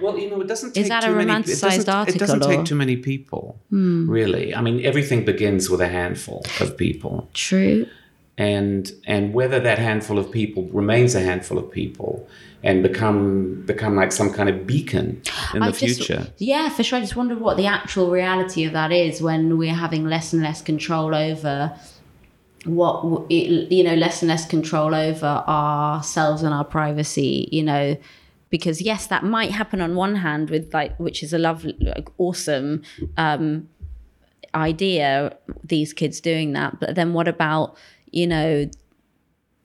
Well, 0.00 0.18
you 0.18 0.28
know, 0.30 0.40
it 0.40 0.48
doesn't 0.48 0.74
take 0.74 0.88
that 0.88 1.04
a 1.04 1.06
too 1.06 1.14
many. 1.14 1.30
It 1.30 1.34
romanticized 1.34 1.84
doesn't, 1.86 2.16
it 2.16 2.18
doesn't 2.18 2.40
take 2.40 2.60
or- 2.60 2.64
too 2.64 2.74
many 2.74 2.96
people, 2.96 3.58
hmm. 3.70 4.08
really. 4.10 4.54
I 4.54 4.60
mean, 4.60 4.84
everything 4.84 5.24
begins 5.24 5.70
with 5.70 5.80
a 5.80 5.88
handful 5.88 6.44
of 6.60 6.76
people, 6.76 7.30
True. 7.32 7.86
and 8.36 8.90
and 9.06 9.32
whether 9.32 9.58
that 9.60 9.78
handful 9.78 10.18
of 10.18 10.30
people 10.30 10.64
remains 10.72 11.14
a 11.14 11.20
handful 11.20 11.56
of 11.58 11.70
people 11.70 12.28
and 12.62 12.82
become 12.82 13.62
become 13.66 13.94
like 13.96 14.12
some 14.12 14.30
kind 14.32 14.48
of 14.48 14.66
beacon 14.66 15.22
in 15.54 15.60
the 15.60 15.72
just- 15.72 15.78
future. 15.78 16.26
Yeah, 16.38 16.68
for 16.68 16.82
sure. 16.82 16.98
I 16.98 17.00
just 17.02 17.16
wonder 17.16 17.36
what 17.36 17.56
the 17.56 17.66
actual 17.66 18.10
reality 18.10 18.64
of 18.64 18.72
that 18.72 18.92
is 18.92 19.22
when 19.22 19.56
we're 19.56 19.74
having 19.86 20.04
less 20.04 20.32
and 20.32 20.42
less 20.42 20.60
control 20.62 21.14
over 21.14 21.72
what 22.64 23.30
you 23.30 23.84
know, 23.84 23.94
less 23.94 24.22
and 24.22 24.28
less 24.28 24.46
control 24.46 24.94
over 24.94 25.44
ourselves 25.46 26.42
and 26.42 26.54
our 26.54 26.64
privacy. 26.64 27.48
You 27.52 27.62
know, 27.62 27.96
because 28.50 28.80
yes, 28.80 29.06
that 29.08 29.24
might 29.24 29.50
happen 29.50 29.80
on 29.80 29.94
one 29.94 30.16
hand 30.16 30.50
with 30.50 30.72
like, 30.72 30.98
which 30.98 31.22
is 31.22 31.32
a 31.32 31.38
lovely, 31.38 31.76
like, 31.80 32.08
awesome 32.18 32.82
um, 33.16 33.68
idea. 34.54 35.36
These 35.62 35.92
kids 35.92 36.20
doing 36.20 36.52
that, 36.52 36.80
but 36.80 36.94
then 36.94 37.12
what 37.12 37.28
about 37.28 37.76
you 38.10 38.26
know? 38.26 38.68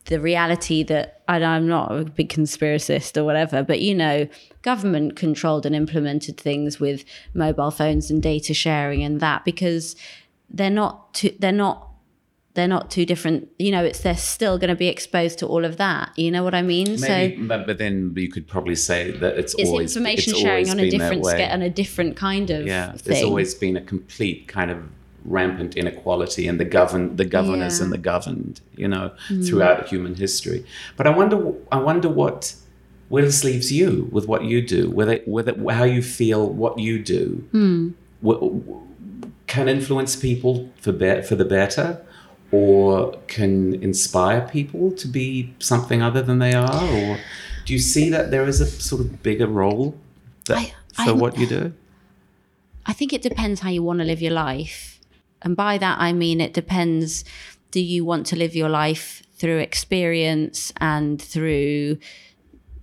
the 0.09 0.19
reality 0.19 0.81
that 0.81 1.21
I'm 1.27 1.67
not 1.67 1.91
a 1.91 2.03
big 2.03 2.29
conspiracist 2.29 3.15
or 3.15 3.23
whatever, 3.23 3.63
but 3.63 3.79
you 3.79 3.93
know, 3.93 4.27
government 4.63 5.15
controlled 5.15 5.67
and 5.67 5.75
implemented 5.75 6.37
things 6.37 6.79
with 6.79 7.05
mobile 7.35 7.69
phones 7.69 8.09
and 8.09 8.21
data 8.21 8.55
sharing 8.55 9.03
and 9.03 9.19
that 9.19 9.45
because 9.45 9.95
they're 10.49 10.71
not 10.71 11.13
too, 11.13 11.35
they're 11.37 11.51
not 11.51 11.88
they're 12.59 12.67
not 12.67 12.91
too 12.91 13.05
different. 13.05 13.49
You 13.57 13.71
know, 13.71 13.83
it's 13.83 14.01
they're 14.01 14.17
still 14.17 14.57
going 14.57 14.69
to 14.69 14.75
be 14.75 14.87
exposed 14.87 15.39
to 15.39 15.47
all 15.47 15.65
of 15.65 15.77
that. 15.77 16.11
You 16.17 16.29
know 16.29 16.43
what 16.43 16.53
I 16.53 16.61
mean? 16.61 16.99
Maybe, 16.99 17.37
so 17.37 17.47
but, 17.47 17.77
then 17.77 18.13
you 18.15 18.29
could 18.29 18.47
probably 18.47 18.75
say 18.75 19.11
that 19.11 19.37
it's, 19.37 19.55
it's 19.55 19.69
always 19.69 19.95
information 19.95 20.33
it's 20.33 20.41
sharing 20.41 20.69
always 20.69 20.71
on 20.71 20.79
a 20.79 20.89
different 20.89 21.25
scale, 21.25 21.51
on 21.51 21.61
a 21.61 21.69
different 21.69 22.15
kind 22.17 22.49
of 22.49 22.67
Yeah, 22.67 22.91
thing. 22.91 23.01
there's 23.05 23.23
always 23.23 23.55
been 23.55 23.77
a 23.77 23.81
complete 23.81 24.47
kind 24.47 24.69
of 24.69 24.83
rampant 25.25 25.75
inequality 25.75 26.47
in 26.47 26.57
the 26.57 26.65
govern 26.65 27.15
the 27.15 27.25
governors 27.25 27.79
Yeah. 27.79 27.85
and 27.85 27.93
the 27.93 27.97
governed, 27.97 28.61
you 28.75 28.87
know, 28.87 29.11
mm. 29.29 29.47
throughout 29.47 29.87
human 29.87 30.15
history. 30.15 30.65
But 30.97 31.07
I 31.07 31.11
wonder, 31.11 31.53
I 31.71 31.77
wonder 31.77 32.09
what 32.09 32.55
where 33.09 33.23
this 33.23 33.43
leaves 33.43 33.71
you 33.71 34.07
with 34.11 34.27
what 34.27 34.43
you 34.43 34.61
do, 34.61 34.89
whether 34.89 35.17
whether 35.25 35.53
how 35.71 35.83
you 35.83 36.01
feel 36.01 36.47
what 36.47 36.77
you 36.77 36.99
do 36.99 37.47
hmm. 37.51 37.89
wh- 38.25 38.53
can 39.47 39.67
influence 39.67 40.15
people 40.15 40.69
for 40.79 40.91
be- 40.91 41.21
for 41.23 41.35
the 41.35 41.45
better. 41.45 42.05
Or 42.51 43.15
can 43.27 43.75
inspire 43.83 44.41
people 44.41 44.91
to 44.93 45.07
be 45.07 45.53
something 45.59 46.01
other 46.01 46.21
than 46.23 46.39
they 46.39 46.53
are, 46.53 46.83
or 46.83 47.19
do 47.65 47.73
you 47.73 47.79
see 47.79 48.09
that 48.09 48.31
there 48.31 48.45
is 48.47 48.59
a 48.59 48.65
sort 48.65 49.01
of 49.01 49.21
bigger 49.21 49.45
role 49.47 49.95
that, 50.47 50.57
I- 50.57 50.73
for 50.93 51.11
I- 51.11 51.21
what 51.21 51.37
you 51.37 51.45
do? 51.45 51.73
I 52.87 52.93
think 52.93 53.13
it 53.13 53.21
depends 53.21 53.59
how 53.59 53.69
you 53.69 53.83
want 53.83 53.99
to 53.99 54.05
live 54.05 54.19
your 54.21 54.33
life. 54.33 54.99
And 55.43 55.55
by 55.55 55.77
that, 55.77 55.99
I 55.99 56.11
mean 56.11 56.41
it 56.41 56.53
depends. 56.53 57.23
Do 57.69 57.79
you 57.79 58.03
want 58.03 58.25
to 58.27 58.35
live 58.35 58.55
your 58.55 58.69
life 58.69 59.21
through 59.37 59.59
experience 59.59 60.73
and 60.77 61.21
through 61.21 61.97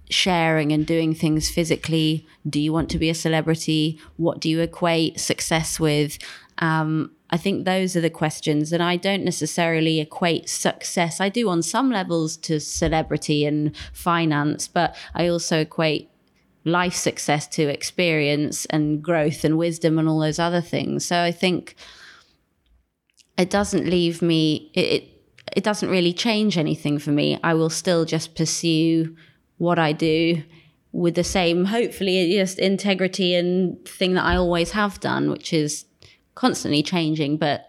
sharing 0.08 0.70
and 0.70 0.86
doing 0.86 1.12
things 1.12 1.50
physically? 1.50 2.24
Do 2.48 2.60
you 2.60 2.72
want 2.72 2.88
to 2.90 2.98
be 2.98 3.10
a 3.10 3.14
celebrity? 3.14 3.98
What 4.16 4.38
do 4.40 4.48
you 4.48 4.60
equate 4.60 5.18
success 5.18 5.80
with? 5.80 6.18
Um, 6.58 7.10
I 7.31 7.37
think 7.37 7.64
those 7.64 7.97
are 7.97 8.01
the 8.01 8.11
questions. 8.11 8.72
And 8.72 8.83
I 8.83 8.97
don't 8.97 9.24
necessarily 9.24 10.01
equate 10.01 10.49
success. 10.49 11.20
I 11.20 11.29
do 11.29 11.49
on 11.49 11.62
some 11.62 11.91
levels 11.91 12.37
to 12.39 12.61
celebrity 12.61 13.45
and 13.45 13.77
finance, 13.93 14.68
but 14.68 14.97
I 15.14 15.29
also 15.29 15.61
equate 15.61 16.11
life 16.64 16.95
success 16.95 17.47
to 17.47 17.68
experience 17.68 18.66
and 18.66 19.03
growth 19.03 19.45
and 19.45 19.57
wisdom 19.57 19.99
and 19.99 20.09
all 20.09 20.18
those 20.18 20.39
other 20.39 20.61
things. 20.61 21.05
So 21.05 21.20
I 21.20 21.31
think 21.33 21.77
it 23.39 23.51
doesn't 23.51 23.87
leave 23.87 24.20
me 24.20 24.70
it, 24.74 25.05
it 25.55 25.62
doesn't 25.62 25.89
really 25.89 26.12
change 26.12 26.59
anything 26.59 26.99
for 26.99 27.12
me. 27.12 27.39
I 27.43 27.55
will 27.55 27.70
still 27.70 28.05
just 28.05 28.35
pursue 28.35 29.16
what 29.59 29.79
I 29.79 29.93
do 29.93 30.43
with 30.93 31.14
the 31.14 31.24
same 31.24 31.66
hopefully 31.66 32.33
just 32.33 32.59
integrity 32.59 33.35
and 33.35 33.87
thing 33.87 34.14
that 34.14 34.24
I 34.24 34.37
always 34.37 34.72
have 34.72 34.99
done, 34.99 35.31
which 35.31 35.53
is 35.53 35.85
constantly 36.37 36.84
changing, 36.84 37.37
but 37.37 37.68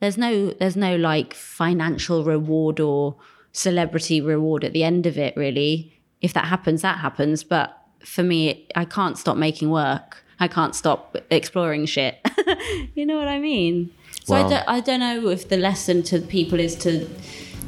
there's 0.00 0.16
no 0.16 0.52
there's 0.52 0.76
no 0.76 0.96
like 0.96 1.34
financial 1.34 2.24
reward 2.24 2.80
or 2.80 3.16
celebrity 3.52 4.20
reward 4.20 4.64
at 4.64 4.72
the 4.72 4.82
end 4.82 5.04
of 5.04 5.18
it 5.18 5.36
really. 5.36 6.00
If 6.22 6.32
that 6.32 6.46
happens, 6.46 6.80
that 6.80 6.98
happens, 6.98 7.44
but 7.44 7.76
for 7.98 8.22
me, 8.22 8.66
I 8.74 8.86
can't 8.86 9.18
stop 9.18 9.36
making 9.36 9.70
work. 9.70 10.24
I 10.38 10.48
can't 10.48 10.74
stop 10.74 11.16
exploring 11.30 11.84
shit. 11.84 12.18
you 12.94 13.04
know 13.04 13.18
what 13.18 13.28
I 13.28 13.38
mean? 13.38 13.92
So 14.24 14.34
I, 14.34 14.48
don't, 14.48 14.68
I 14.68 14.80
don't 14.80 15.00
know 15.00 15.28
if 15.28 15.48
the 15.48 15.56
lesson 15.56 16.02
to 16.04 16.20
people 16.20 16.60
is 16.60 16.76
to 16.76 17.08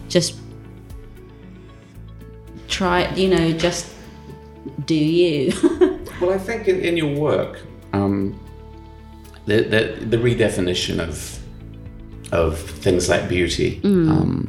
just 0.08 0.38
try, 2.68 3.12
you 3.14 3.28
know, 3.28 3.52
just 3.52 3.92
do 4.86 4.94
you. 4.94 5.52
Well, 6.20 6.30
I 6.30 6.38
think 6.38 6.68
in, 6.68 6.78
in 6.82 6.96
your 6.96 7.18
work, 7.18 7.62
um, 7.92 8.38
the, 9.46 9.62
the 9.62 10.04
the 10.06 10.16
redefinition 10.16 10.98
of 11.00 11.38
of 12.32 12.58
things 12.58 13.08
like 13.08 13.28
beauty, 13.28 13.80
um, 13.84 14.48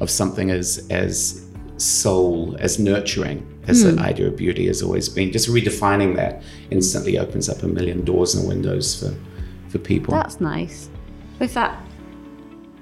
of 0.00 0.10
something 0.10 0.50
as 0.50 0.86
as 0.90 1.46
soul, 1.78 2.56
as 2.60 2.78
nurturing, 2.78 3.46
as 3.66 3.82
the 3.82 4.00
idea 4.00 4.28
of 4.28 4.36
beauty 4.36 4.66
has 4.66 4.82
always 4.82 5.08
been. 5.08 5.32
Just 5.32 5.48
redefining 5.48 6.14
that 6.16 6.42
instantly 6.70 7.18
opens 7.18 7.48
up 7.48 7.62
a 7.62 7.68
million 7.68 8.04
doors 8.04 8.34
and 8.34 8.46
windows 8.48 8.98
for 9.00 9.14
for 9.68 9.78
people. 9.78 10.12
That's 10.14 10.40
nice. 10.40 10.90
If 11.40 11.54
that, 11.54 11.82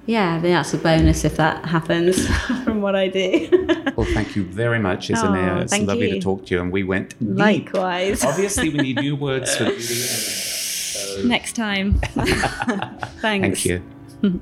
yeah, 0.07 0.35
I 0.35 0.41
think 0.41 0.53
that's 0.55 0.75
a 0.75 0.79
bonus 0.79 1.25
if 1.25 1.37
that 1.37 1.65
happens 1.65 2.27
from 2.65 2.83
what 2.83 2.95
I 2.97 3.09
do. 3.09 3.49
well, 3.97 4.07
thank 4.13 4.35
you 4.37 4.45
very 4.45 4.79
much, 4.79 5.11
Oh, 5.11 5.59
it's 5.61 5.79
lovely 5.79 6.09
you. 6.09 6.15
to 6.17 6.21
talk 6.21 6.47
to 6.47 6.55
you, 6.55 6.61
and 6.61 6.73
we 6.73 6.83
went 6.83 7.11
deep. 7.21 7.39
Likewise. 7.39 8.25
Obviously, 8.31 8.69
we 8.71 8.79
need 8.79 8.97
new 9.01 9.15
words 9.17 9.57
for 9.57 9.67
beauty. 9.67 10.50
Next 11.25 11.55
time. 11.55 11.95
Thanks. 13.21 13.63
Thank 13.63 13.65
you. 13.65 13.83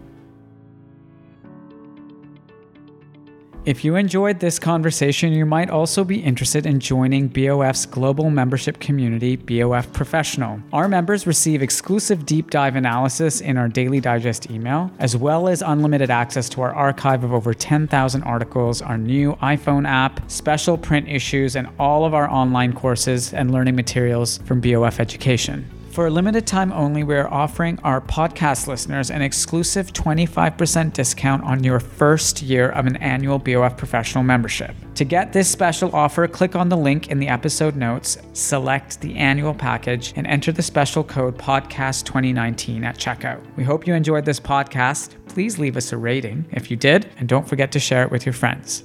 If 3.69 3.85
you 3.85 3.97
enjoyed 3.97 4.41
this 4.41 4.59
conversation, 4.59 5.35
you 5.35 5.45
might 5.45 5.69
also 5.69 6.03
be 6.03 6.21
interested 6.21 6.65
in 6.65 6.81
joining 6.81 7.29
BOF's 7.29 7.85
global 7.85 8.31
membership 8.31 8.81
community, 8.81 9.37
BOF 9.37 9.93
Professional. 9.93 10.59
Our 10.73 10.89
members 10.89 11.27
receive 11.27 11.61
exclusive 11.61 12.25
deep 12.25 12.49
dive 12.49 12.77
analysis 12.77 13.43
in 13.43 13.59
our 13.59 13.69
daily 13.69 14.01
digest 14.01 14.51
email, 14.51 14.91
as 15.01 15.19
well 15.19 15.49
as 15.49 15.61
unlimited 15.61 16.09
access 16.09 16.49
to 16.49 16.63
our 16.63 16.75
archive 16.75 17.25
of 17.25 17.35
over 17.35 17.53
10,000 17.53 18.23
articles, 18.23 18.81
our 18.81 18.97
new 18.97 19.35
iPhone 19.43 19.87
app, 19.87 20.31
special 20.31 20.79
print 20.79 21.07
issues, 21.07 21.55
and 21.55 21.69
all 21.79 22.07
of 22.07 22.15
our 22.15 22.31
online 22.31 22.73
courses 22.73 23.35
and 23.35 23.51
learning 23.51 23.77
materials 23.77 24.39
from 24.47 24.63
BOF 24.63 24.99
Education. 24.99 25.69
For 25.99 26.07
a 26.07 26.11
limited 26.11 26.47
time 26.47 26.73
only, 26.73 27.03
we 27.03 27.17
are 27.17 27.27
offering 27.27 27.81
our 27.83 28.01
podcast 28.01 28.69
listeners 28.69 29.11
an 29.11 29.21
exclusive 29.21 29.93
25% 29.93 30.93
discount 30.93 31.43
on 31.43 31.65
your 31.65 31.81
first 31.81 32.41
year 32.41 32.69
of 32.69 32.87
an 32.87 32.95
annual 32.99 33.37
BOF 33.37 33.77
professional 33.77 34.23
membership. 34.23 34.77
To 34.95 35.05
get 35.05 35.33
this 35.33 35.51
special 35.51 35.93
offer, 35.93 36.29
click 36.29 36.55
on 36.55 36.69
the 36.69 36.77
link 36.77 37.09
in 37.09 37.19
the 37.19 37.27
episode 37.27 37.75
notes, 37.75 38.17
select 38.33 39.01
the 39.01 39.17
annual 39.17 39.53
package, 39.53 40.13
and 40.15 40.25
enter 40.29 40.53
the 40.53 40.63
special 40.63 41.03
code 41.03 41.37
podcast2019 41.37 42.85
at 42.85 42.97
checkout. 42.97 43.45
We 43.57 43.65
hope 43.65 43.85
you 43.85 43.95
enjoyed 43.95 44.25
this 44.25 44.39
podcast. 44.39 45.17
Please 45.27 45.59
leave 45.59 45.77
us 45.77 45.93
a 45.93 45.97
rating 45.97 46.47
if 46.53 46.71
you 46.71 46.77
did, 46.77 47.11
and 47.19 47.29
don't 47.29 47.49
forget 47.49 47.73
to 47.73 47.81
share 47.81 48.05
it 48.05 48.13
with 48.13 48.25
your 48.25 48.35
friends. 48.35 48.85